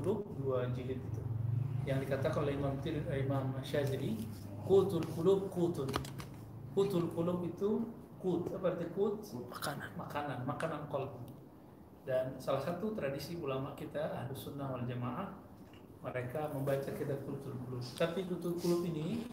Qulub 0.00 0.24
dua 0.40 0.64
jilid 0.72 0.96
itu. 0.96 1.22
Yang 1.84 2.08
dikatakan 2.08 2.48
oleh 2.48 2.56
Imam 2.56 2.72
Tir, 2.80 3.04
eh, 3.04 3.20
Imam 3.20 3.52
Syazili 3.60 4.16
Qutul 4.64 5.04
Qulub 5.12 5.52
Qutun 5.52 5.92
Qutul 6.72 7.04
Qulub 7.12 7.44
itu 7.44 7.84
Qut 8.16 8.48
apa 8.56 8.72
arti 8.72 8.88
Qut? 8.96 9.20
Makanan. 9.52 9.90
makanan 10.00 10.38
makanan 10.48 10.82
kolb 10.88 11.12
dan 12.08 12.32
salah 12.40 12.64
satu 12.64 12.96
tradisi 12.96 13.36
ulama 13.36 13.76
kita 13.76 14.24
Ahlus 14.24 14.48
Sunnah 14.48 14.72
wal 14.72 14.88
Jamaah 14.88 15.36
mereka 16.00 16.48
membaca 16.56 16.88
kitab 16.96 17.20
Qutul 17.28 17.60
Qulub. 17.60 17.84
Tapi 18.00 18.24
Qutul 18.24 18.56
Qulub 18.56 18.80
ini 18.88 19.28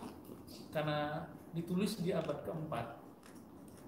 karena 0.76 1.32
ditulis 1.56 1.96
di 2.04 2.12
abad 2.12 2.44
keempat 2.44 3.08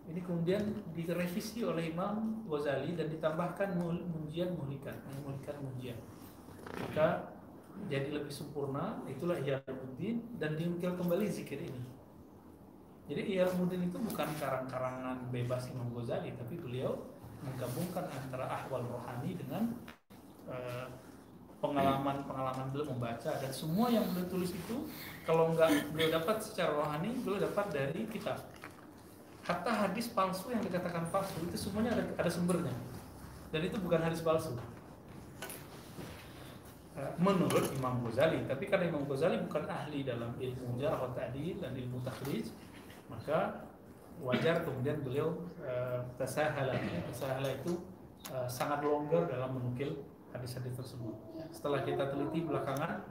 ini 0.10 0.26
kemudian 0.26 0.64
direvisi 0.96 1.62
oleh 1.62 1.92
Imam 1.92 2.48
Ghazali 2.50 2.98
dan 2.98 3.12
ditambahkan 3.12 3.78
munjian 3.78 4.58
muhlikan 4.58 4.96
muhlikan 5.22 5.60
munjian 5.62 6.00
maka 6.78 7.34
jadi 7.88 8.12
lebih 8.12 8.34
sempurna 8.34 9.00
itulah 9.08 9.40
Iyalmuddin 9.40 10.38
dan 10.38 10.60
dinukil 10.60 10.94
kembali 11.00 11.26
zikir 11.32 11.64
ini. 11.64 11.84
Jadi 13.10 13.38
Iyalmuddin 13.38 13.90
itu 13.90 13.98
bukan 13.98 14.30
karang-karangan 14.38 15.32
bebas 15.34 15.72
Imam 15.72 15.90
Ghazali 15.96 16.36
tapi 16.36 16.60
beliau 16.60 17.00
menggabungkan 17.42 18.06
antara 18.12 18.46
ahwal 18.52 18.84
rohani 18.86 19.34
dengan 19.40 19.74
eh, 20.52 20.86
pengalaman-pengalaman 21.64 22.70
beliau 22.76 22.92
membaca. 22.94 23.32
Dan 23.40 23.52
semua 23.56 23.88
yang 23.90 24.04
beliau 24.12 24.28
tulis 24.28 24.52
itu 24.52 24.86
kalau 25.24 25.56
nggak 25.56 25.96
beliau 25.96 26.20
dapat 26.20 26.44
secara 26.44 26.76
rohani 26.76 27.16
beliau 27.24 27.48
dapat 27.48 27.66
dari 27.72 28.06
kitab 28.12 28.44
hatta 29.50 29.72
hadis 29.74 30.06
palsu 30.14 30.54
yang 30.54 30.62
dikatakan 30.62 31.10
palsu 31.10 31.42
itu 31.42 31.58
semuanya 31.58 31.98
ada, 31.98 32.04
ada 32.22 32.30
sumbernya. 32.30 32.76
Dan 33.50 33.66
itu 33.66 33.82
bukan 33.82 33.98
hadis 34.06 34.22
palsu. 34.22 34.54
Eh, 34.54 34.62
menurut 37.20 37.70
Imam 37.76 38.02
Ghazali 38.06 38.44
tapi 38.48 38.68
karena 38.68 38.90
Imam 38.92 39.04
Ghazali 39.06 39.40
bukan 39.46 39.64
ahli 39.68 40.04
dalam 40.08 40.36
ilmu 40.36 40.80
jarh 40.80 41.00
wa 41.00 41.10
dan 41.16 41.72
ilmu 41.74 41.98
takhrij 42.04 42.48
maka 43.10 43.70
wajar 44.20 44.62
kemudian 44.64 45.00
beliau 45.02 45.48
eh, 45.64 46.00
tasahala. 46.20 46.76
Tasahala 47.12 47.50
itu 47.56 47.80
eh, 48.30 48.48
sangat 48.52 48.84
longgar 48.84 49.28
dalam 49.32 49.56
menukil 49.56 50.04
hadis-hadis 50.36 50.76
tersebut. 50.78 51.16
Setelah 51.50 51.82
kita 51.82 52.12
teliti 52.12 52.46
belakangan 52.46 53.02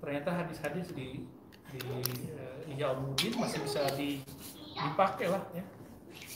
ternyata 0.00 0.32
hadis-hadis 0.32 0.96
di 0.96 1.28
di 1.70 1.78
uh, 2.34 2.66
Ihya 2.66 2.98
masih 3.38 3.62
bisa 3.62 3.86
di, 3.94 4.26
dipakai 4.74 5.30
lah 5.30 5.38
ya. 5.54 5.62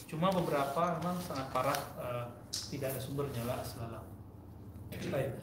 Cuma 0.07 0.31
beberapa 0.31 0.95
memang 1.03 1.19
sangat 1.27 1.51
parah 1.51 1.81
eh, 1.99 2.27
tidak 2.71 2.95
ada 2.95 3.01
sumbernya 3.03 3.43
lah 3.43 3.59
aslalah 3.59 4.03
Baik. 5.11 5.35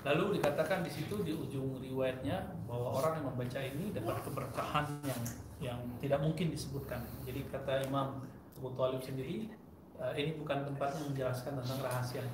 Lalu 0.00 0.40
dikatakan 0.40 0.80
di 0.80 0.88
situ 0.88 1.20
di 1.20 1.36
ujung 1.36 1.76
riwayatnya 1.76 2.56
bahwa 2.64 2.96
orang 2.96 3.20
yang 3.20 3.26
membaca 3.36 3.60
ini 3.60 3.92
dapat 3.92 4.16
keberkahan 4.24 4.86
yang 5.04 5.22
yang 5.60 5.80
tidak 6.00 6.24
mungkin 6.24 6.48
disebutkan. 6.48 7.04
Jadi 7.28 7.44
kata 7.52 7.84
Imam 7.84 8.24
Abu 8.56 8.72
Thalib 8.80 9.04
sendiri, 9.04 9.52
eh, 10.00 10.12
ini 10.16 10.40
bukan 10.40 10.64
tempatnya 10.72 11.04
menjelaskan 11.04 11.60
tentang 11.60 11.80
rahasia. 11.84 12.24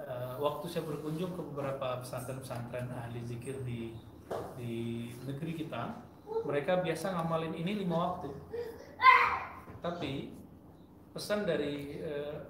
Eh, 0.00 0.34
waktu 0.40 0.64
saya 0.72 0.88
berkunjung 0.88 1.36
ke 1.36 1.42
beberapa 1.52 2.00
pesantren-pesantren 2.00 2.88
ahli 2.88 3.20
zikir 3.20 3.60
di 3.68 3.92
di 4.56 5.12
negeri 5.28 5.52
kita, 5.52 6.00
mereka 6.48 6.80
biasa 6.80 7.12
ngamalin 7.12 7.52
ini 7.52 7.84
lima 7.84 7.96
waktu. 8.16 8.32
Tapi 9.84 10.32
pesan 11.12 11.44
dari 11.44 12.00
eh, 12.00 12.40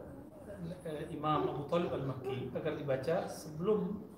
Imam 1.11 1.51
Abu 1.51 1.67
Thalib 1.67 1.91
al-Makki 1.91 2.55
agar 2.55 2.79
dibaca 2.79 3.27
sebelum 3.27 4.11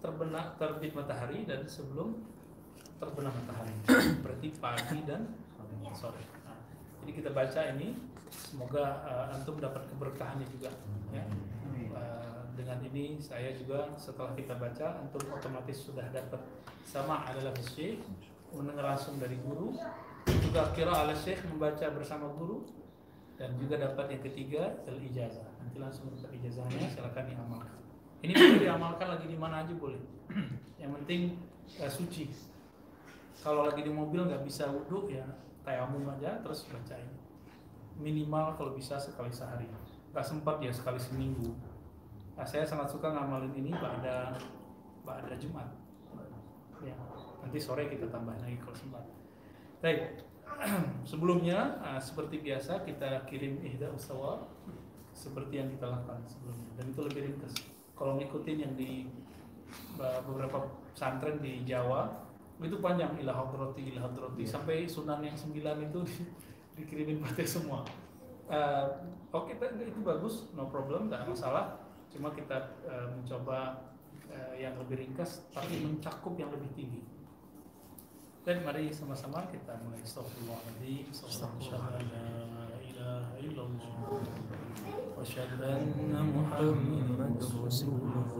terbenam 0.00 0.54
terbit 0.60 0.92
matahari 0.92 1.48
dan 1.48 1.64
sebelum 1.64 2.20
terbenam 3.00 3.32
matahari. 3.32 3.74
Berarti 4.24 4.48
pagi 4.56 5.00
dan 5.04 5.32
sore. 5.96 6.20
Nah, 6.44 6.58
jadi 7.02 7.12
kita 7.22 7.30
baca 7.32 7.60
ini. 7.76 7.96
Semoga 8.26 9.06
eh, 9.06 9.34
antum 9.38 9.56
dapat 9.62 9.86
keberkahannya 9.86 10.44
juga 10.50 10.68
ya. 11.14 11.24
Eh, 11.24 12.40
dengan 12.58 12.82
ini 12.84 13.16
saya 13.22 13.54
juga 13.54 13.94
setelah 13.96 14.34
kita 14.34 14.58
baca 14.58 14.98
antum 14.98 15.24
otomatis 15.30 15.78
sudah 15.78 16.04
dapat 16.10 16.42
sama 16.82 17.22
adalah 17.24 17.54
syekh 17.62 18.02
mendengar 18.50 18.92
langsung 18.92 19.16
dari 19.22 19.38
guru. 19.40 19.78
Juga 20.42 20.74
kira 20.74 20.92
ala 21.06 21.14
syekh 21.14 21.46
membaca 21.48 21.86
bersama 21.94 22.28
guru. 22.34 22.66
Dan 23.36 23.52
juga 23.60 23.76
dapat 23.76 24.16
yang 24.16 24.22
ketiga 24.24 24.80
al 24.88 24.96
ijazah 24.96 25.44
nanti 25.60 25.76
langsung 25.76 26.08
dapat 26.12 26.34
ijazahnya. 26.40 26.88
Silakan 26.88 27.24
diamalkan 27.30 27.85
ini 28.24 28.32
boleh 28.32 28.60
diamalkan 28.64 29.08
lagi 29.12 29.26
di 29.28 29.36
mana 29.36 29.64
aja 29.64 29.74
boleh. 29.76 30.00
Yang 30.80 30.90
penting 31.02 31.20
eh, 31.76 31.90
suci. 31.90 32.24
Kalau 33.44 33.68
lagi 33.68 33.84
di 33.84 33.92
mobil 33.92 34.24
nggak 34.24 34.42
bisa 34.46 34.72
wudhu 34.72 35.12
ya 35.12 35.24
tayamum 35.60 36.08
aja 36.16 36.40
terus 36.40 36.64
bacain. 36.72 37.10
Minimal 38.00 38.56
kalau 38.56 38.72
bisa 38.72 38.96
sekali 38.96 39.28
sehari. 39.28 39.68
Nggak 40.12 40.24
sempat 40.24 40.56
ya 40.64 40.72
sekali 40.72 40.96
seminggu. 40.96 41.52
Nah, 42.36 42.44
saya 42.44 42.68
sangat 42.68 42.92
suka 42.92 43.12
ngamalin 43.12 43.52
ini 43.56 43.72
pada 43.76 44.36
pada 45.04 45.34
Jumat. 45.36 45.68
Ya 46.84 46.96
nanti 47.44 47.62
sore 47.62 47.86
kita 47.86 48.08
tambah 48.08 48.34
lagi 48.40 48.56
kalau 48.58 48.76
sempat. 48.76 49.04
Baik 49.84 50.24
sebelumnya 51.10 51.78
ah, 51.84 52.00
seperti 52.00 52.40
biasa 52.40 52.82
kita 52.82 53.28
kirim 53.28 53.60
ihda 53.60 53.92
usawa 53.92 54.48
seperti 55.12 55.60
yang 55.60 55.68
kita 55.70 55.86
lakukan 55.88 56.24
sebelumnya. 56.24 56.70
Dan 56.80 56.84
itu 56.92 57.00
lebih 57.04 57.20
ringkas 57.32 57.75
kalau 57.96 58.20
ngikutin 58.20 58.56
yang 58.60 58.76
di 58.76 59.08
beberapa 59.96 60.68
pesantren 60.92 61.40
di 61.40 61.64
Jawa 61.64 62.12
itu 62.56 62.80
panjang 62.80 63.12
ilah 63.20 63.36
hadrati 63.36 63.92
ilah 63.92 64.08
hadrati 64.08 64.48
sampai 64.48 64.88
sunan 64.88 65.20
yang 65.20 65.36
sembilan 65.36 65.92
itu 65.92 66.00
di, 66.08 66.24
dikirimin 66.80 67.20
partai 67.20 67.44
semua. 67.44 67.84
Uh, 68.46 68.86
oke 69.34 69.58
itu 69.58 70.00
bagus 70.00 70.48
no 70.56 70.68
problem 70.72 71.08
tidak 71.08 71.28
masalah. 71.28 71.76
Cuma 72.08 72.32
kita 72.32 72.72
uh, 72.88 73.12
mencoba 73.12 73.84
uh, 74.32 74.54
yang 74.56 74.72
lebih 74.80 75.04
ringkas 75.04 75.44
tapi 75.52 75.84
mencakup 75.84 76.32
yang 76.40 76.48
lebih 76.48 76.72
tinggi. 76.72 77.04
Dan 78.46 78.62
mari 78.62 78.94
sama-sama 78.94 79.44
kita 79.50 79.76
mulai. 79.82 80.00
Astagfirullahaladzim 80.00 81.10
Wa 85.16 85.22
asyhadu 85.24 85.64
anna 85.64 86.20
Muhammad 86.20 87.40
Rasulullah 87.40 88.36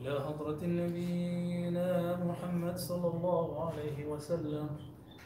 إلى 0.00 0.20
حضرة 0.20 0.60
نبينا 0.64 1.88
محمد 2.24 2.76
صلى 2.76 3.08
الله 3.08 3.46
عليه 3.66 3.98
وسلم 4.06 4.66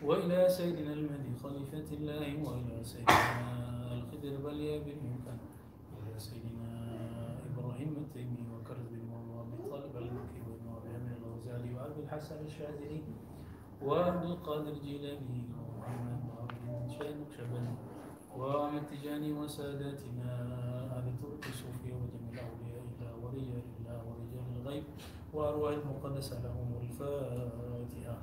وإلى 0.02 0.38
سيدنا 0.48 0.92
المهدي 0.92 1.34
خليفة 1.42 1.88
الله 1.98 2.26
وإلى 2.46 2.76
سيدنا 2.82 3.94
الخضر 3.94 4.34
بليا 4.38 4.78
بن 4.86 4.98
مكان 5.02 5.38
إلى 5.98 6.14
سيدنا 6.18 6.70
إبراهيم 7.50 7.90
التيمي 8.06 8.42
وكرز 8.54 8.90
بن 8.94 9.10
بن 9.50 9.70
طالب 9.70 9.94
المكي 9.96 10.40
وابن 10.46 10.66
أبي 10.78 10.88
أمين 10.96 11.14
الغزالي 11.22 11.74
وأبي 11.74 12.00
الحسن 12.06 12.38
الشاذلي 12.46 13.02
وعبد 13.82 14.24
القادر 14.24 14.68
الجيلاني 14.78 15.42
ومحمد 15.58 16.18
بن 16.66 16.88
شاه 16.94 17.10
نقشبندي 17.18 17.87
وأحمد 18.38 18.82
تجاني 18.86 19.32
وساداتنا 19.32 20.30
أهل 20.96 21.06
ترك 21.22 21.42
الصوفية 21.50 21.94
وجميع 22.00 22.42
الأولياء 22.46 22.86
إلا 22.86 23.10
ولي 23.22 23.42
الله 23.78 23.98
ورجال 24.08 24.46
الغيب 24.62 24.84
وأرواح 25.34 25.74
المقدسة 25.74 26.36
لهم 26.44 26.68
الفاتحة. 26.82 28.16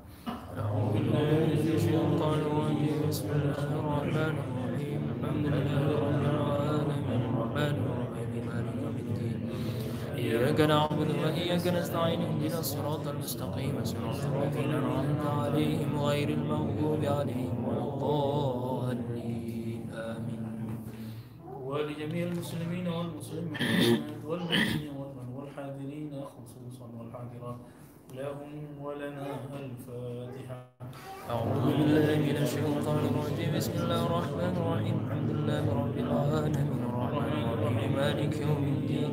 أعوذ 0.57 0.93
بالله 0.93 1.29
من 1.51 1.75
الشيطان 1.75 2.39
الرجيم. 2.47 2.97
بسم 3.09 3.27
الله 3.31 3.59
الرحمن 3.79 4.35
الرحيم. 4.43 5.01
الحمد 5.15 5.45
لله 5.45 5.81
رب 5.99 6.15
العالمين. 6.23 7.21
الرحمن 7.29 7.75
الرحيم 7.83 8.31
مالك 8.47 8.75
يوم 8.83 8.95
الدين. 9.03 9.39
إياك 10.15 10.59
نعبد 10.61 11.09
وإياك 11.23 11.65
نستعين. 11.67 12.21
اهدنا 12.21 12.59
الصراط 12.59 13.07
المستقيم. 13.07 13.73
صراط 13.83 14.21
الذين 14.23 14.71
أنعمت 14.79 15.21
عليهم 15.27 15.99
غير 15.99 16.29
المغضوب 16.29 17.01
عليهم 17.05 17.57
ولا 17.67 17.83
الضالين. 17.83 18.64
ولجميع 22.05 22.27
المسلمين 22.27 22.87
والمسلمات 22.87 23.61
والمؤمنين 24.25 24.93
والحاضرين 25.35 26.13
خصوصا 26.13 26.85
والحاضرات. 26.97 27.57
لهم 28.13 28.53
ولنا 28.81 29.25
الفاتحة. 29.57 30.59
أعوذ 31.29 31.65
بالله 31.65 32.09
من 32.29 32.37
الشيطان 32.45 33.01
الرجيم. 33.09 33.49
بسم 33.57 33.73
الله 33.81 34.01
الرحمن 34.05 34.53
الرحيم. 34.61 34.97
الحمد 35.05 35.29
لله 35.37 35.63
رب 35.81 35.97
العالمين. 36.05 36.79
الرحمن 36.89 37.43
الرحيم. 37.57 37.91
مالك 37.97 38.33
يوم 38.37 38.63
الدين. 38.77 39.11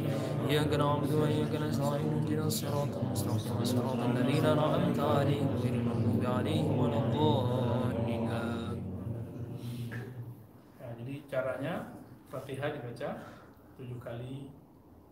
إياك 0.53 0.73
نعبد 0.77 1.13
وإياك 1.13 1.53
نستعين. 1.65 2.13
اهدنا 2.13 2.45
الصراط 2.53 2.93
المستقيم. 3.03 3.65
صراط 3.65 4.01
الذين 4.13 4.45
أنعمت 4.45 5.01
عليهم 5.01 5.49
غير 5.65 5.75
المغضوب 5.81 6.23
عليهم 6.37 6.79
ولا 6.79 6.99
الضالين. 7.01 7.73
Caranya. 11.33 12.02
Fatihah 12.33 12.73
dibaca 12.73 13.21
tujuh 13.77 14.01
kali 14.01 14.49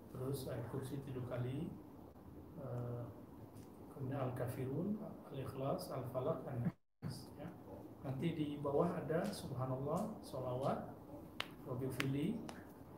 terus 0.08 0.48
ayat 0.48 0.64
kursi 0.72 0.96
tujuh 1.04 1.20
kali 1.28 1.68
eh, 2.56 3.02
kemudian 3.92 4.24
al-kafirun 4.24 4.96
al-ikhlas 5.28 5.92
al-falaq 5.92 6.40
an-nas 6.48 7.28
ya. 7.36 7.44
nanti 8.00 8.32
di 8.32 8.56
bawah 8.64 8.96
ada 8.96 9.28
subhanallah 9.28 10.16
sholawat 10.24 10.96
wabifili 11.68 12.40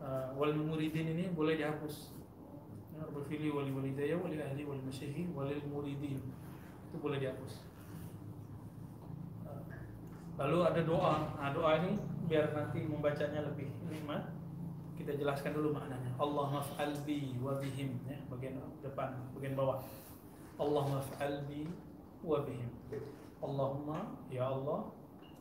uh, 0.02 0.32
wal 0.36 0.52
muridin 0.54 1.12
ini 1.12 1.30
boleh 1.32 1.60
dihapus. 1.60 2.12
Ya, 2.92 3.08
wabifili 3.08 3.48
wali 3.48 3.72
walidaya 3.72 4.16
wali 4.20 4.36
ahli 4.40 4.64
wali 4.64 4.82
masyihih 4.84 5.28
wali 5.32 5.60
muridin. 5.68 6.20
Itu 6.90 6.96
boleh 7.00 7.20
dihapus. 7.22 7.62
Eh, 7.62 7.71
lalu 10.40 10.58
ada 10.64 10.80
doa. 10.84 11.14
Nah 11.36 11.50
doa 11.52 11.80
ini 11.82 11.98
biar 12.28 12.52
nanti 12.56 12.84
membacanya 12.86 13.44
lebih 13.44 13.68
nikmat. 13.88 14.32
Kita 14.96 15.18
jelaskan 15.18 15.56
dulu 15.56 15.74
maknanya. 15.74 16.14
Allah 16.20 16.62
maf'al 16.62 16.94
bi 17.02 17.34
wa 17.42 17.58
bihim 17.58 17.98
ya, 18.06 18.14
bagian 18.30 18.60
depan 18.84 19.18
bagian 19.34 19.58
bawah. 19.58 19.82
Allah 20.60 20.84
maf'al 21.00 21.48
bi 21.48 21.66
wa 22.22 22.38
bihim. 22.46 22.70
Allahumma 23.42 24.14
ya 24.30 24.46
Allah 24.46 24.94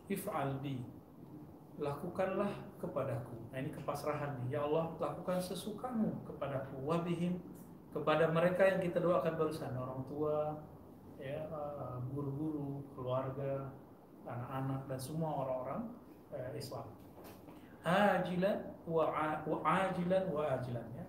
if'al 0.09 0.57
bi. 0.65 0.81
Lakukanlah 1.77 2.49
kepadaku. 2.81 3.37
Nah 3.53 3.57
ini 3.61 3.69
kepasrahan 3.69 4.41
nih. 4.41 4.57
Ya 4.57 4.65
Allah 4.65 4.89
lakukan 4.97 5.37
sesukamu 5.37 6.25
kepadaku. 6.25 6.81
Wa 6.81 7.05
bihim 7.05 7.37
kepada 7.93 8.31
mereka 8.33 8.65
yang 8.65 8.81
kita 8.81 8.97
doakan 8.97 9.33
barusan. 9.37 9.71
Orang 9.77 10.01
tua 10.09 10.57
ya 11.21 11.45
eh, 11.45 11.95
guru-guru 12.09 12.81
keluarga 12.97 13.69
anak-anak 14.37 14.81
dan 14.87 14.99
semua 14.99 15.31
orang-orang 15.45 15.81
eh, 16.31 16.51
Islam. 16.55 16.87
Ajilan 17.81 18.57
wa 18.85 19.09
wa 19.41 19.57
ajilan 19.65 20.23
wa 20.29 20.43
ajilan 20.53 20.85
ya. 20.93 21.05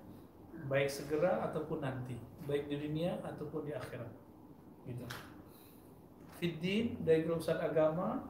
Baik 0.66 0.88
segera 0.88 1.44
ataupun 1.50 1.84
nanti. 1.84 2.16
Baik 2.48 2.66
di 2.66 2.76
dunia 2.80 3.20
ataupun 3.22 3.68
di 3.68 3.72
akhirat. 3.76 4.10
Gitu. 4.88 5.04
Fiddin 6.42 6.98
dari 7.06 7.22
urusan 7.28 7.60
agama 7.60 8.24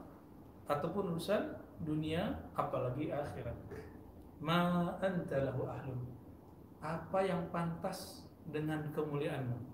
ataupun 0.69 1.17
urusan 1.17 1.57
dunia 1.81 2.45
apalagi 2.53 3.09
akhirat. 3.09 3.57
Ma 4.43 4.93
anta 4.99 5.39
lahu 5.49 5.65
ahlun. 5.71 6.03
Apa 6.83 7.23
yang 7.23 7.47
pantas 7.55 8.27
dengan 8.43 8.91
kemuliaanmu 8.91 9.72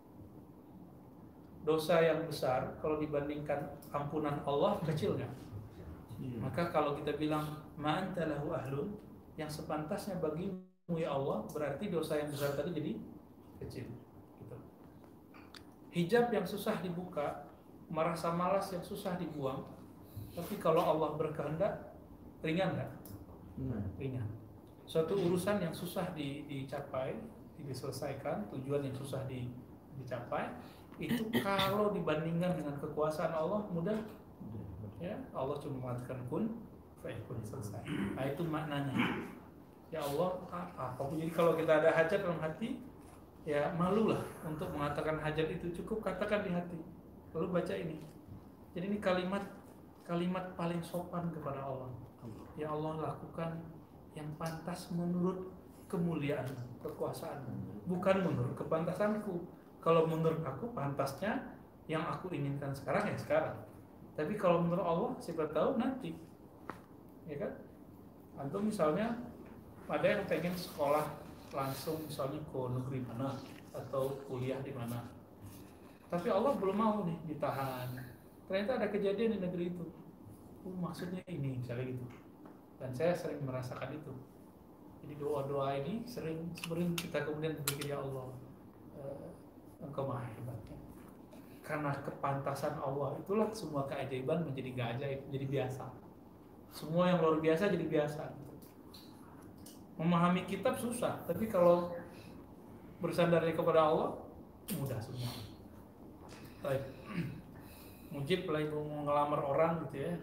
dosa 1.69 2.01
yang 2.01 2.25
besar 2.25 2.81
kalau 2.81 2.97
dibandingkan 2.97 3.69
ampunan 3.93 4.41
Allah 4.49 4.81
kecil 4.89 5.21
nggak? 5.21 5.33
Maka 6.41 6.73
kalau 6.73 6.97
kita 6.97 7.13
bilang 7.21 7.45
ma 7.77 8.01
anta 8.01 8.25
lahu 8.25 8.57
ahlun 8.57 8.97
yang 9.37 9.47
sepantasnya 9.53 10.17
bagimu 10.19 10.97
ya 10.97 11.13
Allah 11.13 11.45
berarti 11.53 11.93
dosa 11.93 12.17
yang 12.19 12.33
besar 12.33 12.57
tadi 12.57 12.73
jadi 12.75 12.93
kecil 13.63 13.87
gitu. 14.41 14.57
hijab 15.95 16.33
yang 16.33 16.43
susah 16.49 16.81
dibuka 16.83 17.47
merasa 17.87 18.35
malas 18.35 18.73
yang 18.75 18.83
susah 18.83 19.15
dibuang 19.15 19.63
tapi 20.35 20.59
kalau 20.59 20.83
Allah 20.83 21.15
berkehendak 21.15 21.95
ringan 22.43 22.75
nggak? 22.75 22.91
Ringan. 23.99 24.27
Suatu 24.87 25.19
urusan 25.19 25.59
yang 25.63 25.75
susah 25.75 26.15
di- 26.15 26.47
dicapai 26.47 27.15
diselesaikan 27.59 28.47
tujuan 28.55 28.87
yang 28.87 28.95
susah 28.95 29.27
di- 29.27 29.51
dicapai 29.99 30.51
itu 30.99 31.23
kalau 31.39 31.95
dibandingkan 31.95 32.59
dengan 32.59 32.75
kekuasaan 32.83 33.31
Allah 33.31 33.63
mudah. 33.71 33.99
Ya 34.99 35.15
Allah 35.31 35.55
cuma 35.63 35.89
mengatakan 35.91 36.19
kun 36.27 36.45
fayakun 36.99 37.39
selesai. 37.43 37.83
Nah 38.19 38.25
itu 38.27 38.43
maknanya. 38.43 38.95
Ya 39.95 40.03
Allah 40.03 40.43
a- 40.51 40.73
apa 40.75 41.01
pun 41.01 41.17
jadi 41.17 41.31
kalau 41.31 41.55
kita 41.55 41.81
ada 41.81 41.95
hajat 41.95 42.21
dalam 42.21 42.43
hati 42.43 42.83
ya 43.47 43.73
malulah 43.79 44.21
untuk 44.45 44.69
mengatakan 44.75 45.17
hajat 45.23 45.49
itu 45.49 45.71
cukup 45.83 46.03
katakan 46.03 46.43
di 46.43 46.51
hati. 46.51 46.83
Lalu 47.33 47.63
baca 47.63 47.75
ini. 47.79 48.03
Jadi 48.75 48.85
ini 48.91 48.99
kalimat 48.99 49.47
kalimat 50.03 50.51
paling 50.59 50.83
sopan 50.83 51.31
kepada 51.31 51.63
Allah. 51.63 51.89
Ya 52.59 52.69
Allah 52.75 52.99
lakukan 53.15 53.55
yang 54.19 54.27
pantas 54.35 54.91
menurut 54.91 55.47
kemuliaan 55.87 56.45
kekuasaan. 56.83 57.47
Bukan 57.87 58.17
menurut 58.27 58.59
kepantasanku 58.59 59.47
kalau 59.79 60.05
menurut 60.11 60.43
aku 60.43 60.75
pantasnya 60.75 61.55
yang 61.89 62.05
aku 62.05 62.29
inginkan 62.35 62.75
sekarang 62.75 63.09
ya 63.09 63.17
sekarang. 63.17 63.57
Tapi 64.19 64.35
kalau 64.35 64.61
menurut 64.61 64.85
Allah 64.85 65.11
siapa 65.23 65.47
tahu 65.55 65.79
nanti. 65.79 66.13
Ya 67.31 67.39
kan? 67.39 67.53
Antum 68.39 68.67
misalnya 68.67 69.15
ada 69.89 70.07
yang 70.07 70.23
pengen 70.27 70.53
sekolah 70.55 71.07
langsung 71.55 72.03
misalnya 72.05 72.43
ke 72.45 72.61
negeri 72.61 73.01
mana 73.07 73.39
atau 73.73 74.19
kuliah 74.27 74.61
di 74.61 74.75
mana. 74.75 75.07
Tapi 76.11 76.29
Allah 76.29 76.53
belum 76.59 76.77
mau 76.77 77.07
nih 77.07 77.19
ditahan. 77.31 77.89
Ternyata 78.49 78.81
ada 78.81 78.89
kejadian 78.91 79.37
di 79.37 79.41
negeri 79.45 79.65
itu. 79.73 79.87
Oh, 80.67 80.75
maksudnya 80.77 81.23
ini 81.29 81.61
misalnya 81.61 81.95
gitu. 81.95 82.07
Dan 82.81 82.91
saya 82.93 83.13
sering 83.15 83.45
merasakan 83.45 83.95
itu. 83.95 84.13
Jadi 85.05 85.15
doa-doa 85.21 85.79
ini 85.79 86.03
sering 86.05 86.53
sering 86.59 86.93
kita 86.99 87.23
kemudian 87.23 87.55
berpikir 87.63 87.95
ya 87.95 88.03
Allah 88.03 88.29
engkau 89.79 90.11
maha 90.11 90.27
hebat 90.35 90.59
karena 91.69 91.93
kepantasan 92.01 92.81
Allah 92.81 93.13
itulah 93.21 93.53
semua 93.53 93.85
keajaiban 93.85 94.41
menjadi 94.41 94.69
gak 94.73 94.89
ajaib 94.97 95.21
jadi 95.29 95.47
biasa. 95.53 95.85
Semua 96.73 97.13
yang 97.13 97.21
luar 97.21 97.45
biasa 97.45 97.69
jadi 97.69 97.85
biasa. 97.85 98.25
Memahami 100.01 100.49
kitab 100.49 100.81
susah 100.81 101.21
tapi 101.29 101.45
kalau 101.45 101.93
bersandar 103.05 103.45
kepada 103.53 103.85
Allah 103.85 104.17
mudah 104.81 104.97
semua. 104.97 105.29
Baik. 106.65 106.89
Mujib 108.17 108.49
lagi 108.49 108.73
ngelamar 108.73 109.45
orang 109.45 109.85
gitu 109.85 110.09
ya. 110.09 110.17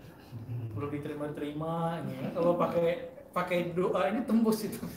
Belum 0.74 0.90
diterima-terima 0.90 2.02
ya. 2.10 2.34
kalau 2.34 2.58
pakai 2.58 3.14
pakai 3.30 3.70
doa 3.78 4.10
ini 4.10 4.26
tembus 4.26 4.66
itu. 4.66 4.82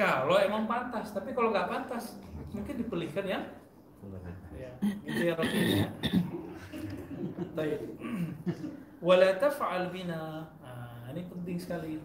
Kalau 0.00 0.40
emang 0.40 0.64
pantas 0.64 1.12
tapi 1.12 1.36
kalau 1.36 1.52
nggak 1.52 1.68
pantas 1.68 2.16
mungkin 2.50 2.74
dipilihkan 2.80 3.24
ya. 3.26 3.40
Ya 4.56 4.70
gitu 5.04 5.22
ya 5.28 5.34
Rabbina 5.36 5.88
baik. 7.54 7.80
Wala 9.00 9.36
taf'al 9.36 9.92
bina. 9.92 10.48
Nah, 10.60 11.08
ini 11.12 11.24
penting 11.28 11.56
sekali. 11.60 12.00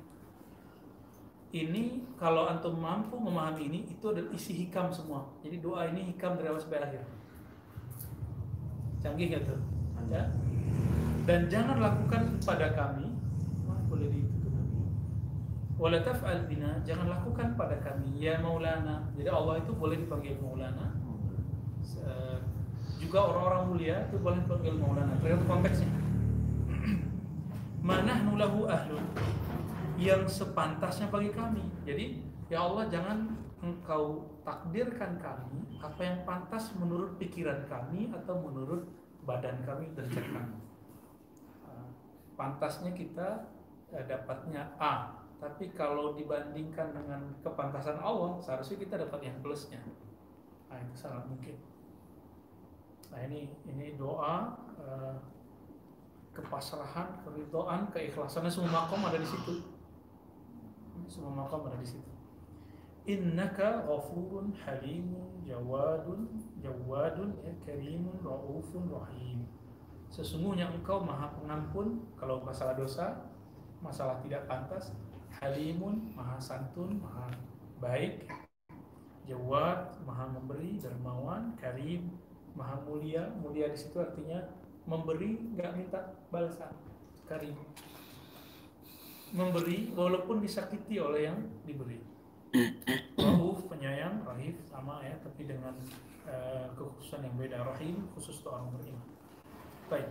Ini 1.55 2.03
kalau 2.19 2.51
antum 2.51 2.75
mampu 2.75 3.15
memahami 3.15 3.71
ini 3.71 3.79
itu 3.87 4.05
adalah 4.11 4.27
isi 4.35 4.51
hikam 4.67 4.91
semua. 4.91 5.23
Jadi 5.39 5.63
doa 5.63 5.87
ini 5.87 6.11
hikam 6.11 6.35
dari 6.35 6.51
awal 6.51 6.59
sampai 6.59 6.83
akhir. 6.83 7.03
Canggih 8.99 9.27
ya 9.31 9.39
tuh? 9.39 9.59
Ya. 10.11 10.23
Dan 11.23 11.47
jangan 11.47 11.79
lakukan 11.79 12.37
pada 12.43 12.75
kami. 12.75 13.07
Wah, 13.65 13.79
boleh 13.87 14.11
ditutup 14.11 14.34
wala 15.75 15.99
taf'al 15.99 16.47
bina 16.47 16.79
jangan 16.87 17.11
lakukan 17.11 17.55
pada 17.59 17.75
kami 17.83 18.23
ya 18.23 18.39
maulana. 18.39 19.11
Jadi 19.19 19.27
Allah 19.27 19.59
itu 19.59 19.71
boleh 19.75 19.99
dipanggil 19.99 20.39
maulana. 20.39 20.95
Juga 22.95 23.21
orang-orang 23.21 23.63
mulia 23.69 23.95
itu 24.07 24.17
boleh 24.17 24.39
dipanggil 24.41 24.73
maulana. 24.79 25.13
Tergantung 25.19 25.49
konteksnya. 25.51 25.91
Manah 27.85 28.17
nulahu 28.25 28.65
ahlun? 28.65 29.05
Yang 29.99 30.41
sepantasnya 30.41 31.11
bagi 31.11 31.29
kami. 31.35 31.63
Jadi 31.85 32.23
ya 32.49 32.65
Allah 32.65 32.89
jangan 32.89 33.35
engkau 33.61 34.25
takdirkan 34.45 35.17
kami 35.17 35.65
apa 35.81 36.01
yang 36.01 36.17
pantas 36.25 36.73
menurut 36.77 37.17
pikiran 37.17 37.65
kami 37.65 38.09
atau 38.13 38.37
menurut 38.41 38.89
badan 39.27 39.61
kami 39.65 39.91
dan 39.93 40.07
kami. 40.09 40.57
Pantasnya 42.35 42.91
kita 42.91 43.47
eh, 43.95 44.03
dapatnya 44.03 44.75
A 44.75 45.24
tapi 45.35 45.71
kalau 45.75 46.15
dibandingkan 46.15 46.95
dengan 46.95 47.21
kepantasan 47.43 47.99
Allah 47.99 48.39
seharusnya 48.39 48.77
kita 48.79 48.95
dapat 48.95 49.19
yang 49.27 49.37
plusnya. 49.43 49.83
Nah 50.71 50.79
itu 50.79 50.95
sangat 50.95 51.27
mungkin. 51.27 51.55
Nah 53.11 53.19
ini 53.27 53.51
ini 53.67 53.99
doa 53.99 54.55
eh, 54.79 55.15
kepasrahan 56.35 57.23
keridhaan 57.23 57.91
keikhlasannya 57.91 58.51
semua 58.51 58.83
makom 58.83 59.03
ada 59.03 59.19
di 59.19 59.27
situ. 59.27 59.53
Semua 61.07 61.31
makom 61.43 61.67
ada 61.67 61.79
di 61.79 61.87
situ. 61.87 62.11
Innaka 63.05 63.85
ghafurun 63.85 64.55
halimun 64.65 65.45
jawadun 65.45 66.25
jawadun 66.63 67.37
ya 67.43 67.53
karimun 67.61 68.17
raufun 68.23 68.89
rahim. 68.89 69.45
Sesungguhnya 70.09 70.71
engkau 70.71 71.03
maha 71.03 71.27
pengampun 71.37 72.01
kalau 72.15 72.41
masalah 72.41 72.73
dosa 72.73 73.29
masalah 73.83 74.17
tidak 74.25 74.49
pantas 74.49 74.89
halimun 75.41 76.13
maha 76.15 76.37
santun 76.39 77.01
maha 77.01 77.31
baik 77.81 78.29
jawad 79.25 79.91
maha 80.05 80.31
memberi 80.31 80.77
dermawan 80.79 81.57
karim 81.57 82.13
maha 82.55 82.79
mulia 82.87 83.31
mulia 83.41 83.67
di 83.71 83.77
situ 83.77 83.97
artinya 83.99 84.45
memberi 84.85 85.35
nggak 85.57 85.71
minta 85.75 86.13
balasan 86.29 86.71
karim 87.25 87.57
memberi 89.33 89.91
walaupun 89.91 90.39
disakiti 90.39 91.01
oleh 91.01 91.27
yang 91.27 91.39
diberi 91.65 92.15
Rauf 93.19 93.67
penyayang, 93.67 94.23
Rahif 94.23 94.55
sama 94.63 95.03
ya, 95.03 95.11
tapi 95.19 95.43
dengan 95.43 95.75
eh, 96.23 96.65
kekhususan 96.71 97.27
yang 97.27 97.35
beda. 97.35 97.67
Rahim 97.67 98.07
khusus 98.15 98.39
untuk 98.39 98.55
orang 98.55 98.71
beriman. 98.79 99.07
Baik. 99.91 100.07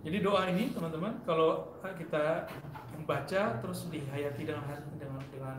Jadi 0.00 0.24
doa 0.24 0.48
ini 0.48 0.72
teman-teman 0.72 1.12
kalau 1.28 1.76
kita 1.84 2.48
membaca 2.96 3.42
terus 3.60 3.84
dihayati 3.92 4.48
dengan 4.48 4.64
dengan 4.96 5.20
dengan 5.28 5.56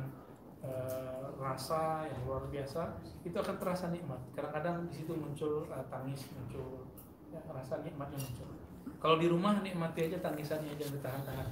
eh, 0.65 1.25
rasa 1.37 2.09
yang 2.09 2.21
luar 2.25 2.49
biasa 2.49 2.97
itu 3.21 3.37
akan 3.37 3.61
terasa 3.61 3.93
nikmat. 3.93 4.17
Kadang-kadang 4.33 4.89
di 4.89 4.97
situ 4.97 5.13
muncul 5.13 5.69
eh, 5.69 5.85
tangis, 5.93 6.25
muncul 6.33 6.89
ya, 7.29 7.37
rasa 7.53 7.85
nikmatnya 7.85 8.17
muncul. 8.17 8.49
Kalau 8.97 9.17
di 9.21 9.29
rumah 9.29 9.61
nikmati 9.61 10.09
aja 10.09 10.17
tangisannya 10.25 10.73
jangan 10.77 10.93
ditahan-tahan. 10.97 11.49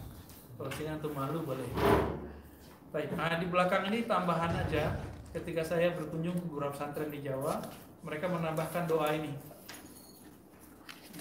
Kalau 0.57 0.69
sini 0.73 0.89
antum 0.89 1.13
malu 1.13 1.45
boleh. 1.45 1.69
Baik, 2.89 3.13
nah 3.13 3.37
di 3.37 3.45
belakang 3.45 3.85
ini 3.93 4.09
tambahan 4.09 4.65
aja. 4.65 4.97
Ketika 5.29 5.61
saya 5.61 5.93
berkunjung 5.93 6.41
ke 6.41 6.45
beberapa 6.49 6.73
pesantren 6.73 7.13
di 7.13 7.21
Jawa, 7.21 7.61
mereka 8.01 8.25
menambahkan 8.25 8.89
doa 8.89 9.13
ini. 9.13 9.29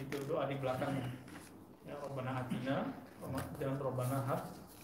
Itu 0.01 0.17
doa 0.25 0.49
di 0.49 0.57
belakangnya 0.57 1.28
Ya, 1.88 2.00
Robbana 2.00 2.32
Atina 2.44 2.78
dan 3.60 3.80
Robbana 3.80 4.24
Hab 4.28 4.42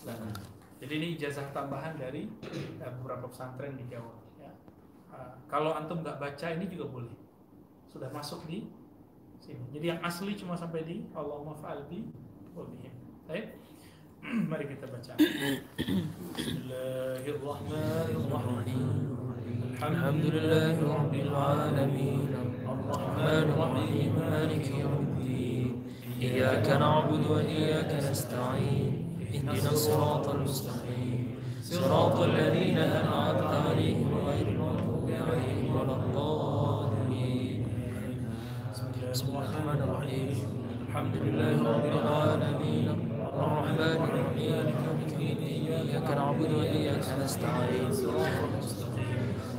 lana. 0.08 0.32
Jadi 0.80 0.96
ini 0.96 1.08
ijazah 1.20 1.52
tambahan 1.52 2.00
dari 2.00 2.24
eh, 2.80 2.92
beberapa 3.00 3.28
pesantren 3.28 3.76
di 3.76 3.84
Jawa. 3.92 4.16
Ya. 4.40 4.52
Ah, 5.12 5.36
kalau 5.52 5.76
antum 5.76 6.00
nggak 6.00 6.20
baca 6.20 6.48
ini 6.56 6.72
juga 6.72 6.88
boleh. 6.88 7.12
Sudah 7.92 8.08
masuk 8.16 8.48
di 8.48 8.64
sini. 9.44 9.60
Jadi 9.76 9.92
yang 9.92 10.00
asli 10.00 10.40
cuma 10.40 10.56
sampai 10.56 10.88
di 10.88 11.04
Allahumma 11.12 11.52
fa'al 11.60 11.84
bi 11.92 12.00
wa 12.56 12.64
bihim. 12.64 12.96
Baik. 13.28 13.60
Mari 14.52 14.68
kita 14.72 14.88
baca. 14.88 15.20
Bismillahirrahmanirrahim. 16.36 19.20
الحمد 19.80 20.26
لله 20.36 20.76
رب 20.84 21.14
العالمين 21.16 22.36
الرحمن 22.68 23.48
الرحيم 23.48 24.12
مالك 24.12 24.66
يوم 24.76 25.08
الدين 25.08 25.13
إياك 26.25 26.67
نعبد 26.85 27.23
وإياك 27.31 27.91
نستعين. 28.11 28.93
إهدنا 29.35 29.71
الصراط 29.73 30.29
المستقيم. 30.29 31.21
صراط 31.63 32.17
الذين 32.21 32.79
أنعمت 32.79 33.43
عليهم 33.67 34.11
غير 34.29 34.47
المغضوب 34.49 35.09
عليهم 35.29 35.67
ولا 35.77 35.95
الضالين. 36.01 37.59
بسم 39.13 39.27
الله 39.29 39.45
الرحمن 39.49 39.81
الرحيم. 39.87 40.29
الحمد 40.89 41.15
لله 41.25 41.57
رب 41.75 41.87
العالمين. 42.03 42.87
الرحمن 43.39 44.01
الرحيم. 44.09 44.67
إياك 45.21 46.09
نعبد 46.21 46.51
وإياك 46.59 47.07
نستعين. 47.23 47.89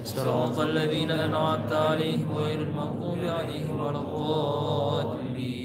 صراط 0.03 0.57
الذين 0.59 1.11
أنعمت 1.11 1.71
عليهم 1.73 2.27
غير 2.41 2.59
المغضوب 2.67 3.21
عليهم 3.37 3.75
ولا 3.79 3.99
الضالين. 4.05 5.64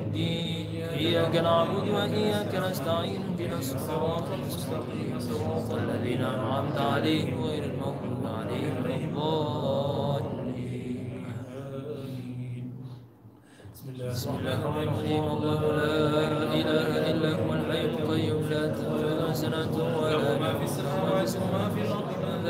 إياك 1.01 1.35
نعبد 1.35 1.89
وإياك 1.89 2.53
نستعين 2.55 3.21
اهدنا 3.29 3.57
الصراط 3.59 4.27
المستقيم 4.37 5.19
صراط 5.19 5.69
الذين 5.81 6.21
أنعمت 6.21 6.77
عليهم 6.77 7.43
غير 7.43 7.63
المغضوب 7.63 8.23
عليهم 8.37 8.75
ولا 8.83 8.95
الضالين. 8.95 9.51
بسم 14.11 14.29
الله 14.39 14.57
الرحمن 14.61 14.87
الرحيم. 14.87 15.23
الله 15.23 15.61
لا 15.79 15.95
إله 16.59 16.89
إلا 17.11 17.29
هو 17.39 17.49
الحي 17.53 17.85
القيوم. 17.85 18.43
لا 18.53 18.63
تأخذه 18.77 19.33
سنة 19.33 19.73
ولا 20.01 20.39
ما 20.39 20.51
في 20.57 20.63
السماوات 20.69 21.31
وما 21.41 21.65
في 21.73 21.81
الأرض. 21.81 22.00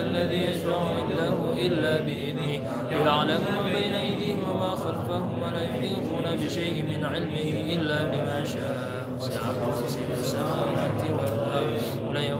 الذي 0.01 0.39
يشفع 0.49 0.77
عنده 0.97 1.35
إلا 1.65 1.93
بإذنه. 2.05 2.53
يعلم 2.91 3.41
ما 3.51 3.61
بين 3.73 3.93
أيديهم 3.93 4.39
وما 4.49 4.69
خلفهم 4.69 5.43
ولا 5.43 5.61
يحيطون 5.61 6.25
بشيء 6.45 6.75
من 6.89 7.05
علمه 7.05 7.47
إلا 7.75 7.97
بما 8.11 8.43
شاء. 8.53 8.91
وسع 9.19 9.41
كرسيه 9.41 10.09
السماوات 10.19 11.01
والأرض 11.17 11.81
ولا 12.09 12.19
العلي 12.19 12.33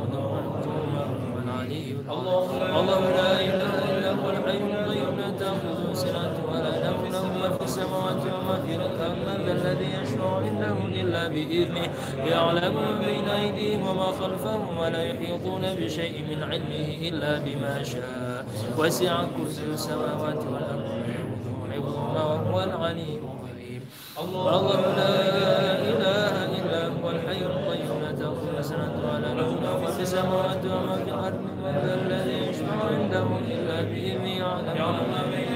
العظيم 1.44 1.98
الله 2.80 3.00
لا 3.20 3.32
إله 3.50 3.74
إلا 3.91 4.10
هو 4.20 4.30
الحي 4.30 4.58
القيوم. 4.58 5.15
لا 5.20 5.30
تأخذه 5.39 5.94
سنة 5.94 6.36
ولا 6.50 6.74
نوم. 6.86 7.01
له 7.13 7.25
ما 7.41 7.50
في 7.58 7.63
السماوات 7.63 8.22
وما 8.36 8.56
في 8.65 8.72
ذا 9.46 9.51
الذي 9.51 9.88
عنده 10.24 10.78
إلا 11.01 11.28
بإذنه. 11.28 11.88
يعلم 12.25 12.75
بين 13.06 13.28
أيديهم 13.30 13.88
وما 13.88 14.10
خلفهم 14.20 14.78
ولا 14.78 15.04
يحيطون 15.04 15.62
بشيء 15.80 16.16
من 16.30 16.44
علمه 16.44 16.90
إلا 17.10 17.32
بما 17.46 17.84
شاء. 17.84 18.46
وسع 18.78 19.24
كرسي 19.38 19.63
السماوات 19.74 20.42
والأرض. 20.51 20.90
حفظهما 21.72 22.24
وهو 22.25 22.63
العلي 22.63 23.12
العظيم. 23.22 23.82
الله 24.24 24.63
لا 25.00 25.16
إله 25.92 26.34
إلا 26.58 26.80
هو 26.88 27.06
الحي 27.10 27.42
القيوم. 27.51 27.98
لا 28.04 28.12
تأخذه 28.12 28.62
سنة 28.62 28.96
ولا 29.08 29.34
نوم. 29.34 29.58
ما 29.63 29.92
في 29.92 30.01
السماوات 30.01 30.63
وما 30.66 30.96
في 30.96 31.10
الأرض 31.10 31.42
من 31.63 31.75
الذي 32.00 32.38
يشفع 32.50 32.78
عنده 32.92 33.28
إلا 33.54 33.78
بإذنه. 33.82 34.36
يعلم 34.42 35.08
ما 35.13 35.22
بين 35.32 35.50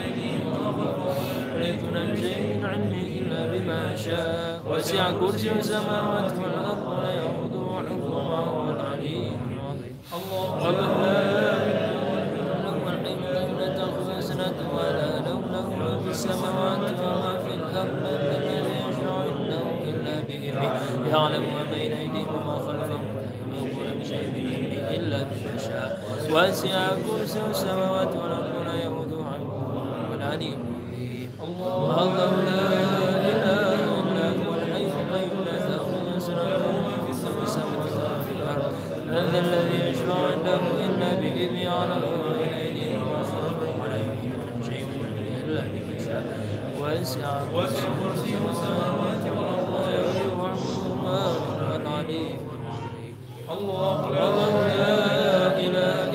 من 2.03 2.65
علمه 2.65 3.07
إلا 3.19 3.47
بما 3.47 3.95
شاء 3.95 4.61
وسع 4.69 5.11
كرسي 5.11 5.51
السماوات 5.51 6.31
والأرض 6.31 6.87
ولا 6.87 7.11
يؤوده 7.13 7.89
حفظهما 7.89 8.39
وهو 8.39 8.69
العلي 8.71 9.31
العظيم 9.51 9.95
الله 10.13 11.01
لا 11.01 11.57
إله 11.67 12.35
لا 13.59 13.67
تأخذه 13.77 14.19
سنة 14.19 14.57
ولا 14.75 15.19
نوم 15.29 15.43
له 15.51 15.99
في 16.03 16.09
السماوات 16.09 16.79
وما 16.79 17.39
في 17.47 17.53
الأرض 17.55 18.03
الذي 18.05 18.55
يشفع 18.55 19.13
عنده 19.15 19.63
إلا 19.89 20.13
بإذنه 20.27 20.71
يعلم 21.11 21.41
ما 21.43 21.63
بين 21.73 21.91
أيديهم 21.93 22.35
وما 22.35 22.57
خلفهم 22.59 23.01
ولا 23.15 23.25
يحيطون 23.55 23.99
بشيء 23.99 24.27
من 24.27 24.45
إلا 24.95 25.17
بما 25.23 25.57
شاء 25.57 25.99
وسع 26.31 26.87
كرسي 27.07 27.39
السماوات 27.49 28.07
والأرض 28.15 28.34
وسع 46.99 47.87
كرسيه 48.01 48.41
السماوات 48.51 49.23
والأرض 49.37 49.69
ولا 49.73 49.95
يؤوده 49.95 50.53
حفظهما 50.53 51.19
وهو 51.27 51.75
العلي 51.75 52.35
الله 53.51 54.07
لا 54.07 55.59
إله 55.59 56.05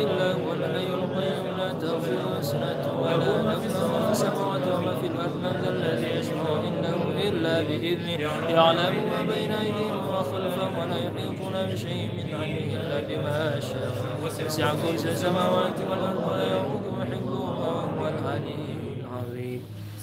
تأخذه 1.80 2.40
سنة 2.40 3.00
ولا 3.00 3.16
نوم 3.16 3.44
ما 3.44 3.58
في 3.58 3.66
السماوات 3.66 4.62
وما 4.68 4.94
في 5.00 5.06
الأرض 5.06 5.66
الذي 5.68 6.06
يشفع 6.18 6.58
عنده 6.64 7.28
إلا 7.28 7.62
بإذنه 7.62 8.10
يعلم 8.48 8.94
ما 9.10 9.22
بين 9.34 9.52
أيديهم 9.52 10.08
وما 10.08 10.22
خلفهم 10.22 10.78
ولا 10.78 10.96
يحيطون 10.96 11.72
بشيء 11.72 12.08
من 12.16 12.34
علمه 12.34 12.80
إلا 12.80 13.00
بما 13.08 13.60
شاء 13.60 13.94
وسع 14.24 14.74
كرسي 14.74 15.08
السماوات 15.08 15.78
والأرض 15.90 16.28
ولا 16.32 16.44
يؤوده 16.52 17.04
حفظهما 17.04 17.68
وهو 17.68 18.08
العلي 18.08 18.56
العظيم 19.00 19.62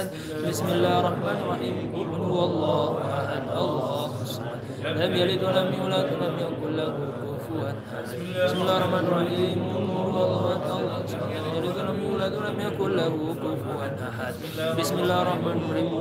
احد 0.00 0.48
بسم 0.48 0.66
الله 0.66 0.94
الرحمن 1.00 1.36
الرحيم. 1.44 1.76
قل 1.92 2.08
هو 2.24 2.38
الله 2.48 2.84
أحد. 3.20 3.42
الله 3.52 4.10
الصمد. 4.22 4.60
لم 4.84 5.12
يلد 5.20 5.40
ولم 5.44 5.68
يولد 5.76 6.06
ولم 6.16 6.34
يكن 6.40 6.70
له 6.80 6.92
كفوا 7.20 7.60
أحد. 7.68 8.04
بسم 8.44 8.58
الله 8.62 8.76
الرحمن 8.76 9.04
الرحيم. 9.10 9.58
قل 9.74 9.84
هو 9.92 10.20
الله 10.24 11.04
الصمد. 11.04 11.32
لم 11.36 11.44
يلد 11.56 11.76
ولم 11.78 11.98
يولد 12.04 12.32
ولم 12.40 12.56
يكن 12.66 12.90
له 12.96 13.14
كفوا 13.44 13.76
أحد. 14.08 14.34
بسم 14.80 14.96
الله 14.98 15.18
الرحمن 15.22 15.56
الرحيم. 15.60 15.92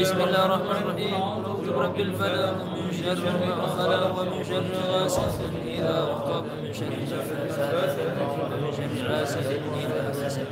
بسم 0.00 0.18
الله 0.26 0.42
الرحمن 0.48 0.78
الرحيم. 0.82 1.20
برب 1.76 1.98
الفلق 2.00 2.56
من 2.72 2.88
شر 2.96 3.24
ما 3.44 3.66
خلق 3.76 4.02
ومن 4.16 4.40
شر 4.48 4.70
غاسق. 4.88 5.65
إذا 5.76 6.00
وقب 6.00 6.44
من 6.62 6.72
شر 6.74 6.86
النفاثات 6.86 7.96
ومن 8.52 8.72
شر 8.76 9.08
حاسد 9.08 9.60
إذا 9.80 10.24
حسد 10.24 10.46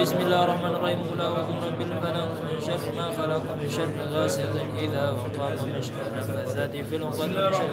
بسم 0.00 0.16
الله 0.16 0.44
الرحمن 0.44 0.74
الرحيم 0.74 0.98
قل 1.10 1.20
أعوذ 1.20 1.46
برب 1.60 1.80
الفلق 1.80 2.28
من 2.52 2.60
شر 2.66 2.92
ما 2.96 3.10
خلق 3.10 3.42
ومن 3.52 3.70
شر 3.70 3.88
غاسق 4.12 4.54
إذا 4.78 5.10
وقب 5.10 5.66
من 5.66 5.82
شر 5.82 6.00
النفاثات 6.12 6.70
في 6.76 6.96
العقد 6.96 7.20
ومن 7.20 7.52
شر 7.52 7.70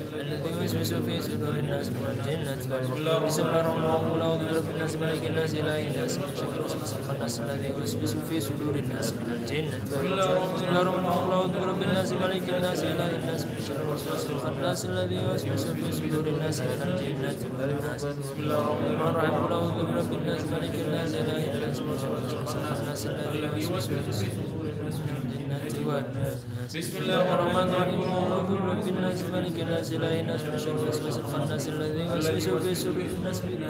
الذي 0.00 0.50
يوسوس 0.62 0.94
في 0.94 1.20
صدور 1.20 1.54
الناس 1.64 1.86
من 1.88 2.04
الجنة. 2.12 2.56
والناس 2.92 3.22
بسم 3.26 3.42
الله 3.46 3.60
الرحمن 3.60 3.84
الرحيم. 3.84 4.38
برب 4.48 4.68
الناس 4.74 4.96
ملك 4.96 5.22
الناس 5.30 5.54
إله 5.54 5.78
الناس. 5.88 6.12
من 6.18 6.30
شر 6.38 6.52
الوسواس 6.56 6.92
الخناس 6.98 7.40
الذي 7.40 7.68
يوسوس 7.78 8.12
في 8.28 8.40
صدور 8.40 8.74
الناس 8.74 9.12
من 9.12 9.28
الجنة. 9.36 9.78
والناس 9.92 10.28
بسم 10.54 10.66
الله 10.68 10.82
الرحمن 10.82 11.06
الرحيم. 11.06 11.50
برب 11.60 11.82
الناس 11.82 12.12
ملك 12.12 12.46
الناس 12.56 12.80
إله 12.82 13.10
الناس. 13.20 13.42
من 13.50 13.60
شر 13.68 13.80
الوسواس 13.86 14.24
الخناس 14.30 14.80
الذي 14.84 15.16
يوسوس 15.26 15.64
في 15.66 15.92
صدور 15.98 16.26
الناس 16.34 16.60
من 16.60 16.80
الجنة. 16.88 17.38
والناس 17.58 18.02
بسم 18.04 18.36
الله 18.42 18.58
الرحمن 18.62 18.94
الرحيم. 19.00 19.34
برب 19.48 20.12
الناس 20.20 20.42
ملك 20.54 20.74
الناس 20.86 21.10
إله 21.20 21.42
الناس. 21.54 21.76
من 21.80 21.96
شر 22.02 22.14
الوسواس 22.18 22.52
الخناس 22.56 23.02
الذي 23.06 23.60
يوسوس 23.62 23.86
في 23.86 24.12
صدور 24.20 24.64
الناس 24.74 24.96
من 25.04 25.14
الجنة. 25.22 25.58
والناس 25.86 26.38
بسم 26.68 26.98
الله 27.00 27.34
الرحمن 27.34 27.68
الرحيم 27.72 28.00
قل 28.00 28.08
أعوذ 28.08 28.44
برب 28.60 28.88
الناس 28.88 29.22
ملك 29.32 29.56
الناس 29.60 29.92
إله 29.92 30.20
الناس 30.20 30.40
من 30.44 30.58
شر 30.58 30.76
الوسواس 30.76 31.16
الخناس 31.18 31.68
الذي 31.68 32.00
يوسوس 32.00 32.62
في 32.62 32.74
صدور 32.74 33.04
الناس 33.18 33.40
من 33.44 33.64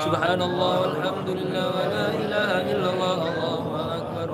سبحان 0.00 0.42
الله 0.42 0.80
والحمد 0.80 1.28
لله 1.28 1.66
ولا 1.68 2.06
إله 2.24 2.50
إلا 2.72 2.88
الله 2.92 3.18
الله 3.28 3.96
أكبر 3.96 4.28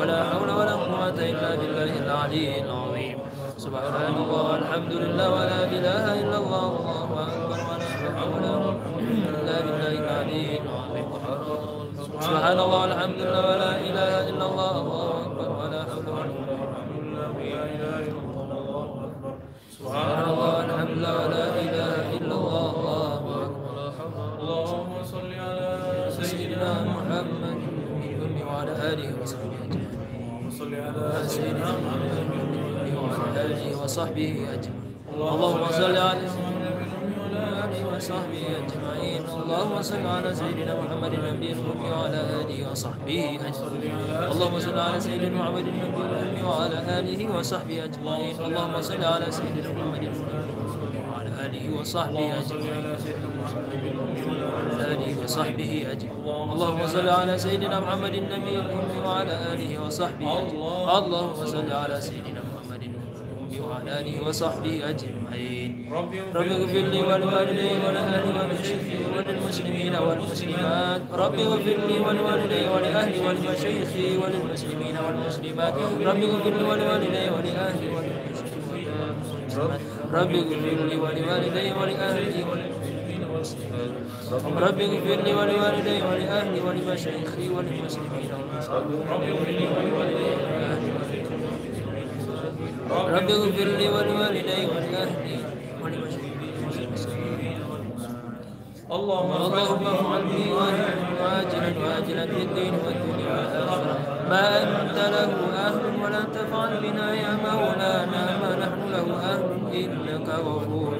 ولا 0.00 0.18
حول 0.24 0.50
ولا 0.50 0.74
قوة 0.74 1.18
إلا 1.30 1.50
بالله 1.54 1.92
العلي 2.02 2.64
العظيم 2.64 3.18
سبحان 3.58 4.14
الله 4.26 4.42
والحمد 4.52 4.92
لله 4.92 5.30
ولا 5.30 5.64
إله 5.64 6.04
إلا 6.22 6.36
الله 6.38 6.66
الله 6.66 7.10
أكبر 7.30 7.58
ولا 7.70 8.10
حول 8.18 8.42
ولا 8.42 8.82
سبحان 12.22 12.58
الله 12.58 12.80
والحمد 12.82 13.18
لله 13.20 13.40
ولا 13.40 13.72
إله 13.80 14.28
إلا 14.28 14.44
الله 14.46 14.74
الله 14.80 15.11
وصحبه 33.92 34.32
أجمعين. 34.56 34.96
اللهم 35.14 35.64
صل 35.70 35.96
على 35.96 36.24
وصحبه 37.96 38.44
أجمعين. 38.60 39.22
اللهم 39.42 39.82
صل 39.82 40.06
على 40.06 40.34
سيدنا 40.34 40.80
محمد 40.80 41.12
النبي 41.12 41.52
الأمي 41.52 41.90
وعلى 41.92 42.20
آله 42.40 42.70
وصحبه 42.70 43.20
أجمعين. 43.48 44.00
اللهم 44.32 44.56
صل 44.60 44.78
على 44.78 45.00
سيدنا 45.00 45.36
محمد 45.38 45.66
النبي 45.68 46.00
الأمي 46.08 46.42
وعلى 46.42 46.78
آله 46.98 47.20
وصحبه 47.36 47.84
أجمعين. 47.84 48.34
اللهم 48.40 48.74
صل 48.80 49.04
على 49.04 49.28
سيدنا 49.28 49.68
محمد 49.76 50.04
وعلى 51.12 51.30
آله 51.44 51.64
وصحبه 51.76 52.26
أجمعين 52.40 52.72
آله 54.92 55.12
وصحبه 55.22 55.72
أجمعين. 55.92 56.50
اللهم 56.52 56.80
صل 56.86 57.08
على 57.08 57.34
سيدنا 57.38 57.76
محمد 57.80 58.14
النبي 58.14 58.54
الأمي 58.64 58.98
وعلى 59.06 59.34
آله 59.52 59.70
وصحبه 59.84 60.30
أجمعين. 60.38 60.96
اللهم 60.98 61.36
صل 61.44 61.68
على 61.72 62.00
سيدنا 62.00 62.41
وعلى 63.60 64.00
آله 64.00 64.28
وصحبه 64.28 64.74
أجمعين. 64.90 65.70
رب 65.92 66.12
اغفر 66.34 66.84
لي 66.92 67.00
ولوالدي 67.02 67.70
ولأهلي 67.84 68.30
ومشايخي 68.38 68.98
وللمسلمين 69.16 69.94
والمسلمات. 69.94 71.02
رب 71.12 71.34
اغفر 71.34 71.78
لي 71.88 71.96
ولوالدي 72.06 72.62
ولأهلي 72.72 73.18
ولمشايخي 73.26 74.08
وللمسلمين 74.22 74.96
والمسلمات. 75.04 75.74
رب 76.08 76.22
اغفر 76.22 76.52
لي 76.58 76.64
ولوالدي 76.70 77.24
ولأهلي 77.34 77.88
وللمشايخي 77.94 78.80
والمسلمات. 79.52 79.80
رب 80.16 80.32
اغفر 80.40 80.84
لي 80.88 80.96
ولوالدي 81.02 81.66
ولأهلي 81.78 82.40
وللمسلمين 82.50 83.22
والمسلمات. 83.30 83.90
رب 84.64 84.80
اغفر 84.80 85.18
لي 85.26 85.32
ولوالدي 85.38 85.96
ولأهلي 86.08 86.58
ولمشايخي 86.66 87.46
وللمسلمين 87.54 88.30
والمسلمات. 88.32 88.96
رب 89.12 89.22
اغفر 89.30 89.48
لي 89.58 89.66
ولوالدي 89.74 90.28
ولأهلي 90.40 90.81
رب 93.16 93.30
اغفر 93.30 93.68
لي 93.78 93.88
ولوالدي 93.94 94.60
ولأهلي. 94.72 95.38
اللهم 98.96 99.30
اللهم 99.46 99.84
افعل 99.86 100.22
بي 100.32 100.44
واجلا 100.52 101.70
واجلا 101.84 102.24
في 102.32 102.40
الدين 102.46 102.74
والدنيا 102.84 103.34
والآخرة. 103.38 103.96
ما 104.30 104.44
أنت 104.62 104.96
له 105.14 105.30
أهل 105.66 105.84
ولا 106.02 106.22
تفعل 106.36 106.72
بنا 106.82 107.08
يا 107.14 107.32
مولانا. 107.46 108.22
ما 108.42 108.50
نحن 108.62 108.80
له 108.94 109.06
أهل 109.30 109.42
إنك 109.80 110.28
غفور 110.28 110.92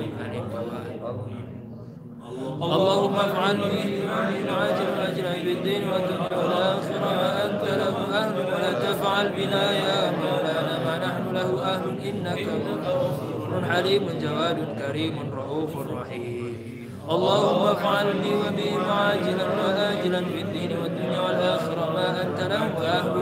اللهم 2.67 3.15
افعل 3.27 3.57
به 3.57 3.89
عاجل 4.15 4.49
واجلا 5.01 5.33
في 5.45 5.53
الدين 5.53 5.83
والدنيا 5.91 6.37
والآخرة. 6.41 7.09
ما 7.21 7.31
أنت 7.47 7.65
له 7.83 7.97
أهل 8.21 8.37
ولا 8.53 8.73
تفعل 8.87 9.27
بنا 9.37 9.65
يا 9.85 9.99
مولانا. 10.23 10.72
له 11.37 11.49
أهل 11.73 11.85
إنك 12.09 12.47
حليم 13.71 14.05
جواد 14.23 14.59
كريم 14.81 15.17
رؤوف 15.39 15.73
رحيم. 15.91 16.53
اللهم 17.15 17.63
افعل 17.67 18.07
بي 18.23 18.33
وبهم 18.43 18.83
عاجلا 18.91 19.47
وآجلا 19.59 20.21
في 20.33 20.41
الدين 20.45 20.71
والدنيا 20.83 21.21
والآخرة. 21.21 21.85
ما 21.97 22.09
أنت 22.23 22.41
له 22.53 22.65
أهل 22.99 23.15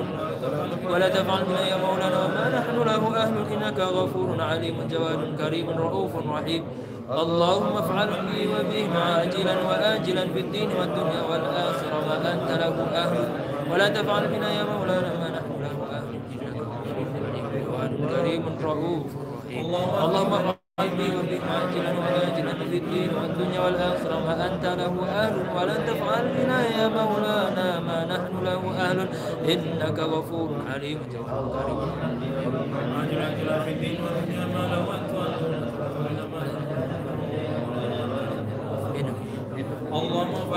ولا 0.92 1.08
تفعل 1.08 1.42
بنا 1.48 1.62
يا 1.72 1.76
مولانا. 1.86 2.18
وما 2.24 2.44
نحن 2.58 2.76
له 2.90 3.02
أهل 3.22 3.34
إنك 3.54 3.78
غفور 3.80 4.28
عليم 4.40 4.76
جواد 4.92 5.20
كريم 5.40 5.66
رؤوف 5.70 6.12
رحيم. 6.34 6.62
اللهم 7.10 7.72
افعل 7.82 8.10
بي 8.28 8.40
وبهم 8.52 8.92
عاجلا 8.96 9.54
وآجلا 9.68 10.24
في 10.34 10.40
الدين 10.40 10.70
والدنيا 10.78 11.22
والآخرة. 11.30 11.96
ما 12.08 12.16
أنت 12.34 12.50
له 12.62 12.74
أهل 13.02 13.18
ولا 13.70 13.88
تفعل 13.88 14.24
بنا 14.28 14.48
يا 14.58 14.64
مولانا. 14.72 15.10
ما 15.20 15.29
كريم 18.10 18.42
رؤوف. 18.62 19.06
رحيم 19.46 19.74
اللهم 20.04 20.32
افعل 20.34 20.88
بي 20.98 21.08
وبهم 21.16 21.44
عاجلا 21.54 21.92
وآجلا 21.98 22.54
في 22.70 22.76
الدين 22.78 23.10
والدنيا 23.14 23.60
والآخرة 23.60 24.16
ما 24.26 24.34
أنت 24.46 24.64
له 24.64 24.94
أهل 25.08 25.36
ولا 25.56 25.76
تفعل 25.76 26.24
بنا 26.36 26.58
يا 26.76 26.88
مولانا 26.88 27.80
ما 27.80 27.98
نحن 28.04 28.44
له 28.44 28.62
أهل. 28.84 28.98
إنك 29.52 29.98
غفور 29.98 30.50
جواد 31.12 31.44
كريم 33.10 33.54
في 33.64 33.70
الدين 33.72 33.98
والدنيا 34.04 34.46
ما 34.46 34.64
أنت 34.66 35.10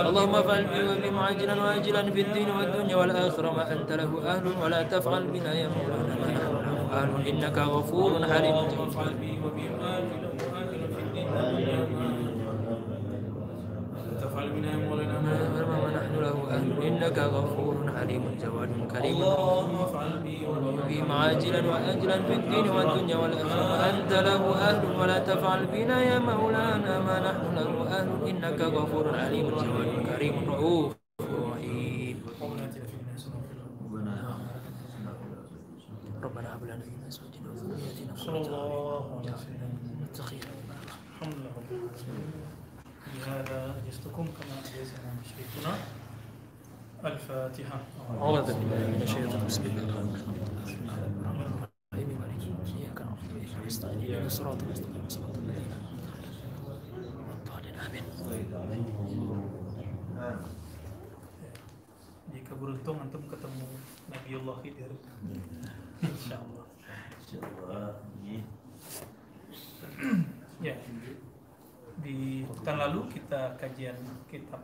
اللهم 0.07 0.35
افعل 0.35 0.63
بي 0.65 0.79
وبهم 0.89 1.19
عاجلا 1.19 1.55
واجلا 1.63 2.11
في 2.11 2.21
الدين 2.21 2.49
والدنيا 2.49 2.95
والآخرة 2.95 3.51
ما 3.51 3.71
أنت 3.73 3.91
له 3.91 4.11
أهل 4.31 4.45
ولا 4.63 4.83
تفعل 4.83 5.27
بنا 5.27 5.53
يا 5.53 5.67
مولانا 5.67 6.52
أهل 7.01 7.27
إنك 7.27 7.57
غفور 7.57 8.11
حليم. 8.27 8.55
بي 9.21 9.33
إنك 16.87 17.19
غفور 17.19 17.75
حليم 17.97 18.23
جواد 18.43 18.69
كريم. 18.91 19.15
اللهم 19.15 19.75
افعل 19.75 20.19
بي 20.23 20.47
وبهم 20.47 20.79
بهم 20.87 21.11
عاجلا 21.11 21.61
وآجلا 21.71 22.17
في 22.21 22.33
الدين 22.33 22.69
والدنيا 22.69 23.17
والآخرة. 23.17 23.63
ما 23.71 23.89
أنت 23.89 24.11
له 24.13 24.55
أهل 24.55 24.99
ولا 24.99 25.19
تفعل 25.19 25.65
بنا 25.65 26.03
يا 26.03 26.19
مولانا 26.19 26.99
ما 26.99 27.15
نحن 27.19 27.55
له 27.55 27.73
أهل. 27.97 28.09
إنك 28.27 28.59
غفور 28.61 29.05
عليم 29.19 29.47
جواد 29.49 29.91
كريم. 30.09 30.35
رؤوف. 30.49 31.02
صلى 38.23 38.37
الله 38.37 39.21
الحمد 41.11 41.35
لله 41.35 41.51
رب 41.59 41.71
العالمين 41.71 42.31
بهذا 43.15 43.75
أجزتكم 43.83 44.25
كما 44.37 44.55
أجزنا 44.63 45.09
مشركنا 45.19 45.73
الفاتحة 47.05 47.79
أعوذ 48.21 48.47
بالله 48.53 48.81
من 48.95 49.01
الشيطان 49.03 49.41
بسم 49.47 49.63
الله 49.63 49.83
الرحمن 49.83 50.35
الرحيم 51.91 52.09
مالك 52.21 52.41
يوم 52.47 52.57
الدين 52.63 52.77
إياك 52.79 52.99
نعبد 53.01 53.29
وإياك 53.35 53.65
نستعين 53.67 53.99
اهدنا 53.99 54.25
الصراط 54.25 54.63
المستقيم 54.63 55.05
صراط 55.09 55.35
الذين 55.37 55.71
أنعمت 55.75 57.47
عليهم 57.51 58.05
غير 58.29 58.39
الضالين 58.39 58.85
آمين 59.03 60.63
Jika 62.33 62.55
beruntung 62.57 62.97
antum 62.97 63.23
ketemu 63.29 63.67
Nabiullah 64.09 64.57
Khidir. 64.65 64.89
Insya 66.07 66.41
Allah. 66.41 66.62
Ya. 70.61 70.77
Di 72.03 72.45
pekan 72.45 72.77
lalu 72.77 73.09
kita 73.09 73.57
kajian 73.57 73.97
kitab 74.29 74.61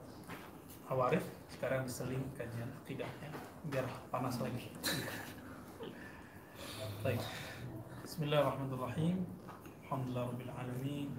Hawarif 0.86 1.26
Sekarang 1.50 1.90
diseling 1.90 2.22
kajian 2.38 2.70
akidahnya 2.86 3.34
Biar 3.74 3.90
panas 4.14 4.38
lagi. 4.38 4.70
Baik. 7.02 7.22
Bismillahirrahmanirrahim. 8.06 9.26
Alhamdulillah 9.88 10.26
Rabbil 10.30 10.54
Alamin. 10.54 11.10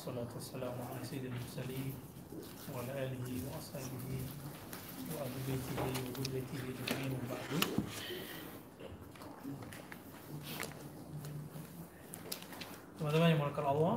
Salatu 0.00 0.40
wassalamu 0.40 0.80
ala 0.80 1.00
sayyidil 1.04 1.36
mursalin 1.36 1.92
Wa 2.72 2.80
ala 2.84 2.92
alihi 3.04 3.44
wa 3.44 3.52
ashabihi 3.60 4.24
Wa 5.12 5.24
wa 5.24 5.28
dhurriyyatihi 5.28 6.72
ajma'in 6.72 7.12
wa 7.12 7.36
ba'du 7.36 7.60
Teman-teman 12.96 13.28
yang 13.28 13.40
melakukan 13.44 13.68
Allah 13.68 13.94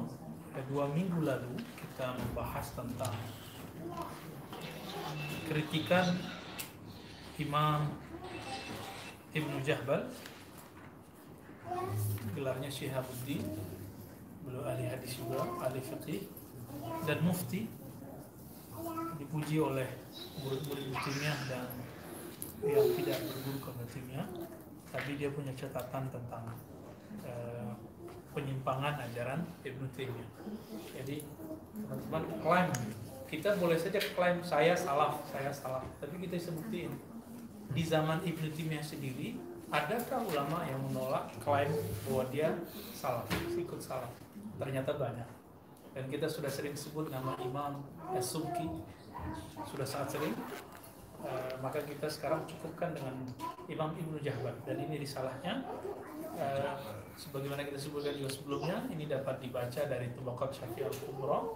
dua 0.67 0.91
minggu 0.91 1.23
lalu 1.23 1.55
kita 1.79 2.19
membahas 2.19 2.67
tentang 2.75 3.15
kritikan 5.47 6.19
Imam 7.39 7.95
Ibnu 9.31 9.63
Jahbal. 9.63 10.03
Gelarnya 12.35 12.67
Syihabuddin. 12.67 13.39
Beliau 14.43 14.67
ahli 14.67 14.91
hadis 14.91 15.15
juga 15.15 15.47
ahli 15.63 15.79
fiqih 15.79 16.27
dan 17.07 17.23
mufti. 17.23 17.71
Dipuji 19.15 19.63
oleh 19.63 19.87
murid-murid 20.43 20.91
timnya 20.91 21.33
dan 21.47 21.71
yang 22.67 22.91
tidak 22.99 23.23
berguru 23.23 23.71
ke 23.71 23.71
timnya 23.95 24.27
tapi 24.91 25.15
dia 25.15 25.31
punya 25.31 25.55
catatan 25.55 26.11
tentang 26.11 26.43
eh, 27.23 27.71
penyimpangan 28.35 29.01
ajaran 29.09 29.45
Ibnu 29.65 29.85
Taimiyah 29.93 30.29
jadi 30.95 31.25
teman-teman 31.85 32.23
klaim 32.41 32.69
kita 33.29 33.53
boleh 33.61 33.77
saja 33.77 34.01
klaim 34.17 34.41
saya 34.41 34.73
salaf, 34.73 35.21
saya 35.29 35.53
salaf, 35.53 35.85
tapi 36.01 36.17
kita 36.25 36.41
bisa 36.41 36.51
buktiin 36.53 36.91
di 37.69 37.83
zaman 37.85 38.21
Ibnu 38.25 38.49
Taimiyah 38.49 38.81
sendiri 38.81 39.37
adakah 39.69 40.25
ulama 40.25 40.65
yang 40.65 40.81
menolak 40.89 41.29
klaim 41.41 41.69
bahwa 42.09 42.23
dia 42.33 42.57
salaf, 42.93 43.29
ikut 43.53 43.77
salaf? 43.77 44.09
Ternyata 44.57 44.97
banyak. 44.97 45.29
Dan 45.93 46.05
kita 46.09 46.29
sudah 46.29 46.49
sering 46.49 46.73
sebut 46.73 47.09
nama 47.09 47.37
Imam 47.41 47.81
As-Subki, 48.13 48.65
sudah 49.65 49.85
sangat 49.85 50.17
sering. 50.17 50.33
Uh, 51.24 51.56
maka 51.64 51.80
kita 51.80 52.04
sekarang 52.04 52.44
cukupkan 52.44 52.92
dengan 52.92 53.16
Imam 53.64 53.96
Ibnu 53.96 54.20
Jahbar 54.20 54.52
dan 54.68 54.76
ini 54.76 55.00
risalahnya 55.00 55.64
uh, 56.36 56.76
sebagaimana 57.16 57.64
kita 57.64 57.80
sebutkan 57.80 58.12
juga 58.12 58.28
sebelumnya 58.28 58.84
ini 58.92 59.08
dapat 59.08 59.40
dibaca 59.40 59.88
dari 59.88 60.12
Tabaqat 60.12 60.52
Syafi'i 60.52 60.84
al-Kubra 60.84 61.48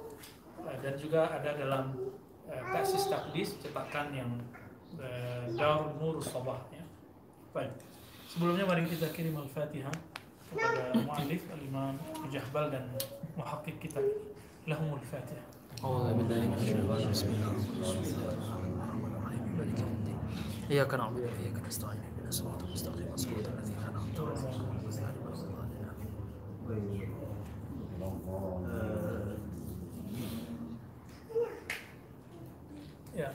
uh, 0.64 0.77
dan 0.81 0.96
juga 0.96 1.29
ada 1.29 1.53
dalam 1.53 1.92
uh, 2.48 2.62
Taksis 2.72 3.12
Takdis 3.12 3.61
cetakan 3.61 4.16
yang 4.16 4.40
uh, 4.96 5.44
Darul 5.53 5.92
Nur 6.01 6.16
Sabah 6.24 6.64
ya. 6.72 6.81
Baik. 7.53 7.77
Sebelumnya 8.33 8.64
mari 8.64 8.88
kita 8.88 9.12
kirim 9.12 9.37
Al-Fatihah 9.37 9.92
kepada 10.48 10.96
mu'alif 10.96 11.44
Al-Imam 11.53 11.92
Jahbal 12.33 12.72
dan 12.72 12.88
muhakkik 13.37 13.77
kita 13.85 14.01
lahumul 14.64 15.05
Fatihah. 15.05 15.44
أعوذ 15.79 16.11
بالله 16.11 16.40
من 16.42 16.59
الشيطان 16.59 17.07
بسم 17.14 17.29
الله 17.31 17.55
الرحمن 17.55 17.87
الرحيم 17.87 18.82
مالك 19.62 19.79
يوم 19.79 19.92
الدين 19.98 20.18
إياك 20.70 20.94
نعبد 20.94 21.16
وإياك 21.20 21.66
نستعين 21.66 22.01
اهدنا 22.01 22.29
الصراط 22.29 22.62
المستقيم 22.62 23.16
صراط 23.16 23.46
الذين 23.48 23.79
أنعمت 23.90 24.20
عليهم 24.20 24.81
غير 24.88 25.09
المغضوب 25.16 25.59
عليهم 25.61 27.12
ولا 27.20 28.07
الضالين 28.09 29.38
Ya, 33.18 33.35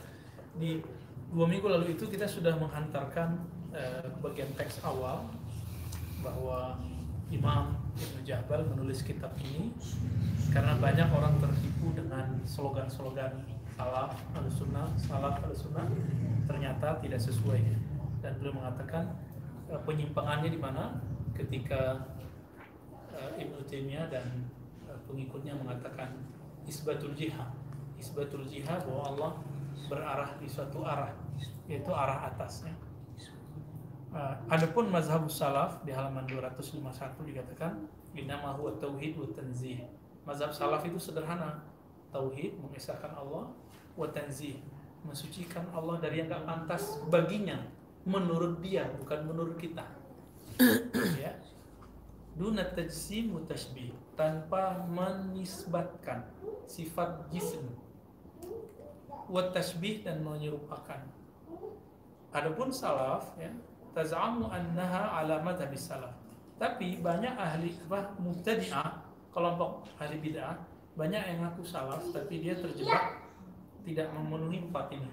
di 0.56 0.80
dua 1.28 1.44
minggu 1.44 1.68
lalu 1.68 1.92
itu 1.92 2.08
kita 2.08 2.24
sudah 2.24 2.56
menghantarkan 2.56 3.36
eh, 3.76 4.08
bagian 4.24 4.48
teks 4.56 4.80
awal 4.80 5.28
bahwa 6.24 6.80
Imam 7.28 7.76
Ibnu 8.00 8.24
Jabal 8.24 8.64
menulis 8.64 9.04
kitab 9.04 9.36
ini 9.44 9.76
karena 10.56 10.80
banyak 10.80 11.04
orang 11.12 11.36
tertipu 11.36 11.92
dengan 11.92 12.40
slogan-slogan 12.48 13.44
salaf 13.79 14.11
al-sunnah, 14.35 14.91
salaf 14.99 15.39
al-sunnah 15.39 15.87
ternyata 16.51 16.99
tidak 16.99 17.23
sesuai 17.23 17.63
dan 18.19 18.35
beliau 18.35 18.59
mengatakan 18.59 19.15
eh, 19.71 19.79
penyimpangannya 19.87 20.51
di 20.51 20.59
mana 20.59 20.99
ketika 21.31 22.11
eh, 23.15 23.39
Ibnu 23.39 23.63
Taimiyah 23.63 24.11
dan 24.11 24.51
eh, 24.83 24.99
pengikutnya 25.07 25.55
mengatakan 25.55 26.11
isbatul 26.67 27.15
jihad 27.15 27.55
isbatul 27.95 28.43
jihad 28.43 28.83
bahwa 28.83 29.03
Allah 29.15 29.31
berarah 29.87 30.35
di 30.43 30.51
suatu 30.51 30.83
arah 30.83 31.15
yaitu 31.71 31.95
arah 31.95 32.27
atasnya 32.27 32.75
adapun 34.49 34.91
mazhab 34.91 35.23
salaf 35.31 35.79
di 35.87 35.95
halaman 35.95 36.27
251 36.27 36.81
dikatakan 37.29 37.87
innama 38.17 38.57
huwa 38.57 38.73
tauhid 38.81 39.13
wa 39.13 39.29
tanzih. 39.29 39.85
Mazhab 40.25 40.49
salaf 40.49 40.81
itu 40.85 40.97
sederhana. 40.97 41.61
Tauhid 42.09 42.57
mengesahkan 42.57 43.13
Allah 43.13 43.53
wa 43.99 44.07
tanzih, 44.07 44.55
mensucikan 45.03 45.67
Allah 45.75 45.99
dari 45.99 46.23
yang 46.23 46.31
enggak 46.31 46.47
pantas 46.47 47.03
baginya 47.11 47.59
menurut 48.07 48.63
dia 48.63 48.87
bukan 48.95 49.27
menurut 49.27 49.59
kita. 49.59 49.83
ya. 51.23 51.35
Duna 52.39 52.63
tajsim 52.71 53.35
wa 53.35 53.43
tashbih, 53.43 53.91
tanpa 54.15 54.87
menisbatkan 54.87 56.23
sifat 56.63 57.27
jism 57.27 57.67
wa 59.27 59.43
dan 59.51 60.23
menyerupakan. 60.23 61.03
Adapun 62.31 62.71
salaf 62.71 63.35
ya, 63.35 63.51
tazamu 63.91 64.47
annaha 64.47 65.19
ala 65.19 65.43
madhab 65.43 65.75
salaf. 65.75 66.15
Tapi 66.55 67.03
banyak 67.03 67.35
ahli 67.35 67.75
apa 67.87 68.15
mubtadi'ah, 68.19 69.03
kelompok 69.35 69.87
ahli 69.99 70.19
bid'ah, 70.23 70.55
banyak 70.99 71.23
yang 71.23 71.37
ngaku 71.47 71.63
salaf 71.63 72.03
tapi 72.11 72.43
dia 72.43 72.59
terjebak 72.59 73.28
tidak 73.89 74.13
memenuhi 74.13 74.69
empat 74.69 74.93
ini. 74.93 75.09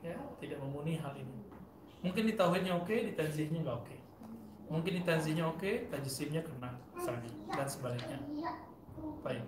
Ya, 0.00 0.16
tidak 0.38 0.62
memenuhi 0.62 0.96
hal 1.02 1.12
ini. 1.18 1.36
Mungkin 2.00 2.24
di 2.30 2.34
tauhidnya 2.38 2.78
oke, 2.78 2.94
di 2.94 3.12
tanzihnya 3.18 3.60
nggak 3.66 3.78
oke. 3.84 3.96
Mungkin 4.70 4.92
di 4.96 5.02
tanzihnya 5.02 5.44
oke, 5.50 5.90
tajsimnya 5.90 6.46
kena 6.46 6.70
misalnya 6.94 7.30
dan 7.50 7.66
sebaliknya. 7.66 8.18
Baik. 9.26 9.44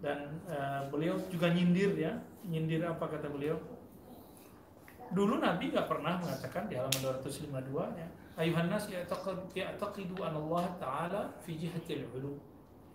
Dan 0.00 0.40
uh, 0.48 0.88
beliau 0.88 1.20
juga 1.28 1.52
nyindir 1.52 1.92
ya, 1.94 2.18
nyindir 2.48 2.82
apa 2.88 3.04
kata 3.04 3.28
beliau? 3.28 3.60
Dulu 5.12 5.38
Nabi 5.38 5.70
nggak 5.70 5.86
pernah 5.86 6.16
mengatakan 6.18 6.66
di 6.66 6.74
halaman 6.80 7.20
252 7.20 8.00
ya, 8.00 8.08
ayuhan 8.40 8.66
nas 8.72 8.88
ya'taqidu 8.88 10.16
an 10.24 10.34
Allah 10.40 10.64
taala 10.80 11.22
fi 11.44 11.54
jihatil 11.54 12.08
ulu. 12.16 12.40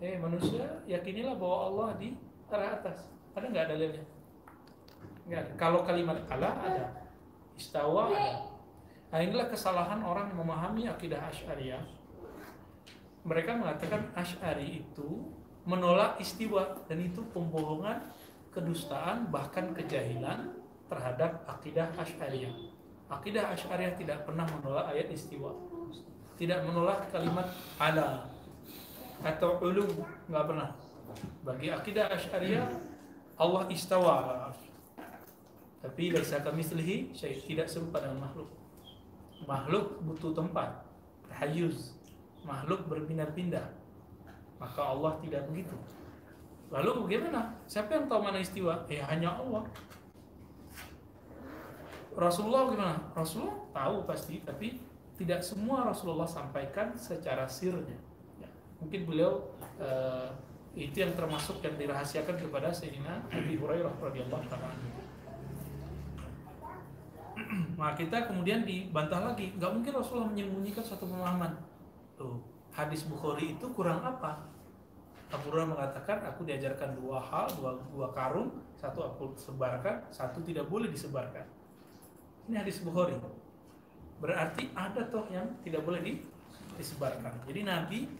Eh 0.02 0.18
manusia 0.18 0.82
yakinilah 0.84 1.38
bahwa 1.38 1.58
Allah 1.70 1.88
di 1.96 2.18
arah 2.50 2.82
atas. 2.82 3.06
Ada 3.38 3.46
nggak 3.46 3.66
dalilnya? 3.70 4.04
Nggak 5.28 5.40
ada. 5.40 5.52
Kalau 5.58 5.80
kalimat 5.84 6.18
Allah 6.30 6.54
ada, 6.60 6.86
istawa 7.58 8.12
ada. 8.12 8.50
Nah 9.10 9.18
inilah 9.18 9.50
kesalahan 9.50 10.00
orang 10.06 10.30
memahami 10.32 10.86
akidah 10.86 11.18
Asy'ariyah. 11.28 11.82
Mereka 13.26 13.58
mengatakan 13.58 14.14
Asy'ari 14.14 14.86
itu 14.86 15.34
menolak 15.66 16.16
istiwa 16.22 16.78
dan 16.86 17.02
itu 17.02 17.20
pembohongan, 17.34 18.00
kedustaan 18.54 19.28
bahkan 19.28 19.74
kejahilan 19.74 20.54
terhadap 20.86 21.42
akidah 21.50 21.90
Asy'ariyah. 21.98 22.54
Akidah 23.10 23.50
Asy'ariyah 23.50 23.98
tidak 23.98 24.22
pernah 24.22 24.46
menolak 24.46 24.94
ayat 24.94 25.10
istiwa. 25.10 25.52
Tidak 26.38 26.64
menolak 26.64 27.10
kalimat 27.10 27.50
ala 27.76 28.30
atau 29.20 29.60
ulu, 29.60 30.06
nggak 30.30 30.44
pernah. 30.46 30.70
Bagi 31.42 31.68
akidah 31.68 32.14
Asy'ariyah 32.14 32.66
Allah 33.36 33.66
istawa 33.68 34.48
Tapi 35.80 36.12
laisa 36.12 36.44
kamitslihi 36.44 37.16
syai 37.16 37.40
tidak 37.40 37.68
serupa 37.68 38.04
dengan 38.04 38.28
makhluk. 38.28 38.52
Makhluk 39.48 40.04
butuh 40.04 40.36
tempat, 40.36 40.84
tahayuz. 41.32 41.96
Makhluk 42.44 42.84
berpindah-pindah. 42.88 43.64
Maka 44.60 44.80
Allah 44.80 45.16
tidak 45.24 45.48
begitu. 45.48 45.72
Lalu 46.68 47.08
bagaimana? 47.08 47.56
Siapa 47.64 47.96
yang 47.96 48.06
tahu 48.06 48.20
mana 48.20 48.38
istiwa? 48.44 48.84
Ya 48.86 49.08
hanya 49.08 49.34
Allah. 49.40 49.64
Rasulullah 52.14 52.68
gimana? 52.68 52.96
Rasulullah 53.16 53.58
tahu 53.72 54.04
pasti, 54.04 54.44
tapi 54.44 54.78
tidak 55.16 55.40
semua 55.40 55.88
Rasulullah 55.88 56.28
sampaikan 56.28 56.92
secara 56.96 57.48
sirnya. 57.48 57.96
Ya, 58.36 58.48
mungkin 58.80 59.08
beliau 59.08 59.52
uh, 59.80 60.28
itu 60.76 61.02
yang 61.02 61.16
termasuk 61.16 61.58
yang 61.64 61.74
dirahasiakan 61.76 62.36
kepada 62.38 62.70
Sayyidina 62.70 63.26
Abi 63.32 63.56
Hurairah 63.58 63.94
radhiyallahu 64.00 64.44
taala. 64.46 64.74
Nah 67.80 67.92
kita 67.98 68.30
kemudian 68.30 68.62
dibantah 68.62 69.32
lagi, 69.32 69.50
nggak 69.58 69.70
mungkin 69.74 69.92
Rasulullah 69.94 70.30
menyembunyikan 70.30 70.84
satu 70.84 71.06
pemahaman. 71.06 71.50
Tuh, 72.14 72.38
hadis 72.70 73.02
Bukhari 73.08 73.58
itu 73.58 73.66
kurang 73.74 73.98
apa? 74.04 74.46
Abu 75.30 75.54
Hurairah 75.54 75.70
mengatakan 75.70 76.26
aku 76.26 76.42
diajarkan 76.42 76.98
dua 76.98 77.22
hal, 77.22 77.46
dua, 77.54 77.78
dua 77.94 78.10
karung, 78.10 78.50
satu 78.74 79.06
aku 79.06 79.30
sebarkan, 79.38 80.02
satu 80.10 80.42
tidak 80.42 80.66
boleh 80.66 80.90
disebarkan. 80.90 81.46
Ini 82.50 82.66
hadis 82.66 82.82
Bukhari. 82.82 83.14
Berarti 84.18 84.74
ada 84.74 85.06
toh 85.06 85.24
yang 85.30 85.46
tidak 85.62 85.86
boleh 85.86 86.02
di, 86.02 86.18
disebarkan. 86.74 87.46
Jadi 87.46 87.60
Nabi 87.62 88.10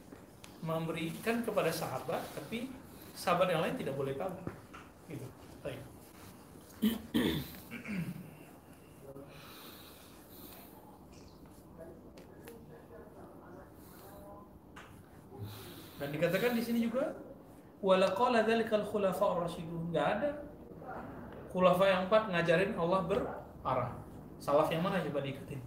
memberikan 0.62 1.42
kepada 1.42 1.74
sahabat, 1.74 2.22
tapi 2.30 2.70
sahabat 3.18 3.50
yang 3.50 3.66
lain 3.66 3.74
tidak 3.74 3.98
boleh 3.98 4.14
tahu. 4.14 4.30
Gitu. 5.10 5.26
Baik. 5.66 5.82
Dan 16.00 16.08
dikatakan 16.16 16.56
di 16.56 16.64
sini 16.64 16.80
juga 16.80 17.12
wala 17.84 18.08
qala 18.16 18.40
dzalikal 18.40 18.88
khulafa 18.88 19.36
ar-rasyidun. 19.36 19.92
Enggak 19.92 20.06
ada 20.16 20.30
khulafa 21.52 21.84
yang 21.84 22.00
empat 22.08 22.32
ngajarin 22.32 22.72
Allah 22.80 23.00
berarah. 23.04 23.92
Salaf 24.40 24.72
yang 24.72 24.80
mana 24.80 25.04
coba 25.04 25.20
diikutin? 25.20 25.60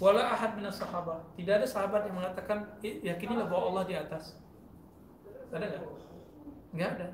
Wala 0.00 0.34
ahad 0.34 0.56
minas 0.56 0.80
sahabat. 0.80 1.20
Tidak 1.36 1.54
ada 1.62 1.66
sahabat 1.68 2.08
yang 2.08 2.16
mengatakan 2.16 2.64
yakinilah 2.80 3.46
bahwa 3.46 3.76
Allah 3.76 3.84
di 3.86 3.94
atas. 3.94 4.40
Ada 5.52 5.68
nggak? 5.68 5.82
Nggak 6.72 6.90
ada. 6.96 7.06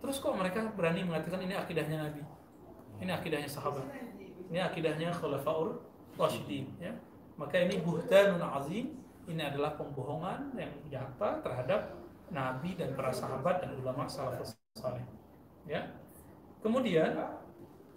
Terus 0.00 0.16
kok 0.16 0.32
mereka 0.32 0.64
berani 0.72 1.04
mengatakan 1.04 1.44
ini 1.44 1.52
akidahnya 1.52 2.08
Nabi? 2.08 2.24
Ini 3.04 3.12
akidahnya 3.12 3.46
sahabat. 3.52 3.84
Ini 4.48 4.58
akidahnya 4.64 5.12
khulafaur 5.12 5.84
rasyidin 6.16 6.72
ya. 6.80 6.96
Maka 7.36 7.68
ini 7.68 7.84
buhtanun 7.84 8.40
azim. 8.40 8.96
Ini 9.30 9.54
adalah 9.54 9.78
pembohongan 9.78 10.58
yang 10.58 10.74
nyata 10.90 11.38
terhadap 11.46 11.94
Nabi 12.34 12.74
dan 12.74 12.94
para 12.98 13.14
sahabat 13.14 13.62
dan 13.62 13.78
ulama 13.78 14.10
salafus 14.10 14.58
saleh. 14.74 15.02
Ya. 15.70 15.86
Kemudian 16.58 17.14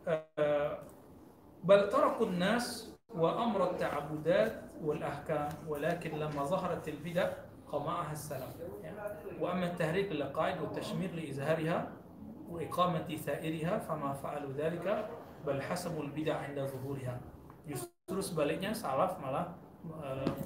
eh, 0.06 0.72
bal 1.66 1.90
tarakun 1.90 2.38
nas 2.38 2.94
wa 3.10 3.34
amrat 3.38 3.82
ta'abudat 3.82 4.78
wal 4.82 5.02
ahkam 5.02 5.50
walakin 5.70 6.22
lamma 6.22 6.44
zaharat 6.50 6.86
al 6.86 7.00
bid'ah 7.02 7.30
qama'aha 7.70 8.12
as-salaf 8.14 8.54
ya. 8.82 8.94
wa 9.38 9.54
amma 9.54 9.70
at-tahrik 9.72 10.10
lil 10.10 10.26
qa'id 10.34 10.58
wa 10.60 10.70
tashmir 10.74 11.14
li 11.14 11.30
izhariha 11.30 11.88
wa 12.50 12.58
iqamati 12.62 13.18
sa'iriha 13.18 13.80
fama 13.86 14.14
fa'alu 14.18 14.54
dhalika 14.58 15.10
bal 15.46 15.62
hasabu 15.62 16.04
al 16.04 16.12
bid'ah 16.12 16.46
'inda 16.46 16.66
zuhuriha 16.68 17.16
justru 17.70 18.20
sebaliknya 18.20 18.74
salaf 18.76 19.16
malah 19.22 19.56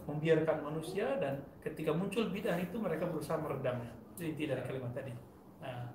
membiarkan 0.10 0.66
manusia 0.66 1.14
dan 1.22 1.46
ketika 1.62 1.94
muncul 1.94 2.26
bid'ah 2.34 2.58
itu 2.58 2.82
mereka 2.82 3.06
berusaha 3.06 3.38
meredamnya 3.38 3.94
inti 4.18 4.50
dari 4.50 4.66
kalimat 4.66 4.98
tadi 4.98 5.14
nah, 5.62 5.94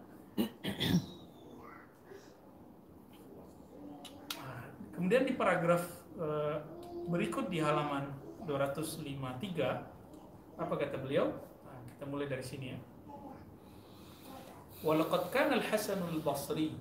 Kemudian 4.93 5.27
di 5.27 5.35
paragraf 5.35 5.83
eh, 6.15 6.57
berikut 7.11 7.51
di 7.51 7.59
halaman 7.59 8.15
253 8.47 10.63
apa 10.63 10.75
kata 10.79 11.03
beliau? 11.03 11.35
Nah, 11.67 11.81
kita 11.91 12.05
mulai 12.07 12.31
dari 12.31 12.45
sini 12.45 12.67
ya. 12.71 12.79
Walaqad 14.87 15.35
kana 15.35 15.59
al-Hasan 15.59 16.07
al-Basri 16.07 16.79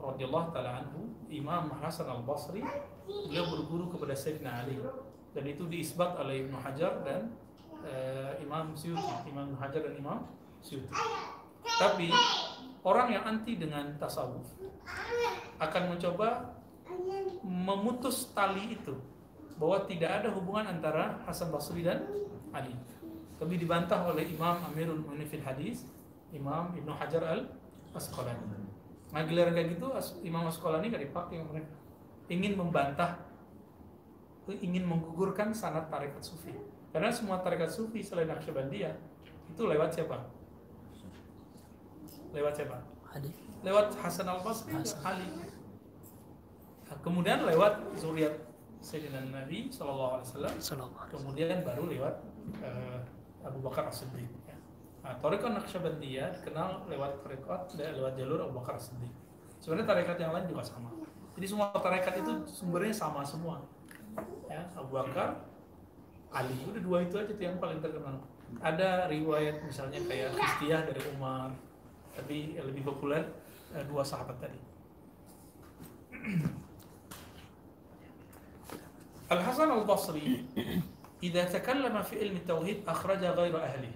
radhiyallahu 0.00 0.48
taala 0.56 0.84
anhu, 0.84 1.12
Imam 1.28 1.68
Hasan 1.84 2.08
al-Basri 2.08 2.64
beliau 3.04 3.44
berguru 3.52 3.92
kepada 3.92 4.16
Sayyidina 4.16 4.64
Ali 4.64 4.80
dan 5.34 5.44
itu 5.50 5.66
diisbat 5.66 6.14
oleh 6.22 6.46
Ibnu 6.46 6.56
Hajar 6.62 7.02
dan 7.02 7.34
eh, 7.82 8.38
Imam 8.40 8.72
Suyuti, 8.78 9.28
Imam 9.28 9.50
Ibnu 9.50 9.58
Hajar 9.58 9.82
dan 9.82 9.94
Imam 9.98 10.18
Suyuti. 10.62 10.94
Tapi 11.64 12.08
orang 12.86 13.08
yang 13.10 13.24
anti 13.26 13.58
dengan 13.58 13.98
tasawuf 13.98 14.46
akan 15.58 15.82
mencoba 15.96 16.54
memutus 17.42 18.30
tali 18.30 18.78
itu 18.78 18.94
bahwa 19.58 19.82
tidak 19.90 20.22
ada 20.22 20.28
hubungan 20.30 20.70
antara 20.70 21.18
Hasan 21.26 21.50
Basri 21.50 21.82
dan 21.82 22.06
Ali. 22.54 22.74
Tapi 23.38 23.58
dibantah 23.58 24.06
oleh 24.06 24.30
Imam 24.30 24.62
Amirul 24.70 25.02
Mu'minin 25.02 25.42
Hadis, 25.42 25.90
Imam 26.30 26.70
Ibnu 26.74 26.94
Hajar 26.94 27.22
Al 27.26 27.50
Asqalani. 27.94 28.42
Nah, 29.14 29.22
giliran 29.22 29.54
kayak 29.54 29.78
gitu 29.78 29.86
Imam 30.26 30.46
Asqalani 30.50 30.90
gak 30.90 31.02
dipakai 31.02 31.38
mereka. 31.38 31.70
Ingin 32.26 32.58
membantah 32.58 33.22
ingin 34.52 34.84
menggugurkan 34.84 35.56
sanad 35.56 35.88
tarekat 35.88 36.20
sufi. 36.20 36.52
Karena 36.92 37.08
semua 37.08 37.40
tarekat 37.40 37.72
sufi 37.72 38.04
selain 38.04 38.28
Naqsyabandiyah 38.28 38.94
itu 39.50 39.62
lewat 39.64 39.96
siapa? 39.96 40.28
Lewat 42.34 42.52
siapa? 42.58 42.76
Lewat 43.64 43.96
Hasan 44.02 44.28
Al 44.28 44.44
Basri, 44.44 44.76
Ali. 45.06 45.28
Nah, 46.84 46.98
kemudian 47.00 47.48
lewat 47.48 47.96
zuriat 47.96 48.36
Sayyidina 48.84 49.24
Nabi 49.32 49.72
Alaihi 49.72 50.28
Wasallam 50.28 50.52
alaihi 50.60 51.08
kemudian 51.08 51.58
baru 51.64 51.88
lewat 51.88 52.14
eh, 52.60 53.00
Abu 53.40 53.64
Bakar 53.64 53.88
As-Siddiq 53.88 54.28
ya. 54.44 54.56
Nah, 55.00 55.16
Tariqat 55.24 55.52
Naqsyabandiyah 55.56 56.40
dikenal 56.40 56.84
lewat 56.92 57.24
tariqat 57.24 57.72
dan 57.80 57.96
lewat 57.96 58.12
jalur 58.20 58.44
Abu 58.44 58.60
Bakar 58.60 58.76
As-Siddiq. 58.76 59.12
Sebenarnya 59.64 59.88
tarekat 59.88 60.16
yang 60.20 60.32
lain 60.36 60.44
juga 60.52 60.60
sama. 60.60 60.92
Jadi 61.40 61.46
semua 61.48 61.72
tarekat 61.72 62.20
itu 62.20 62.32
sumbernya 62.44 62.92
sama 62.92 63.24
semua. 63.24 63.64
Ya, 64.50 64.62
Abu 64.78 64.94
Bakar, 64.94 65.42
Ali, 66.34 66.54
udah 66.66 66.82
dua 66.82 66.98
itu 67.06 67.14
aja 67.18 67.30
tuh 67.30 67.44
yang 67.44 67.58
paling 67.62 67.78
terkenal. 67.82 68.18
Ada 68.62 69.10
riwayat 69.10 69.62
misalnya 69.66 69.98
kayak 70.06 70.34
Khistiyah 70.34 70.86
dari 70.86 71.02
Umar, 71.14 71.50
tapi 72.14 72.54
lebih 72.58 72.86
populer 72.86 73.26
eh, 73.74 73.82
dua 73.86 74.02
sahabat 74.06 74.38
tadi. 74.38 74.60
Al-Hasan 79.34 79.72
Al-Basri 79.72 80.44
Idza 81.24 81.48
takallama 81.48 82.04
fi 82.04 82.20
ilmi 82.20 82.44
tauhid 82.44 82.84
akhraja 82.84 83.32
ghaira 83.32 83.64
ahli. 83.64 83.88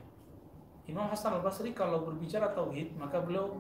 Imam 0.89 1.05
Hasan 1.13 1.37
Al-Basri 1.37 1.77
kalau 1.77 2.09
berbicara 2.09 2.57
tauhid 2.57 2.97
maka 2.97 3.21
beliau 3.21 3.53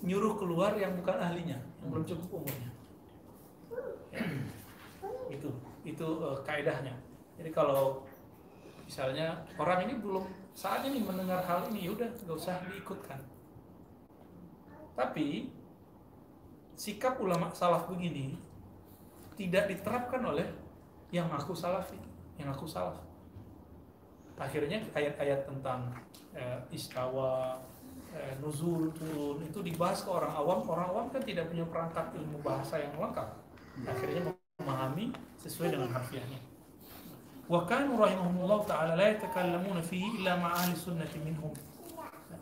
menyuruh 0.00 0.40
keluar 0.40 0.72
yang 0.80 0.96
bukan 0.96 1.20
ahlinya, 1.20 1.60
yang 1.60 1.88
belum 1.92 2.08
cukup 2.08 2.40
umurnya. 2.40 2.70
Itu 5.30 5.50
itu 5.86 6.06
eh, 6.22 6.38
kaidahnya. 6.42 6.94
Jadi 7.36 7.50
kalau 7.52 8.02
misalnya 8.86 9.34
orang 9.58 9.90
ini 9.90 9.94
belum 9.98 10.24
saat 10.56 10.86
ini 10.88 11.04
mendengar 11.04 11.44
hal 11.44 11.68
ini 11.68 11.84
ya 11.86 11.90
udah 11.92 12.08
nggak 12.24 12.36
usah 12.36 12.56
diikutkan. 12.64 13.20
Tapi 14.96 15.52
sikap 16.76 17.20
ulama 17.20 17.52
salaf 17.52 17.88
begini 17.88 18.36
tidak 19.36 19.68
diterapkan 19.68 20.24
oleh 20.24 20.48
yang 21.12 21.28
aku 21.28 21.52
salafi, 21.52 22.00
yang 22.40 22.48
aku 22.48 22.64
salaf. 22.64 22.96
Akhirnya 24.36 24.80
ayat-ayat 24.92 25.48
tentang 25.48 25.92
eh, 26.36 26.60
istawa, 26.72 27.56
eh, 28.12 28.36
nuzul 28.40 28.92
turun 28.92 29.40
itu 29.44 29.60
dibahas 29.64 30.04
ke 30.04 30.10
orang 30.12 30.32
awam. 30.32 30.60
Orang 30.68 30.86
awam 30.92 31.06
kan 31.08 31.20
tidak 31.24 31.48
punya 31.48 31.64
perangkat 31.68 32.12
ilmu 32.16 32.40
bahasa 32.44 32.80
yang 32.80 32.92
lengkap. 32.96 33.28
Akhirnya 33.84 34.35
memahami 34.66 35.14
sesuai 35.38 35.78
dengan 35.78 35.90
harfiahnya. 35.94 36.40
Wa 37.46 37.62
kanu 37.62 38.02
rahimahumullah 38.02 38.66
ta'ala 38.66 38.92
la 38.98 39.14
yatakallamuna 39.14 39.78
fihi 39.78 40.18
illa 40.18 40.34
ma'a 40.34 40.66
ahli 40.66 40.74
sunnati 40.74 41.22
minhum. 41.22 41.54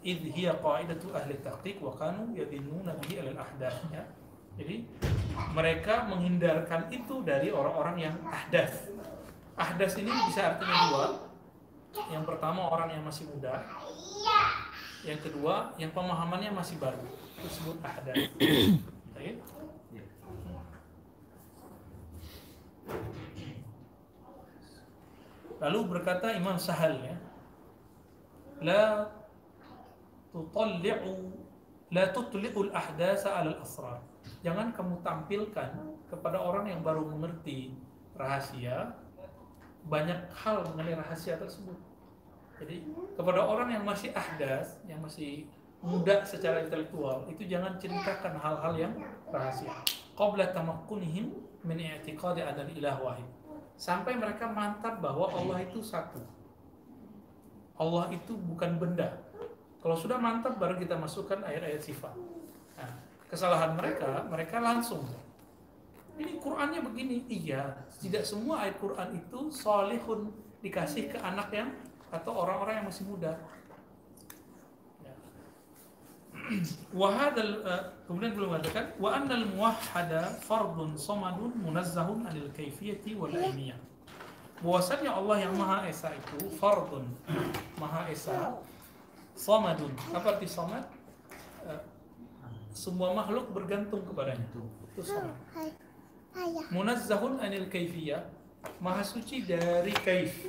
Idh 0.00 0.32
hiya 0.32 0.56
qa'idatu 0.64 1.12
ahli 1.12 1.36
tahqiq 1.44 1.84
wa 1.84 1.92
kanu 1.92 2.32
yadhinnuna 2.32 2.96
bihi 3.04 3.20
alal 3.20 3.44
ahdath. 3.44 3.76
Ya. 3.92 4.04
Jadi 4.56 4.88
mereka 5.52 6.08
menghindarkan 6.08 6.88
itu 6.88 7.20
dari 7.20 7.52
orang-orang 7.52 7.96
yang 8.08 8.14
ahdas. 8.24 8.88
Ahdas 9.60 9.92
ini 10.00 10.08
bisa 10.30 10.56
artinya 10.56 10.76
dua. 10.88 11.06
Yang 12.08 12.24
pertama 12.24 12.72
orang 12.72 12.88
yang 12.96 13.04
masih 13.04 13.28
muda. 13.28 13.60
Yang 15.04 15.28
kedua 15.28 15.76
yang 15.76 15.92
pemahamannya 15.92 16.56
masih 16.56 16.80
baru. 16.80 17.04
Itu 17.36 17.46
disebut 17.52 17.76
ahdas. 17.84 18.16
Lalu 25.62 25.78
berkata 25.88 26.34
Imam 26.34 26.58
Sahal 26.60 27.00
ya, 27.00 27.16
la 28.60 29.08
tutalli'u 30.34 31.30
la 31.94 32.10
tutli'ul 32.10 32.74
ahdasa 32.74 33.38
'ala 33.38 33.54
al-asrar. 33.54 34.02
Jangan 34.44 34.74
kamu 34.74 35.00
tampilkan 35.00 35.70
kepada 36.10 36.36
orang 36.40 36.68
yang 36.68 36.80
baru 36.84 37.06
mengerti 37.06 37.76
rahasia 38.18 38.92
banyak 39.84 40.16
hal 40.32 40.64
mengenai 40.72 40.96
rahasia 40.96 41.36
tersebut. 41.36 41.76
Jadi 42.56 42.88
kepada 43.18 43.44
orang 43.44 43.68
yang 43.74 43.84
masih 43.84 44.14
ahdas, 44.16 44.80
yang 44.88 45.02
masih 45.04 45.44
muda 45.84 46.24
secara 46.24 46.64
intelektual, 46.64 47.28
itu 47.28 47.44
jangan 47.44 47.76
ceritakan 47.76 48.40
hal-hal 48.40 48.72
yang 48.78 48.92
rahasia. 49.28 49.74
Qabla 50.14 50.54
tamakkunihim 50.54 51.34
min 51.66 51.78
i'tiqadi 51.78 52.42
adal 52.42 52.70
ilah 52.70 52.96
wahid. 53.02 53.28
Sampai 53.74 54.14
mereka 54.14 54.46
mantap 54.46 55.02
bahwa 55.02 55.30
Allah 55.34 55.66
itu 55.66 55.82
satu. 55.82 56.22
Allah 57.74 58.06
itu 58.14 58.38
bukan 58.38 58.78
benda. 58.78 59.18
Kalau 59.82 59.98
sudah 59.98 60.16
mantap 60.16 60.56
baru 60.56 60.78
kita 60.78 60.94
masukkan 60.94 61.42
ayat-ayat 61.42 61.82
sifat. 61.82 62.14
Nah, 62.78 62.92
kesalahan 63.26 63.74
mereka, 63.74 64.22
mereka 64.30 64.62
langsung 64.62 65.02
ini 66.14 66.38
Qurannya 66.38 66.78
begini, 66.78 67.26
iya. 67.26 67.74
Tidak 67.98 68.22
semua 68.22 68.62
ayat 68.62 68.78
Quran 68.78 69.18
itu 69.18 69.50
solihun 69.50 70.30
dikasih 70.62 71.10
ke 71.10 71.18
anak 71.18 71.50
yang 71.50 71.74
atau 72.14 72.30
orang-orang 72.38 72.82
yang 72.82 72.86
masih 72.86 73.04
muda. 73.10 73.34
Wahadal 76.92 77.64
kemudian 78.04 78.36
belum 78.36 78.52
mengatakan 78.52 78.92
wa 79.00 79.16
annal 79.16 79.48
muwahhada 79.56 80.28
fardun 80.44 80.92
samadun 80.92 81.56
munazzahun 81.64 82.20
anil 82.28 82.52
kaifiyati 82.52 83.16
wal 83.16 83.32
ainiyah. 83.32 83.80
Bahwasanya 84.60 85.16
Allah 85.16 85.44
yang 85.48 85.56
Maha 85.56 85.88
Esa 85.88 86.12
itu 86.12 86.52
fardun, 86.60 87.08
Maha 87.80 88.08
Esa, 88.12 88.60
samadun. 89.36 89.92
Apa 90.12 90.36
arti 90.36 90.48
samad? 90.48 90.84
Eh, 91.64 91.80
semua 92.72 93.12
makhluk 93.16 93.48
bergantung 93.52 94.04
kepadanya. 94.04 94.44
Itu 94.92 95.00
samad. 95.00 95.36
Munazzahun 96.72 97.40
anil 97.40 97.72
kaifiyah, 97.72 98.20
Maha 98.84 99.00
suci 99.00 99.48
dari 99.48 99.92
kaif. 100.04 100.44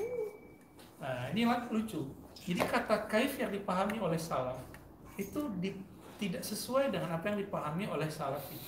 Nah, 0.99 1.31
ini 1.31 1.47
lucu. 1.71 2.03
Jadi 2.35 2.61
kata 2.67 3.07
kaif 3.07 3.39
yang 3.39 3.51
dipahami 3.51 3.99
oleh 3.99 4.19
salaf 4.19 4.59
itu 5.15 5.41
di, 5.59 5.75
tidak 6.19 6.43
sesuai 6.43 6.91
dengan 6.91 7.15
apa 7.15 7.31
yang 7.31 7.37
dipahami 7.39 7.87
oleh 7.87 8.07
salafi. 8.11 8.59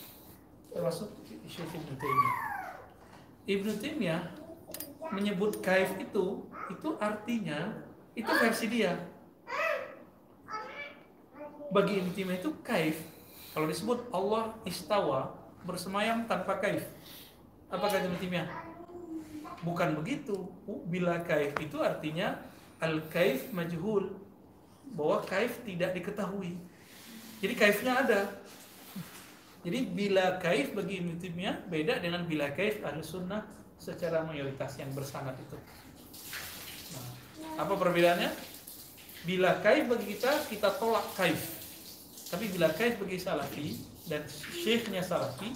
Termasuk 0.72 1.12
Syekh 1.48 1.72
Ibnu 1.76 1.94
Taimiyah. 1.96 2.36
Ibnu 3.48 3.72
Taimiyah 3.80 4.22
menyebut 5.12 5.64
kaif 5.64 5.96
itu 5.96 6.44
itu 6.68 6.90
artinya 7.00 7.72
itu 8.16 8.28
versi 8.28 8.68
dia. 8.68 8.96
bagi 11.68 12.00
Ibnu 12.00 12.16
Taimiyah 12.16 12.40
itu 12.40 12.52
kaif. 12.64 12.98
Kalau 13.52 13.68
disebut 13.68 14.08
Allah 14.16 14.56
istawa 14.64 15.36
bersemayam 15.68 16.24
tanpa 16.24 16.64
kaif. 16.64 16.88
Apa 17.68 17.92
kata 17.92 18.08
Ibnu 18.08 18.20
Taimiyah? 18.24 18.48
Bukan 19.68 20.00
begitu. 20.00 20.48
Bila 20.88 21.20
kaif 21.28 21.52
itu 21.60 21.84
artinya 21.84 22.40
al 22.80 23.04
kaif 23.12 23.52
majhul 23.52 24.27
bahwa 24.94 25.24
kaif 25.26 25.60
tidak 25.66 25.96
diketahui. 25.98 26.56
Jadi 27.44 27.54
kaifnya 27.54 27.94
ada. 28.02 28.22
Jadi 29.62 29.80
bila 29.90 30.40
kaif 30.40 30.72
bagi 30.72 31.04
Ibnu 31.04 31.20
beda 31.68 32.00
dengan 32.00 32.24
bila 32.24 32.48
kaif 32.56 32.80
ahlu 32.86 33.04
sunnah 33.04 33.44
secara 33.78 34.24
mayoritas 34.26 34.80
yang 34.80 34.90
bersanad 34.96 35.36
itu. 35.38 35.58
Nah, 36.96 37.08
apa 37.62 37.74
perbedaannya? 37.76 38.32
Bila 39.28 39.60
kaif 39.60 39.92
bagi 39.92 40.06
kita 40.18 40.32
kita 40.48 40.70
tolak 40.80 41.06
kaif. 41.20 41.60
Tapi 42.32 42.48
bila 42.52 42.72
kaif 42.72 42.96
bagi 43.00 43.18
salafi 43.20 43.68
dan 44.08 44.24
syekhnya 44.28 45.04
salafi 45.04 45.52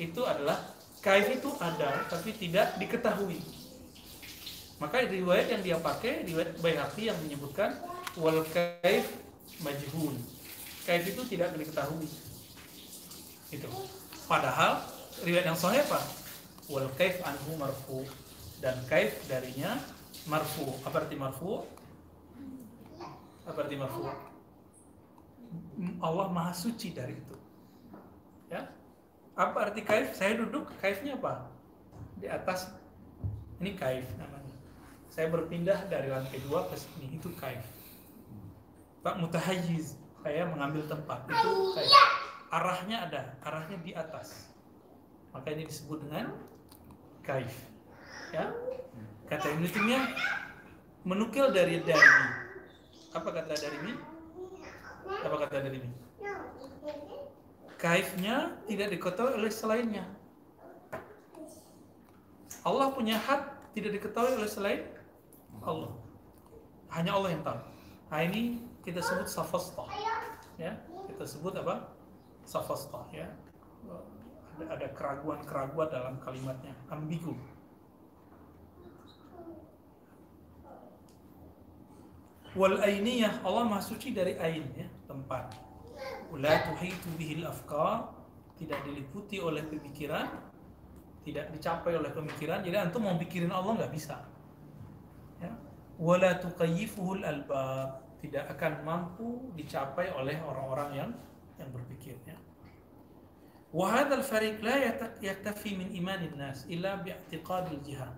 itu 0.00 0.20
adalah 0.24 0.60
kaif 1.04 1.36
itu 1.36 1.52
ada 1.60 2.08
tapi 2.08 2.32
tidak 2.34 2.74
diketahui. 2.80 3.38
Maka 4.82 5.06
riwayat 5.06 5.46
yang 5.54 5.62
dia 5.62 5.76
pakai 5.78 6.26
riwayat 6.26 6.58
Baihaqi 6.58 7.12
yang 7.12 7.18
menyebutkan 7.22 7.78
wal 8.18 8.42
kaif 8.54 9.10
majhul. 9.62 10.14
Kaif 10.86 11.04
itu 11.10 11.22
tidak 11.34 11.56
diketahui. 11.58 12.06
Itu. 13.50 13.68
Padahal 14.24 14.82
riwayat 15.22 15.46
yang 15.50 15.58
sahih 15.58 15.82
apa? 15.84 16.00
Wal 16.70 16.88
kaif 16.96 17.20
anhu 17.22 17.58
marfu 17.58 18.06
dan 18.62 18.78
kaif 18.86 19.14
darinya 19.26 19.78
marfu. 20.30 20.78
Apa 20.86 21.04
arti 21.04 21.16
marfu? 21.18 21.66
Apa 23.44 23.58
arti 23.66 23.76
marfu? 23.76 24.08
Allah 26.00 26.26
Maha 26.30 26.54
Suci 26.54 26.94
dari 26.94 27.18
itu. 27.18 27.36
Ya. 28.48 28.70
Apa 29.34 29.70
arti 29.70 29.82
kaif? 29.82 30.14
Saya 30.14 30.38
duduk, 30.38 30.70
kaifnya 30.78 31.18
apa? 31.18 31.50
Di 32.22 32.30
atas 32.30 32.70
ini 33.58 33.74
kaif 33.74 34.06
namanya. 34.14 34.54
Saya 35.10 35.30
berpindah 35.30 35.90
dari 35.90 36.10
lantai 36.10 36.38
dua 36.46 36.66
ke 36.70 36.78
sini, 36.78 37.18
itu 37.18 37.30
kaif. 37.38 37.73
Pak 39.04 39.20
mutahayyiz, 39.20 40.00
saya 40.24 40.48
mengambil 40.48 40.80
tempat, 40.88 41.28
itu 41.28 41.76
kaif. 41.76 41.92
Arahnya 42.48 43.04
ada, 43.04 43.22
arahnya 43.44 43.76
di 43.84 43.92
atas. 43.92 44.48
Maka 45.36 45.52
ini 45.52 45.68
disebut 45.68 46.08
dengan 46.08 46.32
kaif. 47.20 47.52
Ya. 48.32 48.48
Kata 49.28 49.52
Ibnu 49.52 49.68
menukil 51.04 51.52
dari 51.52 51.84
dari 51.84 52.12
apa 53.12 53.28
kata 53.28 53.52
dari 53.52 53.76
ini? 53.84 53.92
Apa 55.04 55.36
kata 55.36 55.56
dari 55.68 55.76
ini? 55.84 55.90
Kaifnya 57.76 58.56
tidak 58.64 58.88
diketahui 58.96 59.36
oleh 59.36 59.52
selainnya. 59.52 60.08
Allah 62.64 62.88
punya 62.96 63.20
hak 63.20 63.68
tidak 63.76 64.00
diketahui 64.00 64.40
oleh 64.40 64.48
selain 64.48 64.80
Allah. 65.60 65.92
Hanya 66.88 67.12
Allah 67.12 67.30
yang 67.36 67.44
tahu. 67.44 67.60
Nah 68.08 68.20
ini 68.24 68.64
kita 68.84 69.00
sebut 69.00 69.26
safastah. 69.26 69.88
Ya, 70.60 70.76
kita 71.08 71.24
sebut 71.24 71.56
apa? 71.56 71.88
Safastah 72.44 73.08
ya. 73.10 73.26
Ada, 74.54 74.64
ada 74.78 74.86
keraguan-keraguan 74.94 75.88
dalam 75.90 76.14
kalimatnya, 76.22 76.76
ambigu. 76.92 77.34
Wal 82.54 82.78
ainiyah 82.78 83.42
Allah 83.42 83.66
Maha 83.66 83.82
suci 83.82 84.14
dari 84.14 84.38
ain 84.38 84.62
ya, 84.78 84.86
tempat. 85.10 85.58
La 86.38 86.54
tuhitu 86.70 87.10
bihil 87.18 87.42
afkar 87.42 88.14
tidak 88.54 88.78
diliputi 88.86 89.42
oleh 89.42 89.66
pemikiran, 89.66 90.30
tidak 91.26 91.50
dicapai 91.50 91.98
oleh 91.98 92.14
pemikiran. 92.14 92.62
Jadi 92.62 92.76
antum 92.78 93.02
mau 93.02 93.18
pikirin 93.18 93.50
Allah 93.50 93.74
nggak 93.82 93.90
bisa. 93.90 94.22
Ya. 95.42 95.50
Wala 95.98 96.38
tuqayyifuhul 96.38 97.26
albab 97.26 98.03
tidak 98.24 98.48
akan 98.56 98.80
mampu 98.88 99.52
dicapai 99.52 100.08
oleh 100.16 100.40
orang-orang 100.40 100.90
yang 100.96 101.10
yang 101.60 101.68
berpikir 101.68 102.16
ya. 102.24 102.40
Wahadal 103.74 104.24
fariq 104.24 104.64
la 104.64 104.80
yaktafi 105.20 105.76
min 105.76 105.92
imanin 105.92 106.32
nas 106.40 106.64
illa 106.72 106.96
bi'tiqadil 107.04 107.84
jihad. 107.84 108.16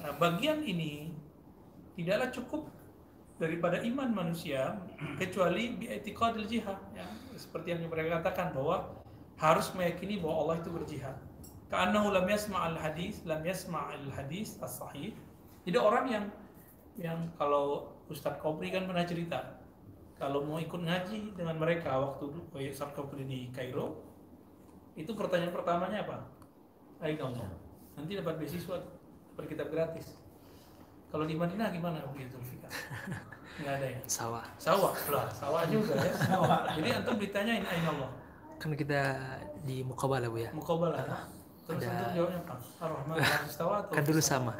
Nah, 0.00 0.14
bagian 0.16 0.64
ini 0.64 1.12
tidaklah 1.98 2.32
cukup 2.32 2.62
daripada 3.36 3.82
iman 3.84 4.08
manusia 4.08 4.80
kecuali 5.20 5.76
bi'tiqadil 5.76 6.48
jihad 6.48 6.80
ya. 6.96 7.04
Seperti 7.36 7.76
yang 7.76 7.84
mereka 7.92 8.24
katakan 8.24 8.56
bahwa 8.56 8.88
harus 9.36 9.68
meyakini 9.76 10.16
bahwa 10.22 10.48
Allah 10.48 10.56
itu 10.64 10.70
berjihad. 10.70 11.16
Ka'annahu 11.68 12.14
lam 12.14 12.24
yasma' 12.28 12.72
al-hadis, 12.72 13.20
lam 13.26 13.42
yasma' 13.42 13.90
al-hadis 13.96 14.56
as-sahih. 14.64 15.12
Jadi 15.64 15.78
orang 15.80 16.06
yang 16.08 16.24
yang 17.00 17.32
kalau 17.40 17.91
Ustadz 18.10 18.40
Kopri 18.42 18.72
kan 18.74 18.88
pernah 18.88 19.06
cerita 19.06 19.60
kalau 20.18 20.46
mau 20.46 20.62
ikut 20.62 20.78
ngaji 20.78 21.34
dengan 21.34 21.58
mereka 21.58 21.98
waktu 21.98 22.30
Ustadz 22.70 22.94
Kopri 22.94 23.26
di 23.26 23.50
Kairo 23.54 24.02
itu 24.98 25.12
pertanyaan 25.12 25.54
pertamanya 25.54 26.06
apa? 26.06 26.18
Ayo 27.02 27.30
nanti 27.98 28.16
dapat 28.16 28.38
beasiswa 28.40 28.78
dapat 29.32 29.44
kitab 29.48 29.68
gratis 29.72 30.22
kalau 31.12 31.28
di 31.28 31.36
Madinah 31.36 31.68
gimana 31.68 32.00
begitu 32.08 32.40
Fika? 32.40 32.72
Enggak 33.60 33.74
ada 33.84 33.86
ya? 33.92 34.00
Sawah. 34.08 34.44
Sawah, 34.56 34.96
lah, 35.12 35.28
sawah 35.28 35.62
juga 35.68 35.92
ya. 36.00 36.12
Sawah. 36.16 36.64
Jadi 36.80 36.88
antum 36.88 37.16
ditanyain 37.20 37.60
ain 37.68 37.84
Allah. 37.84 38.08
Kan 38.56 38.72
kita 38.72 39.20
di 39.68 39.84
Mukabala 39.84 40.32
Bu 40.32 40.40
ya. 40.40 40.48
Mukabala. 40.56 41.04
Uh, 41.04 41.22
Terus 41.68 41.84
ada... 41.84 41.92
antum 41.92 42.08
jawabnya 42.16 42.38
apa? 42.40 42.54
Ar-Rahman 42.80 43.16
Kan 44.00 44.02
dulu 44.08 44.20
sama. 44.24 44.56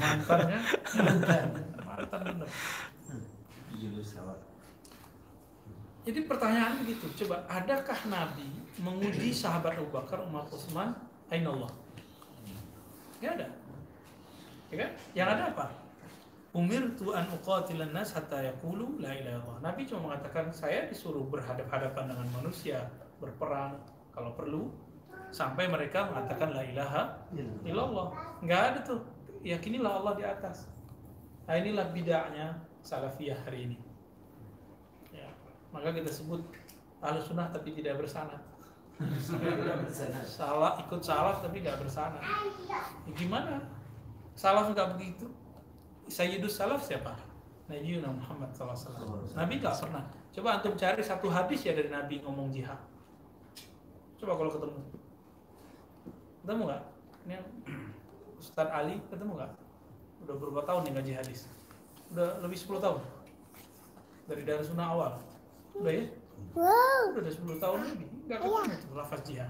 Mantannya 0.00 0.60
mantan. 1.00 1.48
Mantan 1.84 2.20
benar. 2.24 2.48
Jadi 6.04 6.20
pertanyaan 6.28 6.84
begitu, 6.84 7.08
coba 7.24 7.48
adakah 7.48 7.96
Nabi 8.12 8.44
menguji 8.76 9.32
sahabat 9.32 9.80
Abu 9.80 9.88
Bakar, 9.88 10.20
Umar, 10.20 10.44
Utsman, 10.52 10.92
Ain 11.32 11.48
Allah? 11.48 11.72
Ya 13.24 13.32
ada 13.32 13.48
ya 14.74 14.76
kan? 14.82 14.90
Yang 15.14 15.28
ada 15.38 15.42
apa? 15.54 15.66
Umir 16.54 16.82
tuan 16.94 17.26
uqatilan 17.34 17.90
nas 17.90 18.14
hatta 18.14 18.38
yaqulu 18.42 19.02
la 19.02 19.10
ilaha 19.10 19.42
illallah. 19.42 19.58
Nabi 19.62 19.80
cuma 19.90 20.10
mengatakan 20.10 20.54
saya 20.54 20.86
disuruh 20.86 21.26
berhadap-hadapan 21.26 22.14
dengan 22.14 22.26
manusia, 22.30 22.90
berperang 23.18 23.74
kalau 24.14 24.34
perlu 24.38 24.70
sampai 25.34 25.66
mereka 25.66 26.06
mengatakan 26.06 26.54
la 26.54 26.62
ilaha 26.62 27.02
illallah. 27.66 28.14
Enggak 28.38 28.62
ada 28.70 28.80
tuh. 28.86 29.00
Yakinilah 29.42 29.98
Allah 30.00 30.14
di 30.14 30.24
atas. 30.24 30.70
Nah 31.44 31.54
inilah 31.58 31.90
bidaknya 31.90 32.54
salafiyah 32.86 33.36
hari 33.42 33.68
ini. 33.68 33.78
Ya, 35.10 35.28
maka 35.74 35.90
kita 35.90 36.08
sebut 36.08 36.40
ahlu 37.02 37.20
sunnah 37.20 37.50
tapi 37.50 37.74
tidak 37.74 37.98
bersanad. 37.98 38.38
salah 40.22 40.78
ikut 40.78 41.02
salah 41.02 41.42
tapi 41.42 41.58
tidak 41.60 41.82
bersanad. 41.82 42.22
Ya, 42.70 42.80
gimana? 43.18 43.58
Salaf 44.38 44.70
nggak 44.70 44.94
begitu. 44.96 45.26
Sayyidus 46.06 46.54
salaf 46.54 46.86
siapa? 46.86 47.18
Nabi 47.66 47.98
Muhammad 48.00 48.54
SAW. 48.54 49.34
Nabi 49.34 49.58
nggak 49.58 49.76
pernah. 49.82 50.04
Coba 50.30 50.48
antum 50.60 50.78
cari 50.78 51.02
satu 51.02 51.26
hadis 51.26 51.66
ya 51.66 51.74
dari 51.74 51.90
Nabi 51.90 52.22
ngomong 52.22 52.54
jihad. 52.54 52.78
Coba 54.20 54.38
kalau 54.38 54.50
ketemu. 54.54 55.03
Ketemu 56.44 56.68
nggak? 56.68 56.82
Ini 57.24 57.34
Ustaz 58.36 58.68
Ali 58.68 59.00
ketemu 59.08 59.32
nggak? 59.40 59.52
Udah 60.28 60.34
berapa 60.36 60.60
tahun 60.68 60.80
nih 60.84 60.92
ngaji 60.92 61.12
hadis? 61.16 61.48
Udah 62.12 62.36
lebih 62.44 62.60
10 62.60 62.84
tahun. 62.84 63.00
Dari 64.28 64.44
dari 64.44 64.60
sunnah 64.60 64.92
awal. 64.92 65.12
Udah 65.72 65.88
ya? 65.88 66.04
Wow. 66.52 67.16
Udah 67.16 67.32
10 67.32 67.64
tahun 67.64 67.78
lebih. 67.96 68.08
Nggak 68.28 68.38
ketemu 68.44 68.76
tuh 68.76 68.92
lafaz 68.92 69.20
jihad. 69.24 69.48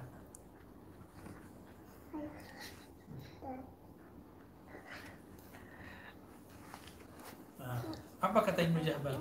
Apa 8.23 8.39
kata 8.39 8.61
Ibnu 8.71 8.87
Jahbal? 8.87 9.19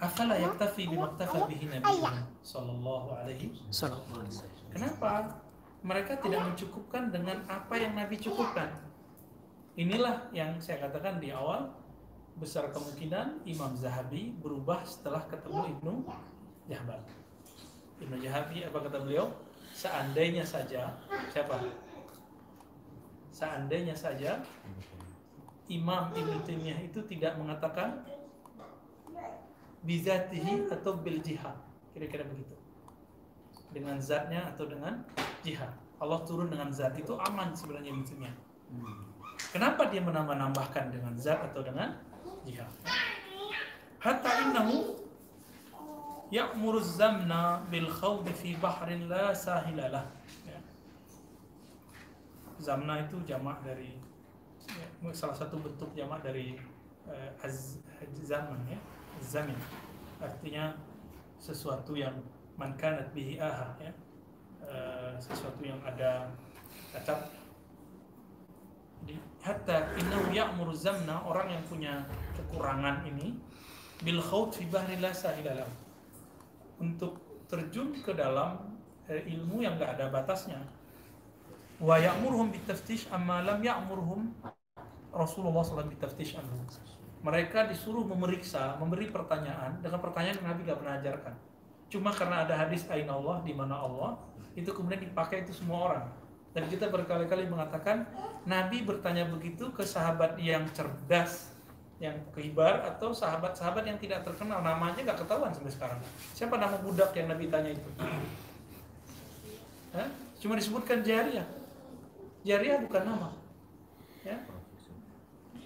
Afala 0.00 0.40
yaktafi 0.40 0.88
bimaktafa 0.88 1.44
bihi 1.44 1.68
Nabi 1.68 1.92
sallallahu 2.40 3.20
alaihi 3.20 3.52
Kenapa? 4.72 5.43
Mereka 5.84 6.16
tidak 6.24 6.40
mencukupkan 6.48 7.12
dengan 7.12 7.44
apa 7.44 7.76
yang 7.76 7.92
Nabi 7.92 8.16
cukupkan. 8.16 8.72
Inilah 9.76 10.32
yang 10.32 10.56
saya 10.56 10.80
katakan 10.88 11.20
di 11.20 11.28
awal 11.28 11.68
besar 12.40 12.72
kemungkinan 12.72 13.44
Imam 13.44 13.76
Zahabi 13.76 14.32
berubah 14.40 14.80
setelah 14.88 15.22
ketemu 15.28 15.76
Ibnu 15.76 15.94
Jahbal. 16.72 17.04
Ibnu 18.00 18.16
Jahabi 18.16 18.64
apa 18.64 18.78
kata 18.80 18.98
beliau? 19.04 19.28
Seandainya 19.74 20.46
saja 20.46 20.94
siapa? 21.28 21.60
Seandainya 23.34 23.92
saja 23.92 24.40
Imam 25.68 26.14
Ibn 26.16 26.34
Taimiyah 26.48 26.80
itu 26.80 27.02
tidak 27.04 27.36
mengatakan 27.36 28.08
bizatihi 29.84 30.70
atau 30.72 30.96
bil 30.96 31.20
jihad. 31.20 31.58
Kira-kira 31.92 32.24
begitu. 32.24 32.63
Dengan 33.74 33.98
zatnya 33.98 34.54
atau 34.54 34.70
dengan 34.70 35.02
jihad. 35.42 35.74
Allah 35.98 36.22
turun 36.22 36.46
dengan 36.46 36.70
zat 36.70 36.94
itu 36.94 37.18
aman 37.18 37.50
sebenarnya 37.50 37.90
musimnya. 37.90 38.30
Kenapa 39.50 39.90
dia 39.90 39.98
menambah-nambahkan 39.98 40.94
dengan 40.94 41.14
zat 41.18 41.42
atau 41.50 41.62
dengan 41.66 41.98
jihad? 42.46 42.70
Hatta 43.98 44.30
innahu 44.46 45.00
ya'muru 46.28 46.82
zamna 46.82 47.64
bil 47.72 47.88
khawdi 47.88 48.30
fi 48.36 48.54
bahrin 48.58 49.08
la 49.08 49.32
sahilalah. 49.32 50.06
Ya. 50.44 50.58
Zamna 52.60 53.06
itu 53.06 53.16
jamak 53.24 53.64
dari 53.64 53.96
ya, 54.70 54.86
salah 55.16 55.34
satu 55.34 55.56
bentuk 55.56 55.88
jamak 55.96 56.20
dari 56.20 56.58
uh, 57.08 57.46
az, 57.46 57.80
zaman 58.22 58.60
ya, 58.68 58.78
zamin. 59.24 59.56
Artinya 60.20 60.76
sesuatu 61.40 61.96
yang 61.96 62.18
man 62.54 62.74
kanat 62.78 63.10
bihi 63.14 63.38
aha 63.42 63.74
ya. 63.82 63.92
Uh, 64.64 65.12
sesuatu 65.20 65.60
yang 65.60 65.76
ada 65.84 66.30
cacat 66.94 67.28
hatta 69.44 69.92
innahu 70.00 70.32
ya'muru 70.32 70.72
zamna 70.72 71.20
orang 71.28 71.52
yang 71.52 71.62
punya 71.68 72.00
kekurangan 72.32 73.04
ini 73.04 73.36
bil 74.00 74.16
khawt 74.24 74.56
fi 74.56 74.64
bahri 74.64 74.96
la 74.96 75.12
sahilalah 75.12 75.68
untuk 76.80 77.20
terjun 77.44 77.92
ke 78.00 78.16
dalam 78.16 78.56
eh, 79.04 79.20
ilmu 79.36 79.60
yang 79.60 79.76
gak 79.76 80.00
ada 80.00 80.08
batasnya. 80.08 80.64
Wa 81.76 82.00
ya'muruhum 82.00 82.56
bitaftish 82.56 83.12
amma 83.12 83.44
lam 83.44 83.60
ya'muruhum 83.60 84.32
Rasulullah 85.12 85.60
SAW 85.60 85.92
bitaftish 85.92 86.40
anhu. 86.40 86.64
Mereka 87.20 87.68
disuruh 87.68 88.08
memeriksa, 88.08 88.80
memberi 88.80 89.12
pertanyaan 89.12 89.76
dengan 89.84 90.00
pertanyaan 90.00 90.40
yang 90.40 90.48
Nabi 90.48 90.60
gak 90.64 90.78
pernah 90.80 90.96
ajarkan 90.96 91.34
cuma 91.94 92.10
karena 92.10 92.42
ada 92.42 92.58
hadis 92.58 92.82
Ain 92.90 93.06
Allah 93.06 93.38
di 93.46 93.54
mana 93.54 93.78
Allah 93.78 94.18
itu 94.58 94.66
kemudian 94.74 94.98
dipakai 94.98 95.46
itu 95.46 95.54
semua 95.54 95.78
orang. 95.90 96.06
Dan 96.54 96.66
kita 96.70 96.90
berkali-kali 96.90 97.46
mengatakan 97.50 98.06
Nabi 98.46 98.82
bertanya 98.82 99.26
begitu 99.26 99.70
ke 99.70 99.86
sahabat 99.86 100.38
yang 100.38 100.66
cerdas 100.74 101.54
yang 102.02 102.18
keibar 102.34 102.82
atau 102.82 103.14
sahabat-sahabat 103.14 103.86
yang 103.86 103.98
tidak 104.02 104.26
terkenal. 104.26 104.58
Namanya 104.62 104.98
nggak 105.06 105.22
ketahuan 105.22 105.54
sampai 105.54 105.70
sekarang. 105.70 105.98
Siapa 106.34 106.58
nama 106.58 106.74
budak 106.82 107.14
yang 107.14 107.30
Nabi 107.30 107.46
tanya 107.46 107.70
itu? 107.74 107.90
Hah? 109.94 110.10
cuma 110.44 110.60
disebutkan 110.60 111.00
jariah 111.00 111.48
jariah 112.44 112.76
bukan 112.84 113.02
nama. 113.08 113.32
Ya? 114.20 114.36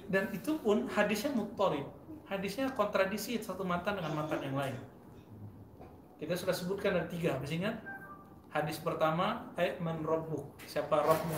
Dan 0.07 0.31
itu 0.31 0.55
pun 0.63 0.87
hadisnya 0.87 1.35
mutorib 1.35 1.85
hadisnya 2.31 2.71
kontradisi 2.77 3.35
satu 3.43 3.67
matan 3.67 3.99
dengan 3.99 4.23
matan 4.23 4.39
yang 4.45 4.55
lain 4.55 4.77
kita 6.19 6.35
sudah 6.35 6.55
sebutkan 6.55 6.99
ada 6.99 7.07
tiga 7.07 7.39
masih 7.39 7.63
ingat 7.63 7.79
hadis 8.51 8.79
pertama 8.83 9.49
ayat 9.55 9.79
man 9.79 10.03
rabbuk 10.03 10.45
siapa 10.67 11.03
rabbmu 11.03 11.37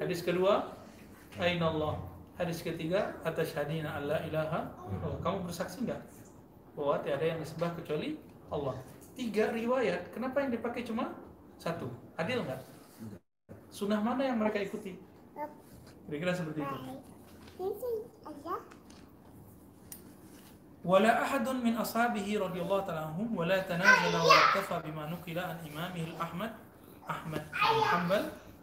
hadis 0.00 0.20
kedua 0.24 0.72
ainallah 1.36 2.00
Hadis 2.36 2.60
ketiga, 2.60 3.16
atas 3.24 3.56
hadina 3.56 3.96
Allah 3.96 4.20
ilaha. 4.28 4.68
Oh, 5.00 5.16
kamu 5.24 5.48
bersaksi 5.48 5.88
enggak 5.88 6.04
bahwa 6.76 7.00
tiada 7.00 7.24
yang 7.24 7.40
disembah 7.40 7.72
kecuali 7.80 8.20
Allah? 8.52 8.76
Tiga 9.16 9.48
riwayat. 9.56 10.12
Kenapa 10.12 10.44
yang 10.44 10.52
dipakai 10.52 10.84
cuma 10.84 11.16
satu? 11.56 11.88
Adil 12.20 12.44
enggak? 12.44 12.60
Sunnah 13.72 14.04
mana 14.04 14.28
yang 14.28 14.36
mereka 14.36 14.60
ikuti? 14.60 15.00
Kira-kira 16.04 16.36
seperti 16.36 16.60
itu. 16.60 16.76
ولا 20.86 21.22
أحد 21.22 21.48
من 21.48 21.74
أصحابه 21.76 22.38
رضي 22.38 22.60
الله 22.62 22.80
تعالى 22.86 23.00
عنهم 23.00 23.28
ولا 23.36 23.58
تنازل 23.66 24.14
واكتفى 24.14 24.76
بما 24.86 25.10
نقل 25.10 25.38
عن 25.38 25.58
إمامه 25.66 26.02
الأحمد 26.14 26.52
أحمد 27.10 27.42
بن 27.50 27.82
حنبل 27.82 28.22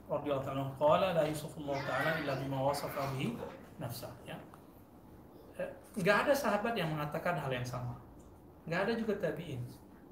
رضي 0.09 0.27
الله 0.31 0.43
تعالى 0.43 0.59
عنه 0.59 0.73
قال 0.79 1.01
لا 1.01 1.23
يوصف 1.27 1.51
الله 1.57 1.77
تعالى 1.87 2.09
إلا 2.23 2.33
بما 2.39 2.57
وصف 2.63 2.95
به 2.95 3.35
نفسه 3.83 4.07
ya. 4.23 4.39
Eh, 5.59 5.69
gak 5.99 6.25
ada 6.25 6.33
sahabat 6.33 6.73
yang 6.79 6.95
mengatakan 6.95 7.35
hal 7.35 7.51
yang 7.51 7.67
sama. 7.67 7.99
Gak 8.71 8.87
ada 8.87 8.93
juga 8.95 9.19
tabi'in. 9.19 9.59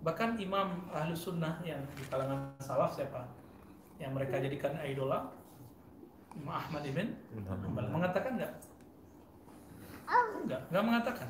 Bahkan 0.03 0.36
imam 0.36 0.91
ahlu 0.91 1.16
sunnah 1.16 1.64
yang 1.64 1.80
di 1.95 2.03
kalangan 2.12 2.51
salaf 2.59 2.91
siapa? 2.91 3.24
Yang 4.03 4.12
mereka 4.20 4.36
jadikan 4.43 4.76
idola 4.84 5.32
Imam 6.32 6.55
Ahmad 6.55 6.84
ibn 6.88 7.12
Mengatakan 7.72 8.36
gak? 8.36 8.51
Enggak, 10.12 10.62
gak 10.68 10.84
mengatakan 10.84 11.30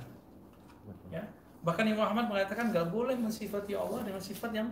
ya 1.14 1.24
bahkan 1.62 1.86
Imam 1.86 2.06
Ahmad 2.06 2.26
mengatakan 2.32 2.74
nggak 2.74 2.90
boleh 2.90 3.14
mensifati 3.18 3.78
Allah 3.78 4.02
dengan 4.02 4.22
sifat 4.22 4.52
yang 4.56 4.70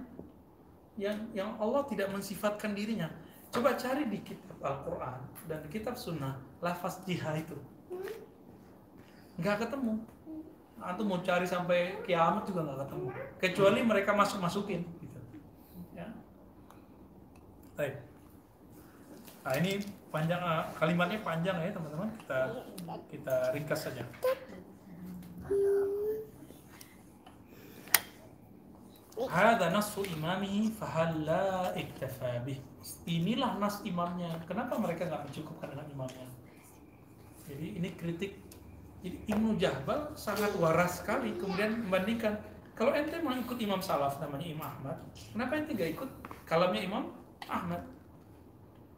yang 0.99 1.15
yang 1.31 1.49
Allah 1.61 1.85
tidak 1.85 2.09
mensifatkan 2.11 2.73
dirinya 2.73 3.07
Coba 3.49 3.73
cari 3.73 4.05
di 4.05 4.21
kitab 4.21 4.57
Al-Quran 4.61 5.19
dan 5.49 5.57
di 5.65 5.69
kitab 5.73 5.97
Sunnah 5.97 6.37
lafaz 6.61 7.01
jihad 7.01 7.41
itu. 7.41 7.57
Nggak 9.41 9.65
ketemu. 9.65 9.97
Antum 10.79 11.11
mau 11.11 11.19
cari 11.19 11.49
sampai 11.49 11.97
kiamat 12.05 12.45
juga 12.45 12.69
nggak 12.69 12.79
ketemu. 12.85 13.07
Kecuali 13.41 13.79
mereka 13.81 14.13
masuk-masukin. 14.13 14.85
Gitu. 15.01 15.19
Ya. 15.97 16.07
Baik. 17.73 18.05
Nah 19.41 19.53
ini 19.57 19.81
panjang 20.13 20.41
ah, 20.45 20.69
kalimatnya 20.77 21.17
panjang 21.25 21.57
ya 21.57 21.73
teman-teman. 21.73 22.09
Kita 22.21 22.37
kita 23.09 23.35
ringkas 23.57 23.81
saja. 23.89 24.05
Hada 29.27 29.67
nasu 29.67 30.07
imamihi 30.07 30.71
fahalla 30.71 31.75
iktafa 31.75 32.39
bih. 32.47 32.55
Inilah 33.03 33.59
nas 33.59 33.83
imamnya. 33.83 34.31
Kenapa 34.47 34.79
mereka 34.79 35.11
nggak 35.11 35.27
mencukupkan 35.27 35.75
dengan 35.75 35.87
imamnya? 35.91 36.27
Jadi 37.51 37.67
ini 37.75 37.89
kritik. 37.99 38.39
Jadi 39.03 39.17
Ibnu 39.27 39.59
Jahbal 39.59 40.15
sangat 40.15 40.55
waras 40.55 41.03
sekali 41.03 41.35
kemudian 41.35 41.87
membandingkan 41.87 42.35
kalau 42.79 42.95
ente 42.95 43.19
mau 43.19 43.35
ikut 43.35 43.59
Imam 43.59 43.83
Salaf 43.83 44.23
namanya 44.23 44.47
Imam 44.47 44.63
Ahmad, 44.63 44.95
kenapa 45.35 45.51
ente 45.59 45.75
nggak 45.75 45.99
ikut 45.99 46.09
kalamnya 46.47 46.79
Imam 46.79 47.11
Ahmad? 47.51 47.83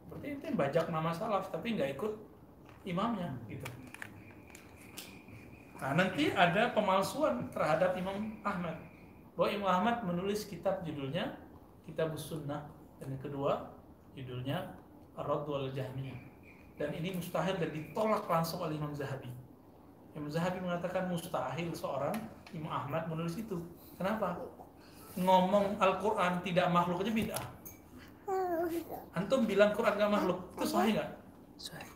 Berarti 0.06 0.38
ente 0.38 0.48
bajak 0.54 0.86
nama 0.86 1.10
Salaf 1.10 1.50
tapi 1.50 1.74
nggak 1.74 1.98
ikut 1.98 2.14
imamnya 2.86 3.30
gitu. 3.50 3.66
Nah 5.82 5.98
nanti 5.98 6.30
ada 6.30 6.70
pemalsuan 6.70 7.50
terhadap 7.50 7.98
Imam 7.98 8.38
Ahmad 8.46 8.78
bahwa 9.36 9.48
Imam 9.48 9.70
Ahmad 9.70 9.96
menulis 10.04 10.44
kitab 10.44 10.84
judulnya 10.84 11.36
Kitab 11.82 12.14
Sunnah 12.14 12.68
dan 13.00 13.16
yang 13.16 13.22
kedua 13.22 13.72
judulnya 14.14 14.76
Ar-Radd 15.18 15.48
wal 15.48 15.68
Jahmiyah 15.72 16.18
dan 16.78 16.94
ini 16.94 17.16
mustahil 17.16 17.58
dan 17.58 17.70
ditolak 17.72 18.28
langsung 18.28 18.62
oleh 18.62 18.76
Imam 18.76 18.92
Zahabi 18.92 19.28
Imam 20.12 20.28
Zahabi 20.28 20.60
mengatakan 20.60 21.08
mustahil 21.08 21.72
seorang 21.72 22.14
Imam 22.52 22.70
Ahmad 22.70 23.08
menulis 23.08 23.34
itu 23.40 23.58
kenapa? 23.96 24.36
ngomong 25.12 25.76
Al-Quran 25.76 26.40
tidak 26.40 26.72
makhluk 26.72 27.04
aja 27.04 27.12
bid'ah 27.12 27.46
Antum 29.12 29.44
bilang 29.44 29.76
Quran 29.76 29.98
gak 29.98 30.12
makhluk, 30.12 30.38
itu 30.56 30.64
sahih 30.64 30.90
nggak? 30.96 31.10
Sahih. 31.60 31.90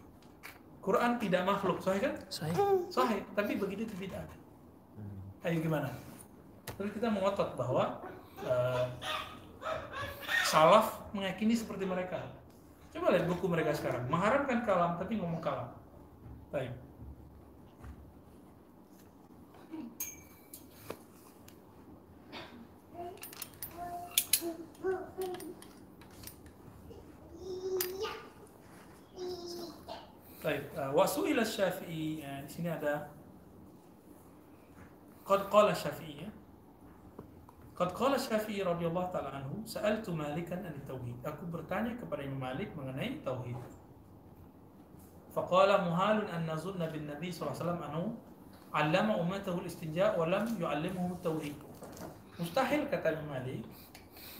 Quran 0.84 1.16
tidak 1.18 1.42
makhluk, 1.48 1.78
sahih 1.80 2.00
kan? 2.02 2.14
Sahih. 2.28 2.54
Sahih, 2.92 3.20
tapi 3.32 3.56
begitu 3.56 3.88
itu 3.88 3.94
bid'ah. 3.96 4.26
Ayo 5.46 5.62
gimana? 5.62 5.88
Terus 6.74 6.90
kita 6.90 7.06
mengotot 7.06 7.54
bahwa 7.54 8.02
uh, 8.42 8.84
salaf 10.42 11.06
meyakini 11.14 11.54
seperti 11.54 11.86
mereka. 11.86 12.18
Coba 12.90 13.14
lihat 13.14 13.30
buku 13.30 13.46
mereka 13.46 13.70
sekarang, 13.76 14.10
mengharamkan 14.10 14.66
kalam 14.66 14.98
tapi 14.98 15.20
ngomong 15.20 15.38
kalam. 15.38 15.70
Baik. 16.50 16.74
Baik, 30.46 30.62
uh, 30.78 30.94
wasu'ila 30.94 31.42
syafi'i 31.42 32.22
ya, 32.22 32.38
di 32.46 32.50
sini 32.50 32.70
ada 32.70 33.10
Qad 35.26 35.50
qala 35.50 35.74
syafi'i 35.74 36.22
ya. 36.22 36.25
Qad 37.76 37.92
qala 37.92 38.16
Syafi'i 38.16 38.64
radhiyallahu 38.64 39.12
taala 39.12 39.36
anhu, 39.36 39.60
sa'altu 39.68 40.08
Malikan 40.16 40.64
an 40.64 40.72
tauhid. 40.88 41.20
Aku 41.28 41.44
bertanya 41.52 41.92
kepada 42.00 42.24
Imam 42.24 42.40
Malik 42.40 42.72
mengenai 42.72 43.20
tauhid. 43.20 43.56
Faqala 45.36 45.84
muhalun 45.84 46.24
an 46.32 46.48
nazunna 46.48 46.88
bin 46.88 47.04
Nabi 47.04 47.28
SAW 47.28 47.52
anhu 47.76 48.16
allama 48.72 49.20
ummatahu 49.20 49.60
istinja 49.68 50.16
wa 50.16 50.24
lam 50.24 50.48
tauhid. 51.20 51.52
Mustahil 52.40 52.88
kata 52.88 53.12
Imam 53.12 53.36
Malik, 53.36 53.60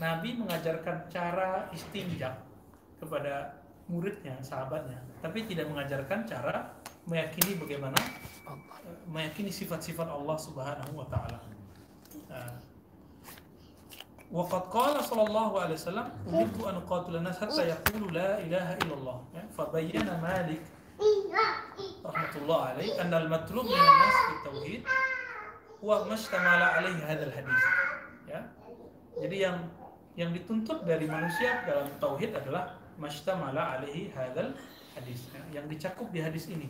Nabi 0.00 0.40
mengajarkan 0.40 1.12
cara 1.12 1.68
istinja 1.76 2.40
kepada 2.96 3.60
muridnya, 3.92 4.40
sahabatnya, 4.40 4.96
tapi 5.20 5.44
tidak 5.44 5.68
mengajarkan 5.68 6.24
cara 6.24 6.72
meyakini 7.04 7.60
bagaimana 7.60 8.00
meyakini 9.06 9.52
sifat-sifat 9.52 10.08
Allah 10.08 10.36
Subhanahu 10.40 10.92
wa 10.96 11.06
taala. 11.12 11.38
Nah, 12.32 12.50
Waqad 14.26 14.64
qala 14.74 14.98
sallallahu 14.98 15.54
alaihi 15.54 15.78
wasallam 15.78 16.10
umirtu 16.26 16.66
an 16.66 16.76
qatila 16.82 17.22
nas 17.22 17.38
hatta 17.38 17.62
yaqulu 17.62 18.10
la 18.10 18.42
ilaha 18.42 18.74
illallah. 18.82 19.18
Ya, 19.30 19.42
fabayyana 19.54 20.18
Malik 20.18 20.62
rahmatullah 22.02 22.74
alaihi 22.74 22.98
anna 22.98 23.22
al-matlub 23.22 23.70
min 23.70 23.78
nas 23.78 24.16
fi 24.26 24.34
tauhid 24.42 24.80
wa 25.78 26.02
mashtamala 26.10 26.66
alaihi 26.74 27.06
hadzal 27.06 27.30
hadis. 27.30 27.62
Ya. 28.26 28.40
Jadi 29.22 29.36
yang 29.46 29.58
yang 30.18 30.34
dituntut 30.34 30.82
dari 30.82 31.06
manusia 31.06 31.62
dalam 31.62 31.86
tauhid 32.02 32.34
adalah 32.34 32.74
mashtamala 32.98 33.78
alaihi 33.78 34.10
hadzal 34.10 34.58
hadis 34.98 35.30
ya, 35.30 35.62
yang 35.62 35.70
dicakup 35.70 36.10
di 36.10 36.18
hadis 36.18 36.50
ini. 36.50 36.66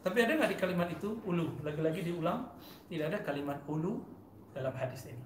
Tapi 0.00 0.24
ada 0.24 0.40
nggak 0.40 0.52
di 0.52 0.58
kalimat 0.60 0.88
itu 0.88 1.20
ulu? 1.28 1.60
Lagi-lagi 1.60 2.00
diulang, 2.00 2.48
tidak 2.88 3.12
ada 3.12 3.18
kalimat 3.28 3.60
ulu 3.68 4.00
dalam 4.56 4.72
hadis 4.72 5.04
ini. 5.08 5.24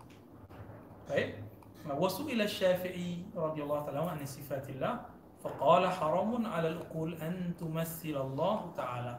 Baik. 1.06 1.47
وسئل 1.92 2.40
الشافعي 2.42 3.32
رضي 3.36 3.60
الله 3.62 3.78
تعالى 3.84 3.98
عن 3.98 4.26
صفات 4.26 4.68
الله 4.70 4.94
فقال 5.40 5.82
حرام 5.88 6.46
على 6.46 6.68
العقول 6.68 7.14
أن 7.22 7.54
تمثل 7.56 8.16
الله 8.16 8.58
تعالى 8.76 9.14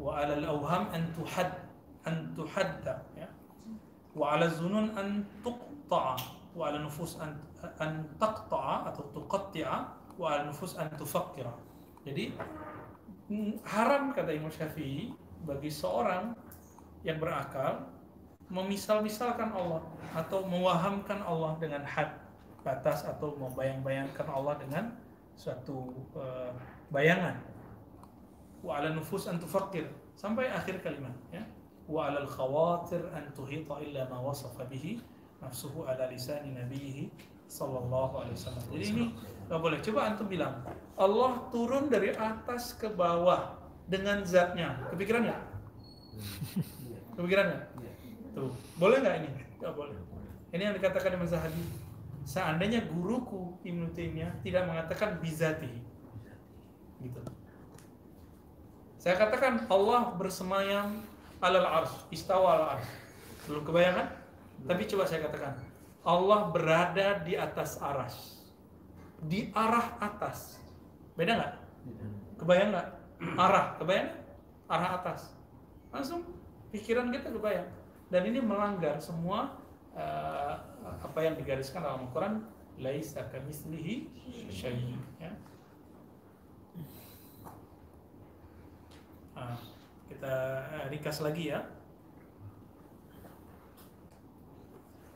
وعلى 0.00 0.34
الأوهام 0.34 0.82
أن 0.94 1.02
تحد 1.16 1.52
أن 2.06 2.34
تحد 2.36 2.84
وعلى 4.16 4.44
الظنون 4.44 4.86
أن 4.98 5.24
تقطع 5.44 6.16
وعلى 6.56 6.76
النفوس 6.76 7.20
أن 7.20 7.36
أن 7.80 8.06
تقطع 8.20 8.92
atau 8.92 9.02
تقطع 9.14 9.68
وعلى 10.18 10.40
النفوس 10.42 10.78
أن 10.78 10.90
تفكر. 10.96 11.46
Jadi 12.06 12.32
haram 13.68 14.16
kata 14.16 14.32
Imam 14.32 14.48
Syafi'i 14.48 15.12
bagi 15.44 15.68
seorang 15.68 16.32
yang 17.04 17.20
berakal 17.20 17.97
memisal-misalkan 18.48 19.52
Allah 19.52 19.84
atau 20.16 20.44
mewahamkan 20.48 21.20
Allah 21.20 21.56
dengan 21.60 21.84
had 21.84 22.16
batas 22.64 23.04
atau 23.04 23.36
membayang-bayangkan 23.36 24.26
Allah 24.28 24.56
dengan 24.60 24.84
suatu 25.36 25.92
uh, 26.16 26.50
bayangan. 26.90 27.38
Wa 28.64 28.82
ala 28.82 28.96
nufus 28.96 29.28
an 29.30 29.38
tufakkir. 29.38 29.86
Sampai 30.18 30.50
akhir 30.50 30.82
kalimat 30.82 31.14
ya. 31.30 31.44
Wa 31.86 32.10
ala 32.10 32.24
al 32.24 32.30
khawatir 32.30 33.04
an 33.14 33.30
tuhita 33.36 33.78
illa 33.84 34.08
ma 34.10 34.18
wasafa 34.18 34.66
bihi 34.66 34.98
nafsuhu 35.38 35.86
ala 35.86 36.10
lisani 36.10 36.56
nabiyhi 36.56 37.12
sallallahu 37.46 38.26
alaihi 38.26 38.36
wasallam. 38.36 38.64
Jadi 38.74 38.84
ini 38.90 39.04
nggak 39.46 39.60
boleh. 39.60 39.78
Coba 39.80 40.00
antum 40.10 40.26
bilang 40.26 40.64
Allah 40.98 41.46
turun 41.54 41.86
dari 41.88 42.12
atas 42.16 42.74
ke 42.74 42.90
bawah 42.90 43.54
dengan 43.86 44.26
zatnya. 44.26 44.76
Kepikiran 44.90 45.30
nggak? 45.30 45.42
Kepikiran 47.14 47.44
nggak 47.54 47.87
Tuh, 48.38 48.54
boleh 48.78 49.02
nggak 49.02 49.16
ini? 49.18 49.30
Nggak 49.58 49.74
boleh. 49.74 49.98
Ini 50.54 50.62
yang 50.70 50.74
dikatakan 50.78 51.10
di 51.10 51.18
mazhab 51.18 51.42
hadis. 51.42 51.66
Seandainya 52.22 52.86
guruku 52.86 53.58
Ibnu 53.66 53.90
Taimiyah 53.96 54.30
tidak 54.46 54.68
mengatakan 54.68 55.18
bizati, 55.18 55.72
gitu. 57.02 57.20
Saya 59.00 59.16
katakan 59.16 59.66
Allah 59.72 60.14
bersemayam 60.14 61.02
alal 61.42 61.66
ars, 61.66 61.92
istawa 62.14 62.48
al 62.54 62.64
ars. 62.78 62.88
Belum 63.48 63.64
kebayangan? 63.64 64.06
Tapi 64.68 64.82
coba 64.86 65.08
saya 65.08 65.24
katakan, 65.24 65.56
Allah 66.04 66.52
berada 66.52 67.24
di 67.24 67.34
atas 67.34 67.80
aras, 67.80 68.44
di 69.24 69.48
arah 69.56 69.96
atas. 69.98 70.60
Beda 71.16 71.32
nggak? 71.34 71.54
Kebayang 72.38 72.70
nggak? 72.70 72.88
Arah, 73.48 73.74
kebayang? 73.82 74.14
Arah 74.70 74.90
atas. 75.02 75.34
Langsung 75.90 76.22
pikiran 76.70 77.10
kita 77.10 77.34
kebayang 77.34 77.66
dan 78.08 78.22
ini 78.24 78.40
melanggar 78.40 78.96
semua 78.96 79.52
uh, 79.92 80.56
apa 81.04 81.18
yang 81.20 81.36
digariskan 81.36 81.84
dalam 81.84 82.08
Al-Quran 82.08 82.34
laisa 82.80 83.26
kamitslihi 83.28 84.08
syai' 84.48 84.96
ya. 85.20 85.32
Nah, 89.36 89.60
kita 90.08 90.34
uh, 90.72 90.84
ringkas 90.88 91.20
lagi 91.20 91.52
ya. 91.52 91.60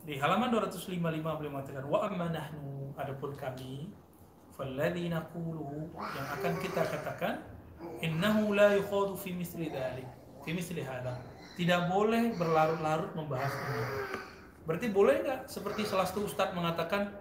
Di 0.02 0.18
halaman 0.18 0.50
255 0.50 0.98
beliau 0.98 1.52
mengatakan 1.54 1.86
wa 1.86 2.02
amma 2.02 2.26
nahnu 2.34 2.90
adapun 2.98 3.32
kami 3.38 3.86
falladzi 4.52 5.08
naqulu 5.08 5.88
yang 5.94 6.26
akan 6.38 6.52
kita 6.58 6.82
katakan 6.84 7.34
innahu 8.02 8.52
la 8.52 8.74
yukhadu 8.76 9.14
fi 9.14 9.30
misli 9.30 9.70
dzalik 9.70 10.06
fi 10.42 10.50
misli 10.52 10.82
hadha 10.82 11.16
tidak 11.58 11.90
boleh 11.92 12.32
berlarut-larut 12.36 13.12
membahas 13.12 13.52
ini. 13.52 13.82
Berarti 14.62 14.86
boleh 14.88 15.26
nggak 15.26 15.40
seperti 15.50 15.84
salah 15.84 16.06
satu 16.06 16.24
ustadz 16.24 16.54
mengatakan, 16.54 17.12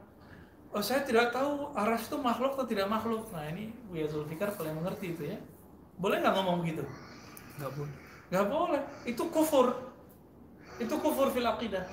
oh 0.71 0.83
saya 0.83 1.03
tidak 1.03 1.33
tahu 1.35 1.73
aras 1.75 2.07
itu 2.07 2.15
makhluk 2.21 2.55
atau 2.55 2.67
tidak 2.69 2.87
makhluk. 2.87 3.27
Nah 3.33 3.49
ini 3.49 3.73
Buya 3.89 4.07
Zulfikar 4.07 4.53
paling 4.55 4.77
mengerti 4.77 5.17
itu 5.17 5.23
ya. 5.35 5.37
Boleh 5.97 6.21
nggak 6.21 6.33
ngomong 6.37 6.63
begitu? 6.63 6.85
Nggak 7.59 7.71
boleh. 7.75 7.95
Nggak 8.31 8.45
boleh. 8.47 8.81
Itu 9.03 9.23
kufur. 9.27 9.67
Itu 10.79 10.95
kufur 11.01 11.29
fil 11.35 11.45
aqidah. 11.45 11.85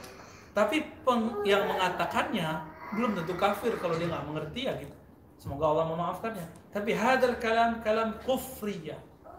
Tapi 0.54 0.80
peng, 1.02 1.42
yang 1.42 1.66
mengatakannya 1.66 2.64
belum 2.94 3.18
tentu 3.20 3.34
kafir 3.36 3.76
kalau 3.82 3.98
dia 3.98 4.08
nggak 4.08 4.26
mengerti 4.26 4.60
ya 4.64 4.72
gitu. 4.78 4.94
Semoga 5.38 5.70
Allah 5.70 5.86
memaafkannya. 5.90 6.46
Tapi 6.74 6.90
hadal 6.94 7.38
kalam 7.38 7.82
kalam 7.82 8.18
kufriyah. 8.26 8.98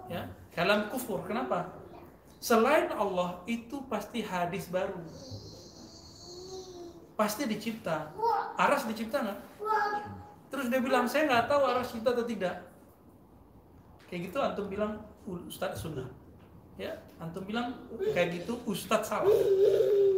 Ya, 0.09 0.25
kalam 0.55 0.89
kufur. 0.89 1.21
Kenapa? 1.27 1.78
Selain 2.39 2.87
Allah 2.95 3.43
itu 3.43 3.83
pasti 3.91 4.23
hadis 4.23 4.71
baru. 4.71 4.99
Pasti 7.19 7.43
dicipta. 7.43 8.15
Aras 8.55 8.87
dicipta 8.87 9.19
nggak? 9.19 9.39
Terus 10.49 10.65
dia 10.71 10.81
bilang 10.81 11.05
saya 11.05 11.29
nggak 11.29 11.45
tahu 11.51 11.61
aras 11.67 11.91
cipta 11.93 12.15
atau 12.15 12.25
tidak. 12.25 12.55
Kayak 14.09 14.31
gitu 14.31 14.37
antum 14.41 14.65
bilang 14.65 15.03
Ustadz 15.27 15.83
sunnah. 15.83 16.09
Ya, 16.79 16.95
antum 17.21 17.43
bilang 17.45 17.75
kayak 18.15 18.41
gitu 18.41 18.57
Ustadz 18.65 19.11
salah. 19.11 19.29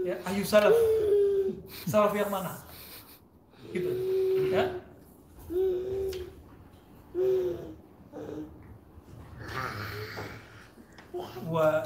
Ya, 0.06 0.16
ayu 0.30 0.46
salaf. 0.46 0.78
Salaf 1.90 2.14
yang 2.16 2.32
mana? 2.32 2.56
Gitu. 3.74 3.92
Ya. 4.54 4.72
Wa 11.52 11.84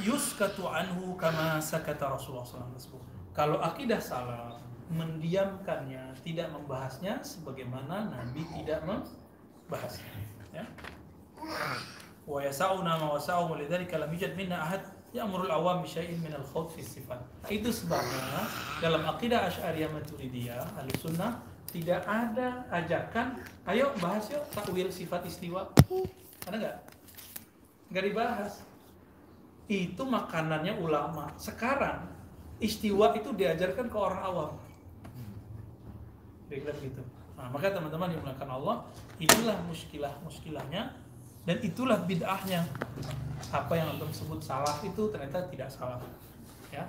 yuskatu 0.00 0.64
anhu 0.64 1.12
kama 1.20 1.60
sakata 1.60 2.16
Rasulullah 2.16 2.46
SAW. 2.46 3.02
Kalau 3.32 3.60
akidah 3.60 4.00
salah, 4.00 4.56
mendiamkannya, 4.92 6.12
tidak 6.20 6.52
membahasnya 6.52 7.20
sebagaimana 7.24 8.12
Nabi 8.12 8.44
tidak 8.56 8.84
membahasnya. 8.84 10.12
Ya. 10.52 10.64
Wa 12.28 12.44
yasa'una 12.44 13.00
ma 13.00 13.16
wasa'u 13.16 13.56
lidzalika 13.56 13.96
lam 13.96 14.12
yujad 14.12 14.36
minna 14.36 14.60
ahad 14.60 14.84
ya'murul 15.16 15.48
awam 15.48 15.80
bi 15.80 15.88
syai'in 15.88 16.20
min 16.20 16.32
al-khawf 16.36 16.76
fi 16.76 16.84
sifat. 16.84 17.20
Itu 17.48 17.72
sebabnya 17.72 18.48
dalam 18.84 19.02
akidah 19.08 19.48
Asy'ariyah 19.48 19.90
Maturidiyah, 19.90 20.76
Ahlussunnah 20.76 21.40
tidak 21.72 22.04
ada 22.04 22.68
ajakan, 22.68 23.40
ayo 23.64 23.96
bahas 23.96 24.28
yuk 24.28 24.44
takwil 24.52 24.92
sifat 24.92 25.24
istiwa. 25.24 25.72
Ada 26.44 26.56
nggak? 26.60 26.76
Nggak 27.92 28.04
dibahas 28.12 28.52
itu 29.70 30.02
makanannya 30.02 30.74
ulama. 30.78 31.30
Sekarang 31.38 32.08
istiwa 32.62 33.14
itu 33.18 33.34
diajarkan 33.34 33.86
ke 33.90 33.98
orang 33.98 34.22
awam. 34.22 34.52
Kira 36.46 36.74
gitu. 36.78 37.02
Nah, 37.38 37.50
maka 37.50 37.74
teman-teman 37.74 38.12
yang 38.12 38.22
melakukan 38.22 38.50
Allah, 38.50 38.86
inilah 39.18 39.58
muskilah 39.66 40.14
muskilahnya 40.22 40.94
dan 41.42 41.56
itulah 41.58 41.98
bid'ahnya. 42.06 42.62
Apa 43.50 43.74
yang 43.74 43.98
antum 43.98 44.12
sebut 44.14 44.38
salah 44.38 44.78
itu 44.86 45.10
ternyata 45.10 45.42
tidak 45.50 45.66
salah. 45.72 45.98
Ya. 46.70 46.86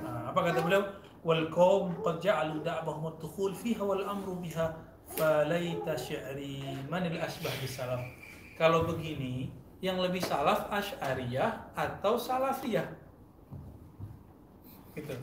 Nah, 0.00 0.20
apa 0.28 0.38
kata 0.44 0.60
beliau? 0.60 0.84
Wal 1.20 1.52
qaum 1.52 1.92
qad 2.00 2.16
ja'alu 2.24 2.64
da'bahum 2.64 3.12
ad-dukhul 3.12 3.52
fiha 3.52 3.84
wal 3.84 4.00
amru 4.08 4.40
biha 4.40 4.72
falaita 5.16 5.98
syi'ri 5.98 6.86
manil 6.86 7.18
asbah 7.18 7.52
bisalaf 7.62 8.02
kalau 8.60 8.84
begini 8.84 9.48
yang 9.80 9.96
lebih 9.96 10.20
salaf 10.20 10.68
asy'ariyah 10.68 11.72
atau 11.72 12.20
salafiyah? 12.20 12.84
Gitu. 14.92 15.16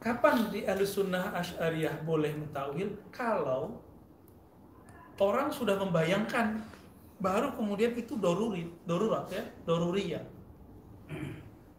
Kapan 0.00 0.48
di 0.48 0.64
sunnah 0.88 1.36
asy'ariyah 1.36 2.00
boleh 2.08 2.32
mentawil 2.32 2.96
kalau 3.12 3.76
orang 5.20 5.52
sudah 5.52 5.76
membayangkan 5.76 6.64
baru 7.20 7.52
kemudian 7.52 7.92
itu 7.98 8.16
doruri 8.16 8.72
dorurat 8.88 9.28
ya 9.28 9.44
doruriyah. 9.68 10.24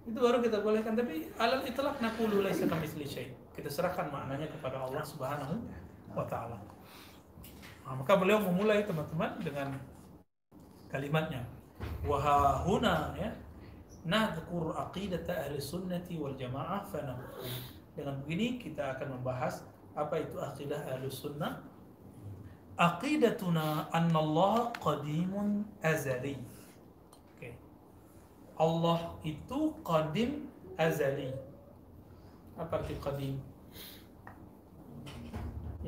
Itu 0.06 0.18
baru 0.22 0.46
kita 0.46 0.62
bolehkan 0.62 0.94
tapi 0.94 1.34
alal 1.42 1.66
itlaq 1.66 1.98
naqulu 1.98 2.46
laisa 2.46 2.70
syai. 3.10 3.34
Kita 3.58 3.68
serahkan 3.72 4.14
maknanya 4.14 4.46
kepada 4.54 4.86
Allah 4.86 5.02
Subhanahu 5.02 5.58
wa 6.22 6.28
taala. 6.28 6.58
Nah, 7.88 7.96
maka 7.98 8.14
beliau 8.20 8.38
memulai 8.44 8.86
teman-teman 8.86 9.40
dengan 9.42 9.74
kalimatnya 10.92 11.42
Wahahuna 12.04 13.16
ya. 13.16 13.32
Nadhkur 14.08 14.72
aqidata 14.76 15.36
ahli 15.36 15.60
sunnati 15.60 16.16
wal 16.16 16.36
jamaah 16.40 16.88
fanaqul. 16.88 17.44
Dengan 17.92 18.16
begini 18.24 18.56
kita 18.56 18.96
akan 18.96 19.20
membahas 19.20 19.68
apa 19.92 20.24
itu 20.24 20.40
akidah 20.40 20.80
ahli 20.96 21.12
sunnah. 21.12 21.60
Aqidatuna 22.80 23.92
anna 23.92 24.20
Allah 24.24 24.72
qadimun 24.80 25.68
azali. 25.84 26.40
Oke. 27.36 27.52
Allah 28.56 29.20
itu 29.28 29.76
qadim 29.84 30.48
azali. 30.80 31.36
Apa 32.56 32.80
arti 32.80 32.96
qadim? 33.04 33.36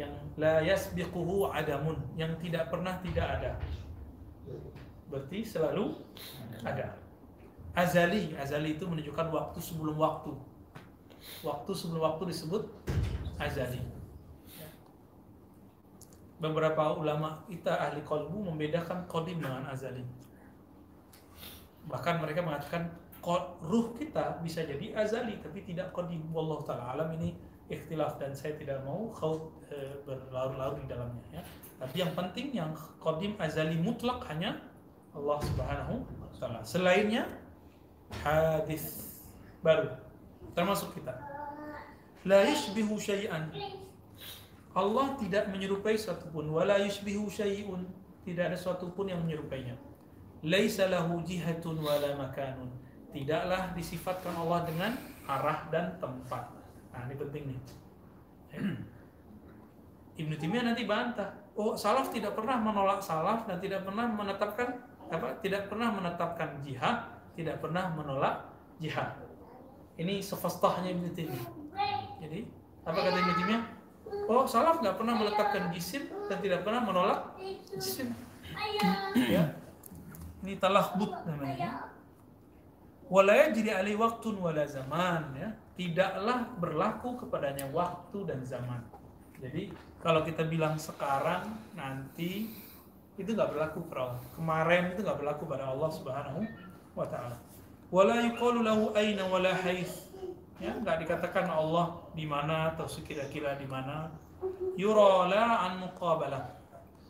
Yang 0.01 0.13
la 0.41 0.65
yasbiquhu 0.65 1.53
adamun, 1.53 2.01
yang 2.17 2.33
tidak 2.41 2.73
pernah 2.73 2.97
tidak 3.05 3.27
ada. 3.37 3.51
Berarti 5.13 5.45
selalu 5.45 5.93
ada. 6.65 6.97
Azali, 7.77 8.33
azali 8.35 8.75
itu 8.75 8.89
menunjukkan 8.89 9.27
waktu 9.29 9.59
sebelum 9.61 9.95
waktu. 10.01 10.33
Waktu 11.45 11.71
sebelum 11.77 12.01
waktu 12.01 12.33
disebut 12.33 12.65
azali. 13.37 13.79
Beberapa 16.41 16.97
ulama 16.97 17.45
kita 17.45 17.77
ahli 17.77 18.01
kolbu 18.01 18.49
membedakan 18.49 19.05
kodim 19.05 19.37
dengan 19.37 19.69
azali. 19.69 20.01
Bahkan 21.85 22.17
mereka 22.17 22.41
mengatakan 22.41 22.89
ruh 23.61 23.93
kita 23.93 24.41
bisa 24.41 24.65
jadi 24.65 24.97
azali 24.97 25.37
tapi 25.37 25.61
tidak 25.61 25.93
kodim. 25.93 26.25
Wallahu 26.33 26.65
taala 26.65 26.97
alam 26.97 27.13
ini 27.21 27.37
ikhtilaf 27.71 28.19
dan 28.19 28.35
saya 28.35 28.53
tidak 28.59 28.83
mau 28.83 29.09
kau 29.15 29.55
e, 29.71 29.77
berlarut-larut 30.03 30.83
di 30.83 30.87
dalamnya 30.91 31.23
ya. 31.31 31.43
Tapi 31.81 31.95
yang 31.97 32.13
penting 32.13 32.47
yang 32.53 32.71
kodim 33.01 33.33
azali 33.41 33.79
mutlak 33.79 34.21
hanya 34.29 34.59
Allah 35.15 35.39
Subhanahu 35.41 36.03
wa 36.03 36.29
taala. 36.37 36.59
Selainnya 36.61 37.25
hadis 38.21 39.15
baru 39.63 39.89
termasuk 40.53 40.93
kita. 40.99 41.15
La 42.27 42.45
yushbihu 42.45 43.01
syai'an 43.01 43.49
Allah 44.71 45.17
tidak 45.19 45.49
menyerupai 45.49 45.97
satupun 45.97 46.53
wala 46.53 46.77
yushbihu 46.79 47.27
syai'un 47.27 47.83
tidak 48.23 48.53
ada 48.53 48.57
satupun 48.59 49.09
yang 49.09 49.19
menyerupainya 49.25 49.73
laisa 50.41 50.89
lahu 50.89 51.21
jihatun 51.21 51.77
wala 51.81 52.17
makanun 52.17 52.69
tidaklah 53.13 53.73
disifatkan 53.77 54.33
Allah 54.33 54.65
dengan 54.65 54.91
arah 55.29 55.69
dan 55.69 55.97
tempat 56.01 56.49
nah 56.91 57.01
ini 57.07 57.15
penting 57.15 57.43
nih 57.51 57.59
Ibnu 60.21 60.33
Taimiyah 60.37 60.63
nanti 60.71 60.83
bantah 60.83 61.29
oh 61.55 61.73
salaf 61.75 62.11
tidak 62.11 62.35
pernah 62.35 62.59
menolak 62.59 62.99
salaf 62.99 63.47
dan 63.47 63.57
tidak 63.63 63.87
pernah 63.87 64.05
menetapkan 64.11 64.67
apa 65.11 65.39
tidak 65.43 65.67
pernah 65.67 65.89
menetapkan 65.91 66.59
jihad 66.63 67.07
tidak 67.35 67.59
pernah 67.63 67.91
menolak 67.91 68.47
jihad 68.79 69.15
ini 69.95 70.19
sefastahnya 70.19 70.91
Ibnu 70.91 71.09
Taimiyah 71.15 71.49
jadi 72.19 72.39
apa 72.83 72.97
kata 72.99 73.17
Ibnu 73.19 73.35
Taimiyah 73.39 73.63
Oh, 74.27 74.43
salaf 74.43 74.83
nggak 74.83 74.99
pernah 74.99 75.15
meletakkan 75.15 75.71
jisim 75.71 76.07
dan 76.27 76.39
tidak 76.43 76.67
pernah 76.67 76.81
menolak 76.83 77.35
jisim. 77.75 78.11
Ya. 79.15 79.47
Ini 80.43 80.59
talahbut 80.59 81.23
namanya. 81.23 81.87
Walaya 83.07 83.53
jadi 83.55 83.79
alih 83.79 83.95
waktu 83.95 84.35
wala 84.35 84.67
zaman 84.67 85.31
ya. 85.39 85.49
Tidaklah 85.79 86.51
berlaku 86.59 87.25
kepadanya 87.25 87.65
waktu 87.71 88.19
dan 88.27 88.43
zaman. 88.43 88.81
Jadi 89.41 89.73
kalau 90.03 90.21
kita 90.21 90.45
bilang 90.45 90.77
sekarang, 90.77 91.57
nanti 91.73 92.51
itu 93.17 93.29
nggak 93.31 93.51
berlaku 93.55 93.85
pada 93.89 94.13
Allah. 94.13 94.21
Kemarin 94.37 94.83
itu 94.93 94.99
nggak 95.01 95.19
berlaku 95.19 95.43
pada 95.49 95.65
Allah 95.71 95.89
Subhanahu 95.89 96.41
wa 96.93 97.05
taala. 97.07 97.37
Wala 97.91 98.23
yuqalu 98.23 98.63
lahu 98.63 98.95
aina 98.95 99.27
wala 99.27 99.51
ya 100.61 100.77
nggak 100.77 100.97
dikatakan 101.03 101.49
Allah 101.49 101.97
di 102.13 102.29
mana 102.29 102.69
atau 102.77 102.85
sekira-kira 102.85 103.57
di 103.57 103.65
mana 103.65 104.13
yurola 104.77 105.65
an 105.65 105.81
muqabalah 105.81 106.53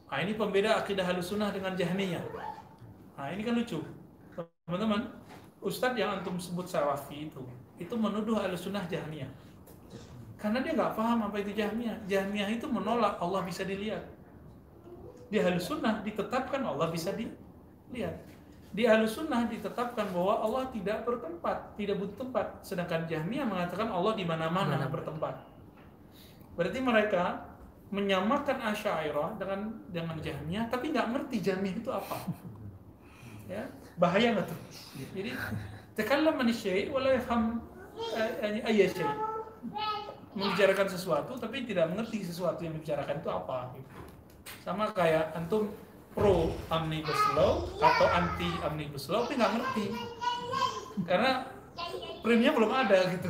nah 0.07 0.19
ini 0.23 0.39
pembeda 0.39 0.79
akidah 0.79 1.03
halusunah 1.03 1.51
dengan 1.51 1.75
jahmiyah 1.75 2.23
nah 3.19 3.27
ini 3.27 3.43
kan 3.43 3.59
lucu 3.59 3.83
teman-teman 4.63 5.11
ustadz 5.59 5.99
yang 5.99 6.23
antum 6.23 6.39
sebut 6.39 6.63
salafi 6.63 7.27
itu 7.27 7.43
itu 7.81 7.95
menuduh 7.97 8.37
halusunah 8.37 8.85
jahmiyah 8.87 9.29
karena 10.37 10.57
dia 10.61 10.73
nggak 10.73 10.93
paham 10.97 11.25
apa 11.25 11.37
itu 11.41 11.51
jahmiyah 11.53 11.97
jahmiyah 12.05 12.49
itu 12.49 12.65
menolak 12.69 13.17
Allah 13.17 13.41
bisa 13.45 13.65
dilihat 13.65 14.05
di 15.31 15.37
halusunah 15.41 16.05
ditetapkan 16.05 16.61
Allah 16.61 16.89
bisa 16.93 17.13
dilihat 17.13 18.15
di 18.71 18.87
Ahlus 18.87 19.19
Sunnah 19.19 19.51
ditetapkan 19.51 20.15
bahwa 20.15 20.39
Allah 20.47 20.63
tidak 20.71 21.03
bertempat, 21.03 21.75
tidak 21.75 21.99
butuh 21.99 22.23
tempat. 22.23 22.63
Sedangkan 22.63 23.03
Jahmiyah 23.03 23.43
mengatakan 23.43 23.91
Allah 23.91 24.15
di 24.15 24.23
mana-mana 24.23 24.87
bertempat. 24.87 25.43
Berarti 26.55 26.79
mereka 26.79 27.51
menyamakan 27.91 28.63
Asy'ariyah 28.71 29.35
dengan 29.35 29.75
dengan 29.91 30.15
Jahmiyah, 30.23 30.71
tapi 30.71 30.95
nggak 30.95 31.07
ngerti 31.11 31.37
Jahmiyah 31.43 31.75
itu 31.83 31.91
apa. 31.91 32.15
Ya, 33.51 33.67
bahaya 33.99 34.39
nggak 34.39 34.47
tuh? 34.47 34.59
Jadi 35.11 35.35
tekanlah 36.01 36.33
manusia 36.33 36.89
wala 36.89 37.13
yafham 37.13 37.61
ayat 38.65 38.89
syai. 38.97 39.13
Membicarakan 40.31 40.87
sesuatu 40.89 41.37
tapi 41.37 41.67
tidak 41.69 41.93
mengerti 41.93 42.25
sesuatu 42.25 42.65
yang 42.65 42.73
dibicarakan 42.73 43.21
itu 43.21 43.29
apa. 43.29 43.57
Sama 44.65 44.89
kayak 44.89 45.37
antum 45.37 45.69
pro 46.17 46.49
omnibus 46.73 47.21
law 47.37 47.69
atau 47.77 48.07
anti 48.09 48.49
omnibus 48.65 49.05
law 49.13 49.27
tapi 49.27 49.37
nggak 49.37 49.53
ngerti. 49.59 49.85
Karena 51.05 51.45
primnya 52.25 52.51
belum 52.55 52.71
ada 52.73 52.97
gitu. 53.13 53.29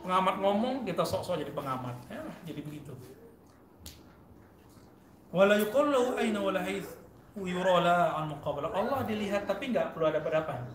Pengamat 0.00 0.36
ngomong 0.40 0.74
kita 0.86 1.04
sok-sok 1.04 1.44
jadi 1.44 1.52
pengamat. 1.52 1.96
Ya, 2.08 2.24
jadi 2.48 2.60
begitu. 2.64 2.92
Wala 5.34 5.60
yuqallu 5.60 6.16
aina 6.20 6.40
wala 6.40 6.62
yurala 7.36 8.16
an 8.16 8.32
muqabala. 8.32 8.72
Allah 8.76 9.04
dilihat 9.08 9.48
tapi 9.48 9.72
nggak 9.72 9.96
perlu 9.96 10.08
ada 10.08 10.20
hadapan 10.20 10.68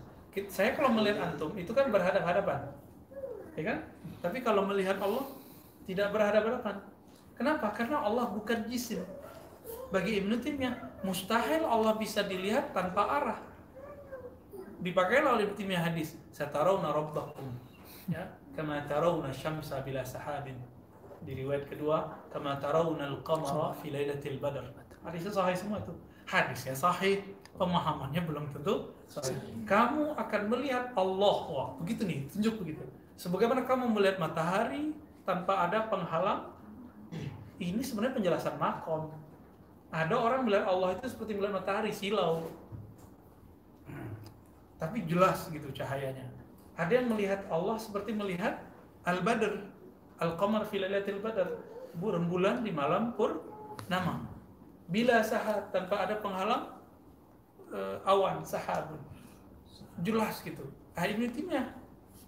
saya 0.52 0.76
kalau 0.76 0.92
melihat 0.92 1.32
antum 1.32 1.52
itu 1.56 1.72
kan 1.72 1.88
berhadap-hadapan 1.88 2.68
ya 3.56 3.62
kan 3.72 3.78
tapi 4.20 4.44
kalau 4.44 4.68
melihat 4.68 5.00
Allah 5.00 5.24
tidak 5.88 6.12
berhadap-hadapan 6.12 6.76
kenapa 7.36 7.72
karena 7.72 8.04
Allah 8.04 8.28
bukan 8.32 8.68
jisim 8.68 9.00
bagi 9.94 10.18
Ibnu 10.18 10.42
Taimiyah 10.42 10.74
mustahil 11.06 11.62
Allah 11.62 11.94
bisa 11.94 12.26
dilihat 12.26 12.74
tanpa 12.74 13.06
arah. 13.06 13.38
Dipakailah 14.82 15.38
oleh 15.38 15.46
Ibnu 15.48 15.74
hadis, 15.78 16.18
"Satarawna 16.34 16.90
rabbakum." 16.90 17.54
Ya, 18.10 18.26
kama 18.54 18.82
tarawna 18.86 19.30
syamsa 19.30 19.82
bila 19.82 20.02
sahabin. 20.02 20.58
Di 21.26 21.34
riwayat 21.34 21.66
kedua, 21.66 22.06
kama 22.30 22.58
tarawna 22.62 23.10
al-qamara 23.10 23.74
fi 23.82 23.90
lailatul 23.90 24.38
badr. 24.38 24.66
Hadisnya 25.02 25.32
sahih 25.32 25.56
semua 25.58 25.78
itu. 25.82 25.94
Hadisnya 26.26 26.74
sahih, 26.74 27.22
pemahamannya 27.56 28.22
belum 28.22 28.44
tentu. 28.52 28.92
Kamu 29.66 30.14
akan 30.16 30.42
melihat 30.52 30.92
Allah. 30.94 31.38
Wah, 31.48 31.68
begitu 31.82 32.04
nih, 32.04 32.28
tunjuk 32.30 32.60
begitu. 32.62 32.84
Sebagaimana 33.16 33.64
kamu 33.64 33.96
melihat 33.96 34.20
matahari 34.20 34.92
tanpa 35.24 35.66
ada 35.66 35.88
penghalang, 35.88 36.52
ini 37.56 37.80
sebenarnya 37.80 38.14
penjelasan 38.20 38.60
makom 38.60 39.08
ada 39.94 40.14
orang 40.18 40.44
melihat 40.44 40.66
Allah 40.68 40.98
itu 40.98 41.06
seperti 41.08 41.32
melihat 41.38 41.62
matahari 41.62 41.88
silau. 41.94 42.50
Tapi 44.76 45.08
jelas 45.08 45.48
gitu 45.48 45.72
cahayanya. 45.72 46.28
Ada 46.76 47.00
yang 47.00 47.16
melihat 47.16 47.48
Allah 47.48 47.80
seperti 47.80 48.12
melihat 48.12 48.60
Al-Badr, 49.08 49.64
Al-Qamar 50.20 50.68
fi 50.68 50.84
lailatul 50.84 51.24
badr, 51.24 51.48
bulan 51.96 52.60
di 52.60 52.74
malam 52.74 53.16
pur 53.16 53.40
nama. 53.88 54.20
Bila 54.92 55.24
sahat 55.24 55.72
tanpa 55.72 56.04
ada 56.04 56.20
penghalang 56.20 56.75
uh, 57.72 57.98
awan 58.06 58.42
sahabun. 58.42 59.00
Jelas 60.04 60.42
gitu. 60.44 60.66
Nah, 60.92 61.04
ini 61.08 61.28
timnya 61.32 61.72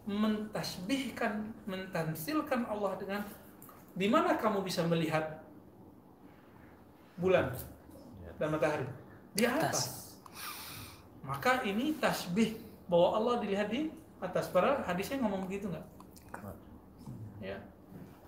mentasbihkan, 0.08 1.52
mentansilkan 1.68 2.64
Allah 2.64 2.96
dengan 2.96 3.20
di 3.92 4.08
mana 4.08 4.40
kamu 4.40 4.64
bisa 4.64 4.80
melihat 4.88 5.44
bulan 7.18 7.52
dan 8.38 8.48
matahari 8.54 8.86
di 9.34 9.44
atas. 9.44 10.14
Maka 11.26 11.60
ini 11.66 11.98
tasbih 11.98 12.56
bahwa 12.88 13.08
Allah 13.20 13.34
dilihat 13.44 13.68
di 13.68 13.92
atas. 14.22 14.48
Padahal 14.48 14.80
hadisnya 14.86 15.20
ngomong 15.20 15.44
begitu 15.44 15.68
nggak? 15.68 15.86
Ya. 17.44 17.58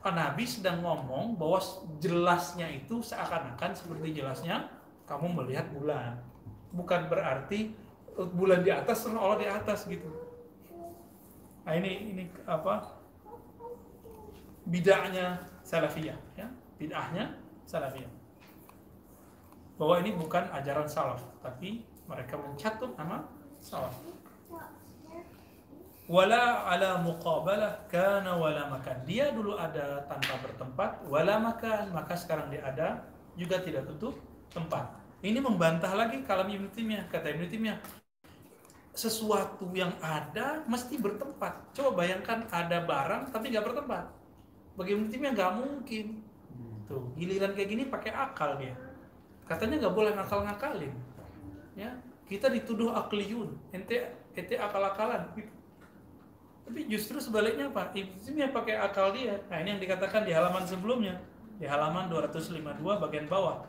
Nabi 0.00 0.44
sedang 0.48 0.80
ngomong 0.80 1.36
bahwa 1.36 1.60
jelasnya 2.00 2.68
itu 2.72 3.04
seakan-akan 3.04 3.72
seperti 3.76 4.20
jelasnya 4.20 4.68
kamu 5.04 5.32
melihat 5.32 5.68
bulan. 5.72 6.16
Bukan 6.70 7.10
berarti 7.10 7.74
bulan 8.34 8.62
di 8.62 8.70
atas 8.70 9.06
Allah 9.06 9.38
di 9.38 9.48
atas 9.48 9.86
gitu. 9.86 10.06
Nah 11.66 11.74
ini 11.76 12.14
ini 12.14 12.24
apa? 12.46 12.98
Bidahnya 14.66 15.40
salafiyah 15.66 16.18
ya. 16.38 16.46
Bidahnya 16.78 17.34
salafiyah 17.66 18.20
bahwa 19.80 19.96
ini 20.04 20.12
bukan 20.12 20.44
ajaran 20.52 20.84
salaf, 20.84 21.24
tapi 21.40 21.80
mereka 22.04 22.36
mencatut 22.36 22.92
nama 23.00 23.24
salaf 23.64 23.96
wala 26.10 26.66
ala 26.66 26.98
muqabalah 27.06 27.86
kana 27.86 28.34
wala 28.34 28.66
makan 28.66 28.98
dia 29.06 29.30
dulu 29.30 29.54
ada 29.54 30.02
tanpa 30.10 30.42
bertempat 30.42 31.06
wala 31.06 31.38
makan 31.38 31.94
maka 31.94 32.18
sekarang 32.18 32.50
dia 32.50 32.66
ada 32.66 33.06
juga 33.38 33.62
tidak 33.62 33.86
tutup 33.86 34.18
tempat 34.50 34.90
ini 35.20 35.38
membantah 35.38 35.92
lagi 35.92 36.24
kalam 36.24 36.48
Ibnu 36.48 36.68
Taimiyah. 36.72 37.08
Kata 37.08 37.32
Ibnu 37.32 37.46
Taimiyah 37.48 37.78
sesuatu 38.90 39.70
yang 39.72 39.94
ada 40.02 40.64
mesti 40.66 40.98
bertempat. 41.00 41.72
Coba 41.72 42.04
bayangkan 42.04 42.44
ada 42.50 42.82
barang 42.84 43.32
tapi 43.32 43.52
nggak 43.52 43.64
bertempat. 43.64 44.04
Bagi 44.76 44.90
Ibnu 44.96 45.06
Taimiyah 45.08 45.32
nggak 45.36 45.52
mungkin. 45.56 46.06
Tuh 46.90 47.12
giliran 47.14 47.54
kayak 47.54 47.68
gini 47.68 47.82
pakai 47.86 48.12
akal 48.12 48.58
dia. 48.58 48.74
Katanya 49.46 49.86
nggak 49.86 49.94
boleh 49.94 50.12
ngakal-ngakalin 50.14 50.94
ya 51.78 51.90
kita 52.28 52.50
dituduh 52.50 52.94
akliyun 52.94 53.56
ente 53.74 54.06
ente 54.34 54.54
akal-akalan. 54.54 55.26
Tapi 56.70 56.86
justru 56.86 57.18
sebaliknya 57.18 57.66
Pak, 57.66 57.98
Ibnu 57.98 58.54
pakai 58.54 58.78
akal 58.78 59.10
dia. 59.10 59.42
Nah, 59.50 59.58
ini 59.58 59.74
yang 59.74 59.82
dikatakan 59.82 60.22
di 60.22 60.30
halaman 60.30 60.62
sebelumnya, 60.62 61.18
di 61.58 61.66
halaman 61.66 62.06
252 62.06 62.78
bagian 62.78 63.26
bawah. 63.26 63.66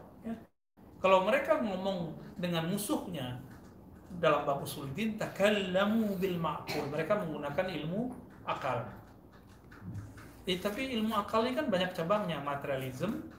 Kalau 1.02 1.26
mereka 1.26 1.58
ngomong 1.58 2.14
dengan 2.38 2.70
musuhnya 2.70 3.42
dalam 4.22 4.46
bab 4.46 4.62
usuluddin 4.62 5.18
takallamu 5.18 6.14
bil 6.22 6.38
ma'qul. 6.38 6.94
Mereka 6.94 7.18
menggunakan 7.26 7.66
ilmu 7.66 8.14
akal. 8.46 8.86
Eh, 10.46 10.58
tapi 10.62 10.94
ilmu 10.94 11.14
akal 11.18 11.46
ini 11.46 11.58
kan 11.58 11.70
banyak 11.70 11.92
cabangnya, 11.94 12.42
materialism 12.42 13.30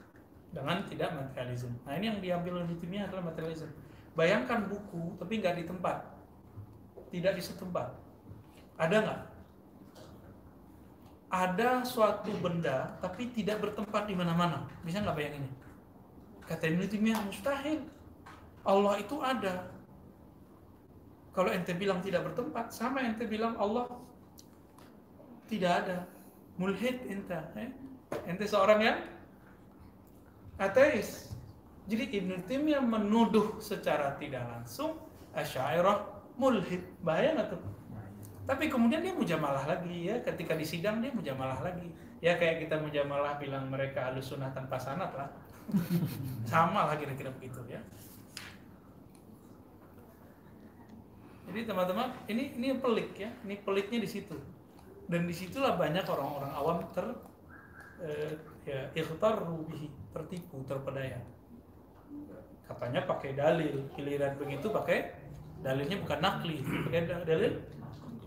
dengan 0.51 0.83
tidak 0.87 1.15
materialism. 1.15 1.71
Nah, 1.87 1.95
ini 1.99 2.05
yang 2.11 2.19
diambil 2.19 2.63
oleh 2.63 2.75
timnya 2.79 3.07
adalah 3.07 3.31
materialism. 3.31 3.71
Bayangkan 4.13 4.69
buku 4.69 5.17
tapi 5.17 5.39
nggak 5.39 5.55
di 5.61 5.65
tempat. 5.65 5.97
Tidak 7.09 7.33
di 7.33 7.43
setempat. 7.43 7.87
Ada 8.77 8.97
nggak 9.01 9.21
ada 11.33 11.81
suatu 11.81 12.29
benda 12.37 12.93
tapi 13.01 13.33
tidak 13.33 13.57
bertempat 13.61 14.05
di 14.05 14.13
mana-mana. 14.13 14.69
Bisa 14.85 15.01
nggak 15.01 15.17
bayanginnya? 15.17 15.53
Kata 16.47 16.63
Ibnu 16.67 16.83
Taimiyah 16.87 17.21
mustahil. 17.23 17.79
Allah 18.63 18.93
itu 18.99 19.15
ada. 19.19 19.67
Kalau 21.33 21.49
ente 21.49 21.73
bilang 21.73 21.99
tidak 21.99 22.29
bertempat, 22.29 22.69
sama 22.69 23.01
ente 23.01 23.25
bilang 23.25 23.57
Allah 23.57 23.89
tidak 25.49 25.71
ada. 25.83 25.97
Mulhid 26.61 27.03
ente. 27.09 27.39
Eh? 27.57 27.71
Ente 28.29 28.45
seorang 28.45 28.79
yang 28.79 28.99
ateis. 30.61 31.33
Jadi 31.89 32.21
Ibnu 32.23 32.47
Taimiyah 32.47 32.83
menuduh 32.83 33.59
secara 33.59 34.15
tidak 34.15 34.47
langsung 34.47 34.95
Asy'ariyah 35.33 35.99
mulhid. 36.37 36.85
Bahaya 37.01 37.35
nggak 37.35 37.49
tuh? 37.57 37.61
Tapi 38.43 38.67
kemudian 38.67 38.99
dia 38.99 39.15
mujamalah 39.15 39.63
lagi 39.63 40.11
ya, 40.11 40.19
ketika 40.19 40.51
di 40.51 40.67
sidang 40.67 40.99
dia 40.99 41.15
mujamalah 41.15 41.63
lagi. 41.63 41.87
Ya 42.19 42.35
kayak 42.35 42.67
kita 42.67 42.79
mujamalah 42.79 43.39
bilang 43.39 43.71
mereka 43.71 44.11
halus 44.11 44.31
sunnah 44.31 44.51
tanpa 44.51 44.79
sanat 44.79 45.11
lah. 45.15 45.31
Sama 46.51 46.89
lah 46.91 46.95
kira-kira 46.99 47.31
begitu 47.33 47.59
ya. 47.69 47.81
Jadi 51.43 51.59
teman-teman, 51.67 52.09
ini 52.31 52.55
ini 52.55 52.73
pelik 52.79 53.19
ya, 53.19 53.29
ini 53.43 53.59
peliknya 53.61 53.99
di 54.01 54.09
situ. 54.09 54.37
Dan 55.05 55.27
di 55.27 55.35
situlah 55.35 55.75
banyak 55.75 56.07
orang-orang 56.07 56.51
awam 56.55 56.79
ter 56.95 57.05
eh, 58.01 58.33
ya 58.63 58.87
bihi, 58.95 59.87
tertipu, 60.15 60.63
terpedaya. 60.63 61.19
Katanya 62.63 63.03
pakai 63.03 63.35
dalil, 63.35 63.91
giliran 63.93 64.39
begitu 64.39 64.71
pakai 64.71 65.13
dalilnya 65.59 65.99
bukan 65.99 66.19
nakli, 66.23 66.63
pakai 66.87 67.01
dalil 67.27 67.53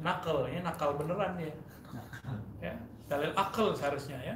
nakal 0.00 0.44
ya 0.46 0.60
nakal 0.60 0.96
beneran 0.96 1.34
ya 1.40 1.52
ya 2.60 2.72
dalil 3.08 3.32
akal 3.34 3.72
seharusnya 3.72 4.18
ya 4.20 4.34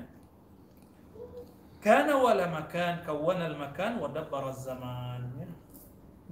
karena 1.80 2.14
wala 2.16 2.46
makan 2.48 3.00
kawan 3.04 3.40
al 3.40 3.56
makan 3.56 4.00
wadabbar 4.00 4.52
zaman 4.52 5.20
ya. 5.40 5.48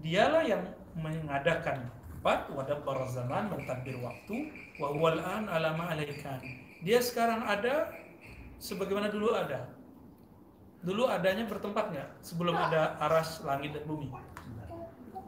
dialah 0.00 0.44
yang 0.44 0.62
mengadakan 0.96 1.88
tempat 1.88 2.48
wadabbar 2.52 3.08
zaman 3.08 3.48
mentadbir 3.48 3.96
waktu 4.04 4.52
wa 4.76 4.92
huwal 4.92 5.18
an 5.18 5.48
alama 5.48 5.88
alaikan 5.90 6.38
dia 6.84 7.00
sekarang 7.00 7.42
ada 7.48 7.90
sebagaimana 8.60 9.08
dulu 9.08 9.32
ada 9.32 9.66
dulu 10.84 11.10
adanya 11.10 11.48
bertempat 11.48 11.90
nggak 11.90 12.08
sebelum 12.22 12.54
ada 12.54 12.94
aras 13.02 13.42
langit 13.42 13.74
dan 13.74 13.82
bumi 13.88 14.12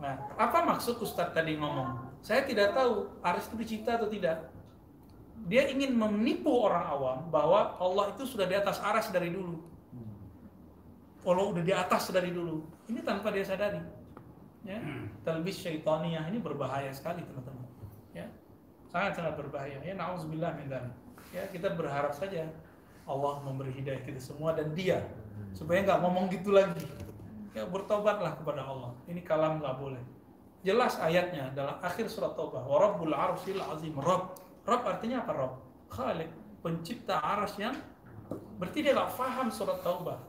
nah 0.01 0.17
apa 0.39 0.65
maksud 0.65 1.03
Ustadz 1.03 1.35
tadi 1.35 1.59
ngomong 1.59 2.11
saya 2.21 2.45
tidak 2.45 2.77
tahu 2.77 3.09
Aris 3.25 3.49
itu 3.49 3.57
dicipta 3.57 3.97
atau 3.97 4.09
tidak. 4.13 4.53
Dia 5.49 5.73
ingin 5.73 5.97
menipu 5.97 6.53
orang 6.53 6.85
awam 6.85 7.19
bahwa 7.33 7.81
Allah 7.81 8.13
itu 8.13 8.29
sudah 8.29 8.45
di 8.45 8.53
atas 8.53 8.77
Aras 8.85 9.09
dari 9.09 9.33
dulu. 9.33 9.57
Allah 11.21 11.45
udah 11.53 11.63
di 11.63 11.75
atas 11.75 12.09
dari 12.11 12.33
dulu. 12.33 12.65
Ini 12.89 13.01
tanpa 13.05 13.29
dia 13.33 13.45
sadari. 13.45 13.81
Ya, 14.61 14.77
talbis 15.25 15.57
syaitaniyah 15.65 16.29
ini 16.29 16.37
berbahaya 16.41 16.93
sekali 16.93 17.25
teman-teman. 17.25 17.65
Ya, 18.13 18.29
sangat 18.93 19.17
sangat 19.17 19.41
berbahaya. 19.41 19.81
Ya, 19.81 19.97
nauzubillah 19.97 20.57
min 20.61 20.69
Ya, 21.31 21.47
kita 21.49 21.73
berharap 21.79 22.13
saja 22.13 22.51
Allah 23.07 23.35
memberi 23.43 23.73
hidayah 23.73 24.03
kita 24.05 24.21
semua 24.21 24.53
dan 24.53 24.75
Dia 24.75 25.03
supaya 25.55 25.83
nggak 25.83 26.01
ngomong 26.03 26.31
gitu 26.31 26.55
lagi. 26.55 26.85
Ya 27.51 27.67
bertobatlah 27.67 28.39
kepada 28.39 28.63
Allah. 28.63 28.95
Ini 29.11 29.27
kalam 29.27 29.59
nggak 29.59 29.77
boleh. 29.79 30.03
Jelas 30.63 31.01
ayatnya 31.01 31.51
dalam 31.57 31.81
akhir 31.83 32.07
surat 32.13 32.37
Taubah. 32.37 32.63
Wa 32.63 32.77
rabbul 32.79 33.11
arsyil 33.11 33.59
azim. 33.59 33.97
Rabb. 33.97 34.37
Rabb 34.69 34.83
artinya 34.87 35.25
apa 35.25 35.33
Rabb? 35.35 35.55
Khalik. 35.91 36.31
Pencipta 36.61 37.17
aras 37.19 37.57
yang 37.57 37.73
berarti 38.61 38.85
dia 38.85 38.93
gak 38.93 39.17
paham 39.17 39.49
surat 39.49 39.81
Taubah. 39.81 40.21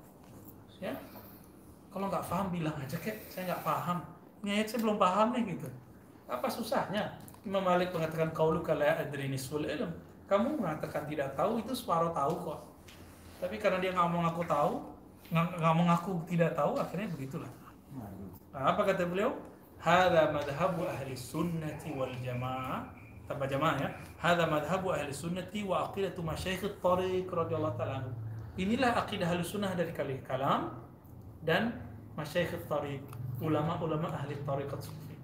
Ya. 0.81 0.97
Kalau 1.93 2.09
nggak 2.09 2.25
paham 2.25 2.47
bilang 2.49 2.75
aja 2.81 2.97
kek, 2.97 3.29
saya 3.29 3.53
nggak 3.53 3.63
paham. 3.63 4.01
Ini 4.41 4.65
saya 4.65 4.81
belum 4.81 4.97
paham 4.97 5.37
nih 5.37 5.53
gitu. 5.53 5.69
Apa 6.25 6.49
susahnya? 6.49 7.13
Imam 7.45 7.61
Malik 7.61 7.93
mengatakan 7.93 8.33
kaulu 8.33 8.65
kala 8.65 8.97
adri 8.97 9.29
nisful 9.29 9.61
ilm. 9.61 9.93
Kamu 10.25 10.57
mengatakan 10.57 11.05
tidak 11.05 11.37
tahu 11.37 11.61
itu 11.61 11.77
separuh 11.77 12.09
tahu 12.15 12.33
kok. 12.49 12.59
Tapi 13.43 13.55
karena 13.61 13.77
dia 13.77 13.91
nggak 13.93 14.09
mau 14.09 14.21
ngaku 14.25 14.43
tahu, 14.47 14.73
nggak 15.33 15.73
mau 15.77 15.85
ngaku 15.91 16.11
tidak 16.29 16.51
tahu, 16.57 16.71
akhirnya 16.77 17.07
begitulah. 17.13 17.51
Nah, 18.51 18.61
apa 18.71 18.81
kata 18.87 19.05
beliau? 19.05 19.37
Hada 19.81 20.29
madhabu 20.29 20.85
ahli 20.85 21.17
sunnati 21.17 21.89
wal 21.91 22.13
jamaah 22.21 22.85
tanpa 23.25 23.49
jamaah 23.49 23.75
ya. 23.81 23.89
Hada 24.21 24.45
madhabu 24.45 24.93
ahli 24.93 25.09
sunnati 25.09 25.65
wa 25.65 25.89
aqidatu 25.89 26.21
masyayikh 26.21 26.77
tariq 26.79 27.25
radhiyallahu 27.25 27.75
ta'ala 27.75 28.05
Inilah 28.59 28.99
akidah 28.99 29.31
ahli 29.31 29.43
sunnah 29.47 29.71
dari 29.71 29.95
kali 29.95 30.19
kalam 30.27 30.75
dan 31.43 31.77
masyayikh 32.19 32.67
tariq 32.67 33.03
ulama-ulama 33.39 34.11
ahli 34.11 34.35
tariqat 34.43 34.83
sufi. 34.83 35.15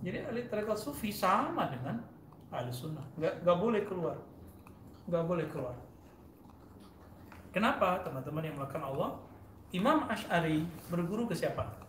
Jadi 0.00 0.18
ahli 0.24 0.40
tariqat 0.48 0.78
sufi 0.80 1.12
sama 1.12 1.68
dengan 1.68 2.00
ahli 2.48 2.72
sunnah. 2.72 3.04
Gak, 3.20 3.44
gak 3.44 3.58
boleh 3.60 3.82
keluar. 3.84 4.16
Gak 5.06 5.24
boleh 5.28 5.46
keluar. 5.52 5.76
Kenapa 7.52 8.00
teman-teman 8.00 8.48
yang 8.48 8.56
melakukan 8.56 8.84
Allah? 8.88 9.10
Imam 9.76 10.08
Ash'ari 10.08 10.64
berguru 10.88 11.28
ke 11.28 11.36
siapa? 11.36 11.82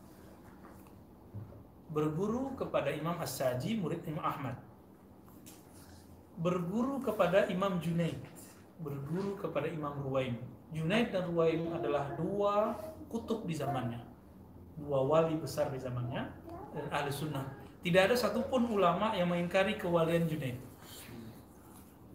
berguru 1.93 2.57
kepada 2.57 2.89
Imam 2.89 3.13
As-Saji, 3.21 3.77
murid 3.77 4.01
Imam 4.09 4.25
Ahmad. 4.25 4.57
Berguru 6.33 6.97
kepada 7.05 7.45
Imam 7.53 7.77
Junaid, 7.77 8.17
berguru 8.81 9.37
kepada 9.37 9.69
Imam 9.69 9.93
Ruwaim. 10.01 10.39
Junaid 10.73 11.13
dan 11.13 11.29
Ruwaim 11.29 11.69
adalah 11.69 12.17
dua 12.17 12.73
kutub 13.11 13.45
di 13.45 13.53
zamannya. 13.53 14.01
Dua 14.73 15.05
wali 15.05 15.37
besar 15.37 15.69
di 15.69 15.77
zamannya 15.77 16.25
dan 16.73 16.85
ahli 16.89 17.13
sunnah. 17.13 17.45
Tidak 17.85 18.01
ada 18.09 18.15
satupun 18.17 18.71
ulama 18.73 19.13
yang 19.13 19.29
mengingkari 19.29 19.77
kewalian 19.77 20.25
Junaid. 20.25 20.57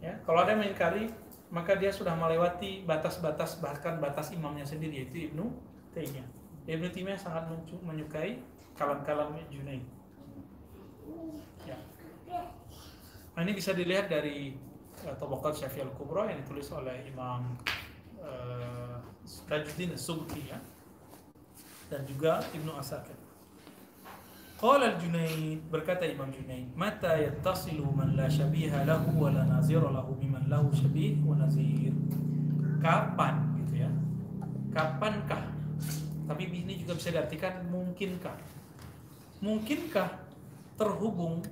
Ya, 0.03 0.19
kalau 0.27 0.43
ada 0.43 0.55
yang 0.55 0.67
mengingkari, 0.67 1.11
maka 1.53 1.79
dia 1.79 1.95
sudah 1.95 2.15
melewati 2.19 2.83
batas-batas 2.83 3.63
bahkan 3.63 4.03
batas 4.03 4.35
imamnya 4.35 4.67
sendiri 4.67 5.05
yaitu 5.05 5.31
Ibnu 5.31 5.55
Taimiyah. 5.95 6.27
Ibnu 6.67 6.89
Taimiyah 6.91 7.21
sangat 7.21 7.47
menyukai 7.85 8.43
kalam-kalam 8.75 9.39
Junaid. 9.51 9.85
Ya. 11.67 11.79
Nah, 13.35 13.41
ini 13.47 13.53
bisa 13.55 13.71
dilihat 13.71 14.11
dari 14.11 14.55
Tabaqat 15.05 15.55
Syafi'i 15.55 15.87
al-Kubra 15.87 16.27
yang 16.27 16.43
ditulis 16.43 16.67
oleh 16.75 17.07
Imam 17.07 17.55
uh, 18.19 18.99
Tajuddin 19.47 19.95
Subki 19.95 20.51
ya. 20.51 20.59
Dan 21.89 22.05
juga 22.05 22.45
Ibnu 22.53 22.75
Asakir. 22.77 23.17
Qala 24.59 24.99
al-Junaid 24.99 25.71
berkata 25.71 26.03
Imam 26.03 26.29
Junaid, 26.35 26.75
"Mata 26.75 27.15
yattasilu 27.15 27.87
man 27.95 28.19
la 28.19 28.27
syabiha 28.27 28.83
lahu 28.83 29.15
wa 29.15 29.31
la 29.31 29.47
nazira 29.47 29.87
lahu 29.87 30.19
biman 30.19 30.51
lahu 30.51 30.75
syabih 30.75 31.23
wa 31.23 31.39
nazir." 31.39 31.95
Kapan 32.83 33.55
gitu 33.63 33.87
ya? 33.87 33.91
Kapankah? 34.75 35.47
Tapi 36.27 36.43
ini 36.51 36.83
juga 36.83 36.99
bisa 36.99 37.15
diartikan 37.15 37.65
mungkinkah 37.71 38.59
mungkinkah 39.39 40.19
terhubung 40.79 41.43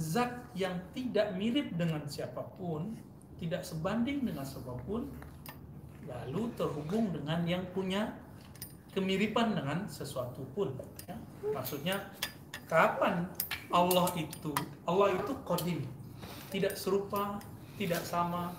zat 0.00 0.32
yang 0.56 0.80
tidak 0.96 1.36
mirip 1.36 1.76
dengan 1.76 2.00
siapa 2.08 2.40
pun, 2.56 2.96
tidak 3.36 3.60
sebanding 3.60 4.24
dengan 4.24 4.48
siapa 4.48 4.72
pun, 4.88 5.04
lalu 6.08 6.48
terhubung 6.56 7.12
dengan 7.12 7.44
yang 7.44 7.62
punya 7.76 8.16
kemiripan 8.96 9.52
dengan 9.52 9.84
sesuatu 9.86 10.42
pun. 10.56 10.72
Ya. 11.04 11.20
Maksudnya 11.52 12.00
kapan 12.66 13.28
Allah 13.70 14.08
itu 14.16 14.56
Allah 14.88 15.14
itu 15.14 15.32
kodim, 15.44 15.84
tidak 16.48 16.74
serupa, 16.74 17.38
tidak 17.78 18.02
sama, 18.02 18.56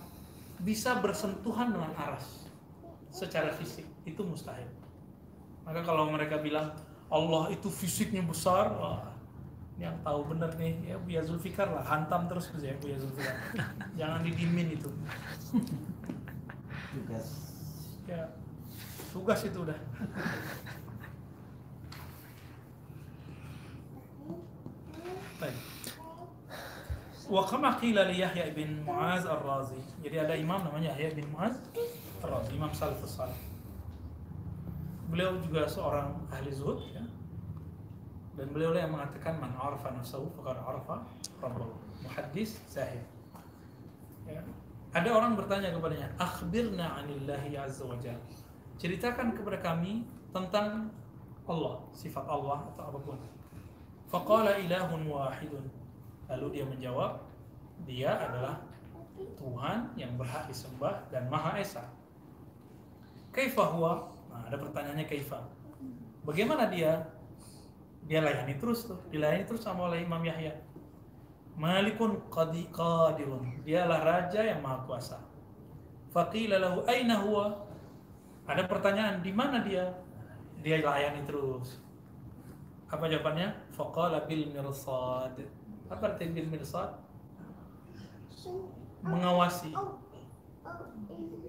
bisa 0.62 0.96
bersentuhan 1.02 1.74
dengan 1.74 1.92
aras 1.98 2.48
secara 3.12 3.52
fisik 3.58 3.84
itu 4.08 4.22
mustahil. 4.24 4.70
Maka 5.68 5.84
kalau 5.84 6.08
mereka 6.08 6.40
bilang 6.40 6.72
Allah 7.12 7.52
itu 7.52 7.68
fisiknya 7.68 8.24
besar, 8.24 8.72
wah, 8.72 9.11
yang 9.82 9.98
tahu 10.06 10.30
bener 10.30 10.54
nih 10.62 10.94
ya 10.94 10.96
Buya 11.02 11.26
Zulfikar 11.26 11.74
lah 11.74 11.82
hantam 11.82 12.30
terus 12.30 12.54
ya 12.62 12.78
Buya 12.78 13.02
Zulfikar 13.02 13.34
jangan 14.00 14.22
didimin 14.22 14.78
itu 14.78 14.94
tugas 16.94 17.28
ya 18.06 18.30
tugas 19.10 19.42
itu 19.42 19.58
udah 19.66 19.80
Baik. 25.42 25.58
Wa 27.26 27.42
kama 27.50 27.82
qila 27.82 28.06
li 28.06 28.22
Yahya 28.22 28.54
bin 28.54 28.86
Muaz 28.86 29.26
Ar-Razi. 29.26 29.82
Jadi 30.06 30.22
ada 30.22 30.38
imam 30.38 30.62
namanya 30.62 30.94
Yahya 30.94 31.18
bin 31.18 31.26
Muaz 31.34 31.58
Ar-Razi, 32.22 32.54
imam 32.54 32.70
salafus 32.70 33.18
salih. 33.18 33.42
Beliau 35.10 35.42
juga 35.42 35.66
seorang 35.66 36.14
ahli 36.30 36.54
zuhud 36.54 36.86
ya. 36.94 37.02
Dan 38.42 38.50
beliau 38.50 38.74
yang 38.74 38.90
mengatakan 38.90 39.38
man 39.38 39.54
arafa 39.54 39.94
nafsahu 39.94 40.26
faqad 40.34 40.58
arafa 40.66 41.06
rabbahu. 41.38 41.78
Muhaddis 42.02 42.58
zahid. 42.66 43.06
Ya. 44.26 44.42
Ada 44.98 45.14
orang 45.14 45.38
bertanya 45.38 45.70
kepadanya, 45.70 46.10
"Akhbirna 46.18 46.98
'anillahi 46.98 47.54
'azza 47.54 47.86
wa 47.86 47.94
jalla." 48.02 48.18
Ceritakan 48.82 49.38
kepada 49.38 49.62
kami 49.62 50.10
tentang 50.34 50.90
Allah, 51.46 51.86
sifat 51.94 52.26
Allah 52.26 52.66
atau 52.74 52.84
apa 52.90 53.00
pun. 53.06 53.22
Faqala 54.10 54.58
ilahun 54.58 55.06
wahidun. 55.06 55.70
Lalu 56.26 56.58
dia 56.58 56.66
menjawab, 56.66 57.22
dia 57.86 58.10
adalah 58.18 58.58
Tuhan 59.38 59.94
yang 59.94 60.18
berhak 60.18 60.50
disembah 60.50 61.06
dan 61.14 61.30
Maha 61.30 61.62
Esa. 61.62 61.86
Kaifa 63.30 63.70
huwa? 63.70 64.10
Nah, 64.34 64.50
ada 64.50 64.58
pertanyaannya 64.58 65.06
kaifa. 65.06 65.46
Bagaimana 66.26 66.74
dia? 66.74 67.06
Dia 68.10 68.20
layani 68.22 68.58
terus 68.58 68.90
tuh, 68.90 69.00
dilayani 69.14 69.46
terus 69.46 69.62
sama 69.62 69.88
oleh 69.92 70.02
Imam 70.02 70.22
Yahya. 70.22 70.58
Malikun 71.56 72.18
qadi 72.32 72.66
qadirun. 72.74 73.62
Dialah 73.62 74.02
raja 74.02 74.42
yang 74.42 74.64
maha 74.64 74.82
kuasa. 74.88 75.18
Faqila 76.12 76.60
lahu 76.60 76.84
aina 76.90 77.22
huwa? 77.24 77.68
Ada 78.50 78.68
pertanyaan, 78.68 79.24
di 79.24 79.32
mana 79.32 79.64
dia? 79.64 79.96
Dia 80.60 80.82
layani 80.82 81.24
terus. 81.24 81.80
Apa 82.92 83.08
jawabannya? 83.08 83.56
Faqala 83.72 84.28
bil 84.28 84.52
mirsad. 84.52 85.40
Apa 85.88 86.16
arti 86.16 86.28
bil 86.28 86.52
mirsad? 86.52 87.00
Mengawasi. 89.00 89.72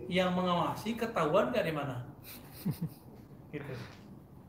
Yang 0.06 0.30
mengawasi 0.30 0.94
ketahuan 0.94 1.50
di 1.50 1.74
mana? 1.74 2.06
gitu. 3.52 3.74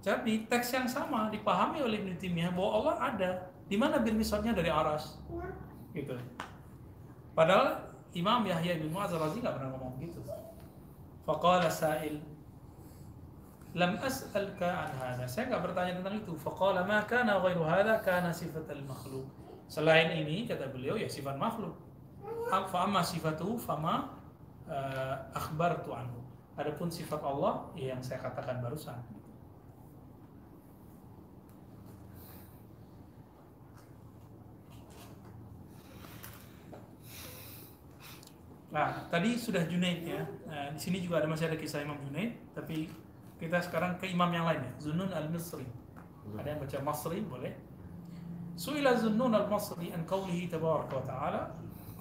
Jadi 0.03 0.51
teks 0.51 0.75
yang 0.75 0.83
sama 0.83 1.31
dipahami 1.31 1.79
oleh 1.79 2.03
Ibnu 2.03 2.19
Taimiyah 2.19 2.51
bahwa 2.51 2.71
Allah 2.75 2.95
ada. 2.99 3.31
Di 3.71 3.79
mana 3.79 4.03
bil 4.03 4.19
mirsadnya 4.19 4.51
dari 4.51 4.67
aras? 4.67 5.15
Gitu. 5.95 6.11
Padahal 7.31 7.87
Imam 8.11 8.43
Yahya 8.43 8.77
bin 8.83 8.91
Mu'adz 8.91 9.15
Razi 9.15 9.39
nggak 9.39 9.55
pernah 9.55 9.71
ngomong 9.73 9.95
gitu. 10.03 10.19
Faqala 11.23 11.71
sa'il 11.71 12.19
lam 13.73 13.97
as'alka 14.03 14.67
an 14.67 14.91
hada. 14.99 15.25
Saya 15.25 15.49
nggak 15.49 15.71
bertanya 15.71 15.93
tentang 16.03 16.19
itu. 16.19 16.35
Faqala 16.35 16.83
ma 16.83 17.01
kana 17.07 17.39
ghairu 17.39 17.63
hada 17.63 18.03
kana 18.03 18.29
sifat 18.29 18.69
al 18.69 18.83
makhluk. 18.85 19.25
Selain 19.71 20.13
ini 20.13 20.45
kata 20.45 20.69
beliau 20.69 20.99
ya 20.99 21.09
sifat 21.09 21.39
makhluk. 21.39 21.73
Fa 22.51 22.85
amma 22.85 23.01
sifatuhu 23.01 23.57
fama 23.57 24.13
uh, 24.69 25.15
akhbartu 25.33 25.95
anhu. 25.95 26.21
Adapun 26.53 26.91
sifat 26.93 27.23
Allah 27.25 27.65
ya 27.73 27.97
yang 27.97 28.01
saya 28.05 28.21
katakan 28.21 28.61
barusan. 28.61 28.99
Nah, 38.73 39.05
tadi 39.13 39.37
sudah 39.37 39.69
Junaid 39.69 40.01
ya. 40.01 40.25
Nah, 40.49 40.73
di 40.73 40.81
sini 40.81 40.97
juga 40.97 41.21
ada 41.21 41.29
masih 41.29 41.45
ada 41.45 41.53
kisah 41.53 41.85
Imam 41.85 41.93
Junaid, 42.09 42.33
tapi 42.57 42.89
kita 43.37 43.61
sekarang 43.61 44.01
ke 44.01 44.09
imam 44.09 44.33
yang 44.33 44.49
lain 44.49 44.65
ya, 44.65 44.73
Zunnun 44.81 45.13
al-Misri. 45.13 45.69
Ada 46.33 46.57
yang 46.57 46.59
baca 46.65 46.77
Masri 46.81 47.21
boleh. 47.21 47.53
Suila 48.57 48.97
Zunnun 48.97 49.29
al-Masri 49.29 49.93
an 49.93 50.01
qawlihi 50.09 50.49
tabaraka 50.49 50.97
wa 50.97 51.05
ta'ala 51.05 51.41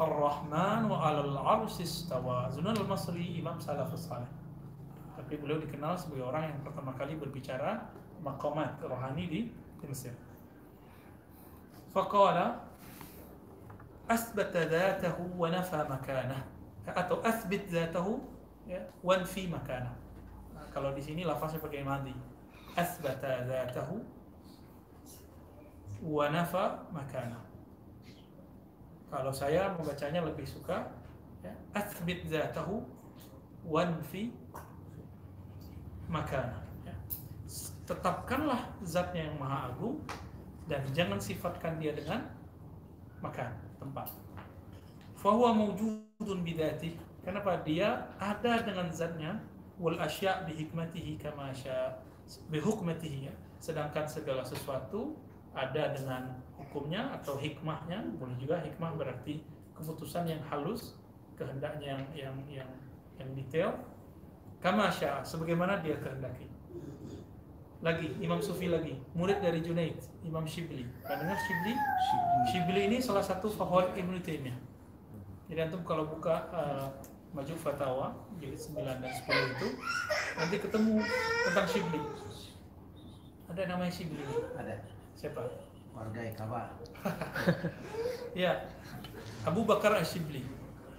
Ar-Rahman 0.01 0.89
wa 0.89 0.97
'alal 0.97 1.37
'arsy 1.37 1.85
istawa. 1.85 2.49
Zunnun 2.49 2.73
al-Masri 2.73 3.37
imam 3.37 3.61
salafus 3.61 4.09
salih. 4.09 4.33
Tapi 5.13 5.37
beliau 5.37 5.61
dikenal 5.61 6.01
sebagai 6.01 6.25
orang 6.25 6.57
yang 6.57 6.61
pertama 6.65 6.97
kali 6.97 7.21
berbicara 7.21 7.85
maqamat 8.25 8.81
rohani 8.81 9.29
di, 9.29 9.41
di 9.53 9.85
Mesir. 9.85 10.17
Faqala 11.93 12.65
asbata 14.09 14.65
dhatahu 14.65 15.37
wa 15.37 15.53
nafa 15.53 15.85
makanah 15.85 16.62
atau 16.87 17.23
asbit 17.23 17.71
zatahu 17.71 18.19
ya 18.67 18.83
wanfi 19.03 19.47
makana. 19.47 19.95
Nah, 20.55 20.67
kalau 20.75 20.91
di 20.91 21.03
sini 21.03 21.23
lafaznya 21.23 21.63
pakai 21.63 21.87
madi. 21.87 22.15
Asbata 22.75 23.45
zatahu 23.47 24.03
wa 26.03 26.27
nafa 26.33 26.83
makana. 26.91 27.39
Kalau 29.13 29.31
saya 29.31 29.77
membacanya 29.77 30.25
lebih 30.25 30.49
suka 30.49 30.89
ya, 31.45 31.53
asbit 31.77 32.27
zatahu 32.27 32.83
wanfi 33.63 34.33
makana. 36.09 36.65
Ya. 36.83 36.97
Tetapkanlah 37.87 38.73
zatnya 38.83 39.31
yang 39.31 39.37
maha 39.39 39.71
agung 39.71 40.01
dan 40.67 40.83
jangan 40.97 41.21
sifatkan 41.21 41.77
dia 41.77 41.93
dengan 41.93 42.25
makan 43.23 43.53
tempat. 43.79 44.09
Fahuwa 45.23 45.55
mawjudun 45.55 46.43
bidati. 46.43 46.99
Kenapa 47.23 47.63
dia 47.63 48.11
ada 48.19 48.59
dengan 48.67 48.91
zatnya 48.91 49.39
wal 49.79 49.95
asya 50.03 50.43
bi 50.43 50.59
hikmatihi 50.59 51.15
kama 51.23 51.55
sya 51.55 52.03
bi 52.51 52.59
hukmatihi 52.59 53.31
ya. 53.31 53.35
Sedangkan 53.63 54.11
segala 54.11 54.43
sesuatu 54.43 55.15
ada 55.55 55.95
dengan 55.95 56.43
hukumnya 56.59 57.15
atau 57.15 57.39
hikmahnya. 57.39 58.03
Boleh 58.19 58.35
juga 58.43 58.67
hikmah 58.67 58.99
berarti 58.99 59.47
keputusan 59.79 60.27
yang 60.27 60.43
halus, 60.51 60.99
kehendaknya 61.39 62.03
yang 62.03 62.03
yang 62.19 62.37
yang, 62.51 62.71
yang 63.23 63.31
detail. 63.39 63.71
Kama 64.59 64.91
sya 64.91 65.23
sebagaimana 65.23 65.79
dia 65.87 66.03
kehendaki. 66.03 66.51
Lagi 67.79 68.11
Imam 68.19 68.43
Sufi 68.43 68.67
lagi, 68.67 68.99
murid 69.15 69.39
dari 69.39 69.63
Junaid, 69.63 69.99
Imam 70.27 70.47
Shibli. 70.47 70.87
Pernah 71.03 71.19
dengar 71.19 71.39
Shibli? 71.39 71.75
Shibli 72.51 72.81
ini 72.91 72.99
salah 72.99 73.23
satu 73.23 73.51
favorit 73.51 73.95
Ibnu 73.95 74.19
Taimiyah. 74.23 74.72
Jadi 75.53 75.69
antum 75.69 75.85
kalau 75.85 76.09
buka 76.09 76.49
uh, 76.49 76.89
Maju 77.37 77.53
Fatawa 77.61 78.17
jilid 78.41 78.57
9 78.57 78.89
dan 78.89 79.05
10 79.05 79.53
itu 79.53 79.69
nanti 80.41 80.57
ketemu 80.57 81.05
tentang 81.45 81.67
Shibli. 81.69 82.01
Ada 83.53 83.69
namanya 83.69 83.93
Shibli. 83.93 84.25
ada 84.57 84.81
Siapa? 85.13 85.45
warga 85.93 86.25
Kabar 86.33 86.73
Ya. 88.43 88.65
Abu 89.45 89.69
Bakar 89.69 89.93
Ashibli. 90.01 90.41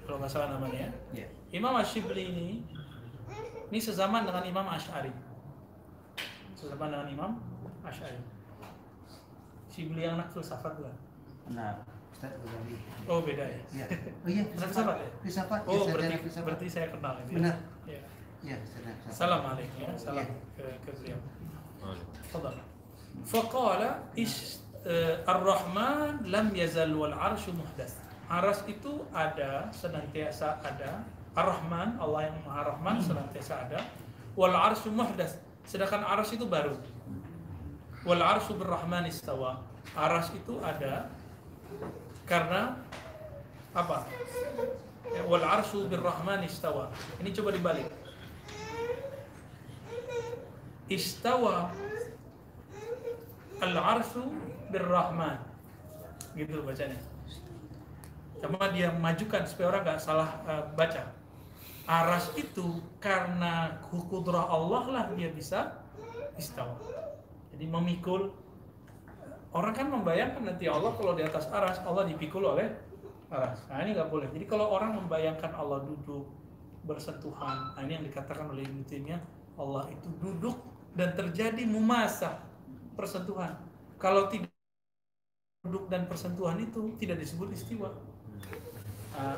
Kalau 0.05 0.21
nggak 0.21 0.29
salah 0.29 0.53
namanya 0.53 0.93
ya. 1.17 1.25
ya 1.25 1.27
Imam 1.49 1.73
Ashibli 1.73 2.29
ini 2.29 2.61
ini 3.73 3.79
sezaman 3.81 4.29
dengan 4.29 4.45
Imam 4.45 4.69
Ash'ari. 4.69 5.09
Sezaman 6.53 6.93
dengan 6.93 7.09
Imam 7.09 7.31
Ash'ari. 7.81 8.21
Shibli 9.73 10.05
yang 10.05 10.21
anak 10.21 10.29
filsafat 10.29 10.77
bukan? 10.77 10.93
nah 11.49 11.75
Ghazali. 12.21 12.75
Oh 13.09 13.19
beda 13.23 13.45
ya? 13.47 13.61
Iya. 13.73 13.85
Oh 14.23 14.29
iya. 14.29 14.43
filsafat 14.53 14.95
ya? 15.01 15.09
Filsafat. 15.23 15.61
Ya, 15.65 15.71
oh 15.71 15.83
berarti, 15.89 16.15
filsafat. 16.23 16.45
berarti 16.45 16.65
saya 16.69 16.87
kenal. 16.93 17.13
Ya? 17.17 17.25
Benar. 17.27 17.55
Iya. 17.89 18.01
Iya. 18.43 18.57
Ya. 18.59 18.93
Salam 19.09 19.41
alaikum. 19.43 19.87
Salam 19.97 20.25
ya. 20.25 20.75
ke, 20.83 20.91
beliau. 21.01 21.19
Tafadhal. 22.29 22.57
Faqala 23.27 23.89
ish 24.15 24.61
eh, 24.85 25.29
Ar-Rahman 25.29 26.27
lam 26.27 26.47
yazal 26.55 26.93
wal 26.95 27.15
arsy 27.15 27.51
muhdas. 27.51 27.99
Aras 28.31 28.63
itu 28.65 29.03
ada, 29.11 29.67
senantiasa 29.75 30.63
ada. 30.63 31.03
Ar-Rahman, 31.33 31.97
Allah 31.97 32.29
yang 32.29 32.37
Maha 32.45 32.71
Rahman 32.73 33.01
senantiasa 33.01 33.67
ada. 33.67 33.83
Wal 34.37 34.55
arsy 34.55 34.89
muhdas. 34.89 35.37
Sedangkan 35.67 36.03
aras 36.03 36.31
itu 36.31 36.47
baru. 36.47 36.75
Wal 38.03 38.19
arsyu 38.19 38.59
birrahman 38.59 39.07
istawa. 39.07 39.63
Aras 39.95 40.31
itu 40.35 40.59
ada, 40.59 41.07
karena 42.23 42.79
apa? 43.73 44.07
Ya, 45.13 45.21
wal 45.27 45.43
arsyu 45.43 45.85
birrahman 45.91 46.41
istawa. 46.47 46.89
Ini 47.19 47.29
coba 47.35 47.49
dibalik. 47.51 47.87
Istawa 50.87 51.69
al 53.59 53.75
arsyu 53.75 54.23
birrahman. 54.71 55.37
Gitu 56.33 56.63
bacanya. 56.63 56.97
Cuma 58.43 58.67
dia 58.75 58.91
majukan 58.91 59.47
supaya 59.47 59.71
orang 59.71 59.83
nggak 59.87 60.01
salah 60.01 60.29
eh, 60.47 60.63
baca. 60.75 61.03
Aras 61.83 62.31
itu 62.39 62.79
karena 63.03 63.83
kudrah 63.91 64.47
Allah 64.47 64.83
lah 64.87 65.03
dia 65.19 65.27
bisa 65.27 65.83
istawa. 66.39 66.79
Jadi 67.51 67.67
memikul 67.67 68.31
orang 69.53 69.73
kan 69.73 69.87
membayangkan 69.89 70.41
nanti 70.43 70.65
Allah 70.65 70.91
kalau 70.97 71.13
di 71.13 71.23
atas 71.23 71.45
aras 71.53 71.77
Allah 71.85 72.09
dipikul 72.09 72.43
oleh 72.43 72.67
aras. 73.29 73.65
Nah 73.69 73.81
ini 73.85 73.93
nggak 73.93 74.09
boleh. 74.09 74.27
Jadi 74.33 74.45
kalau 74.49 74.73
orang 74.73 74.97
membayangkan 74.97 75.53
Allah 75.53 75.85
duduk 75.85 76.29
bersentuhan, 76.83 77.71
nah 77.73 77.81
ini 77.85 77.95
yang 77.95 78.05
dikatakan 78.05 78.51
oleh 78.51 78.67
Ibnu 78.67 78.83
Allah 79.55 79.87
itu 79.93 80.09
duduk 80.19 80.57
dan 80.97 81.13
terjadi 81.13 81.63
mumasa 81.63 82.41
persentuhan. 82.97 83.55
Kalau 84.01 84.27
tidak 84.27 84.51
duduk 85.63 85.87
dan 85.87 86.09
persentuhan 86.09 86.59
itu 86.59 86.91
tidak 86.99 87.23
disebut 87.23 87.55
istiwa. 87.55 87.89
Nah, 89.13 89.37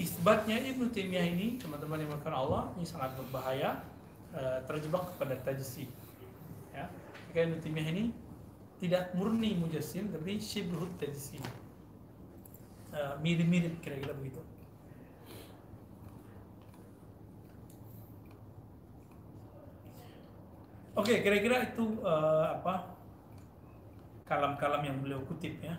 isbatnya 0.00 0.56
Ibnu 0.56 0.88
Taimiyah 0.88 1.26
ini 1.28 1.60
teman-teman 1.60 2.00
yang 2.00 2.12
makan 2.16 2.32
Allah 2.32 2.62
ini 2.80 2.88
sangat 2.88 3.12
berbahaya 3.20 3.84
eh, 4.32 4.58
terjebak 4.64 5.12
kepada 5.14 5.36
tajsim 5.44 5.92
ya 6.72 6.88
Ibnu 7.36 7.60
Taimiyah 7.60 7.88
ini 7.92 8.04
tidak 8.80 9.12
murni 9.14 9.54
mujassim 9.60 10.08
tapi 10.08 10.40
syibhut 10.40 10.90
tajsim 10.96 11.44
Eh, 12.90 13.14
mirip-mirip 13.22 13.78
kira-kira 13.78 14.10
begitu 14.18 14.42
Oke, 20.98 21.22
kira-kira 21.22 21.70
itu 21.70 22.02
eh, 22.02 22.46
apa 22.50 22.98
kalam-kalam 24.26 24.82
yang 24.82 24.98
beliau 25.00 25.22
kutip 25.22 25.54
ya. 25.62 25.78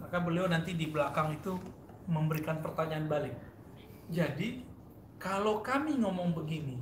Maka 0.00 0.16
beliau 0.24 0.48
nanti 0.48 0.74
di 0.74 0.88
belakang 0.88 1.38
itu 1.38 1.60
memberikan 2.08 2.64
pertanyaan 2.64 3.06
balik. 3.06 3.36
Jadi, 4.10 4.64
kalau 5.20 5.60
kami 5.60 6.00
ngomong 6.00 6.32
begini, 6.32 6.80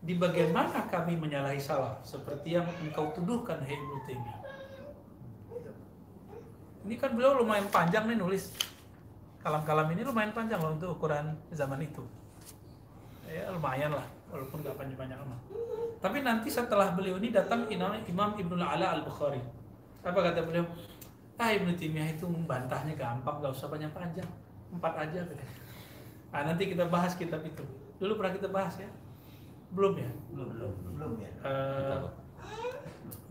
di 0.00 0.16
bagian 0.16 0.56
mana 0.56 0.88
kami 0.88 1.20
menyalahi 1.20 1.60
salah? 1.60 2.00
Seperti 2.00 2.56
yang 2.56 2.64
engkau 2.80 3.12
tuduhkan, 3.12 3.60
hei 3.68 3.76
Taimiyah. 4.08 4.40
Ini 6.88 6.96
kan 6.96 7.12
beliau 7.12 7.36
lumayan 7.36 7.68
panjang 7.68 8.08
nih 8.08 8.16
nulis. 8.16 8.56
Kalam-kalam 9.44 9.92
ini 9.92 10.00
lumayan 10.00 10.32
panjang 10.32 10.64
loh 10.64 10.72
untuk 10.72 10.96
ukuran 10.96 11.36
zaman 11.52 11.84
itu. 11.84 12.00
Ya 13.28 13.52
lumayan 13.52 13.92
lah, 13.92 14.08
walaupun 14.32 14.64
nggak 14.64 14.80
panjang-panjang 14.80 15.20
amat. 15.20 15.40
Tapi 16.00 16.24
nanti 16.24 16.48
setelah 16.48 16.96
beliau 16.96 17.20
ini 17.20 17.28
datang 17.28 17.68
Imam 17.68 18.32
Ibnu 18.32 18.64
Ala 18.64 18.96
Al 18.96 19.04
Bukhari. 19.04 19.44
Apa 20.00 20.16
kata 20.16 20.40
beliau? 20.40 20.64
Ah 21.36 21.52
Ibnu 21.52 21.76
Taimiyah 21.76 22.16
itu 22.16 22.24
membantahnya 22.24 22.96
gampang, 22.96 23.44
nggak 23.44 23.52
usah 23.52 23.68
panjang-panjang, 23.68 24.28
empat 24.72 25.04
aja. 25.04 25.20
katanya. 25.20 25.69
Ah 26.29 26.43
nanti 26.43 26.67
kita 26.67 26.87
bahas 26.89 27.15
kitab 27.15 27.41
itu. 27.47 27.63
Dulu 28.01 28.19
pernah 28.19 28.33
kita 28.35 28.47
bahas 28.51 28.75
ya? 28.75 28.89
Belum 29.71 29.95
ya? 29.95 30.09
Belum, 30.31 30.47
belum, 30.51 30.71
belum 30.99 31.11
ya. 31.23 31.31
Eh, 31.43 31.99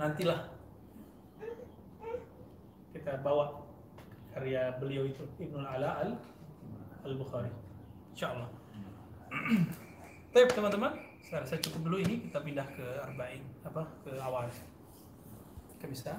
nantilah 0.00 0.50
kita 2.94 3.20
bawa 3.20 3.64
karya 4.32 4.74
beliau 4.80 5.04
itu 5.06 5.24
Ibnu 5.38 5.60
Ala 5.60 6.04
Al 6.04 6.10
Al 7.04 7.14
Bukhari. 7.14 7.52
Insyaallah. 8.16 8.48
Baik 10.34 10.50
teman-teman, 10.54 10.98
saya 11.22 11.46
rasa 11.46 11.58
cukup 11.62 11.90
dulu 11.90 11.96
ini 12.02 12.26
kita 12.30 12.42
pindah 12.42 12.66
ke 12.74 12.86
arba'in 13.04 13.42
apa 13.66 13.86
ke 14.02 14.12
awal. 14.18 14.46
Kita 15.74 15.86
bisa 15.86 16.14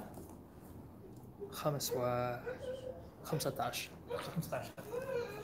خمس 1.52 1.92
و 1.92 2.32
خمسة 3.24 3.62
عشر 3.62 3.90
15. 4.10 5.39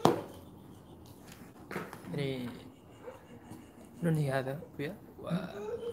يعني 2.14 2.50
ننهي 4.04 4.32
هذا 4.32 4.60
ويا 4.80 4.96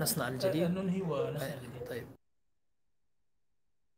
ونصنع 0.01 0.29
الجديد. 0.29 0.70
ننهي 0.70 1.03
ونسأل 1.03 1.59
طيب. 1.89 2.07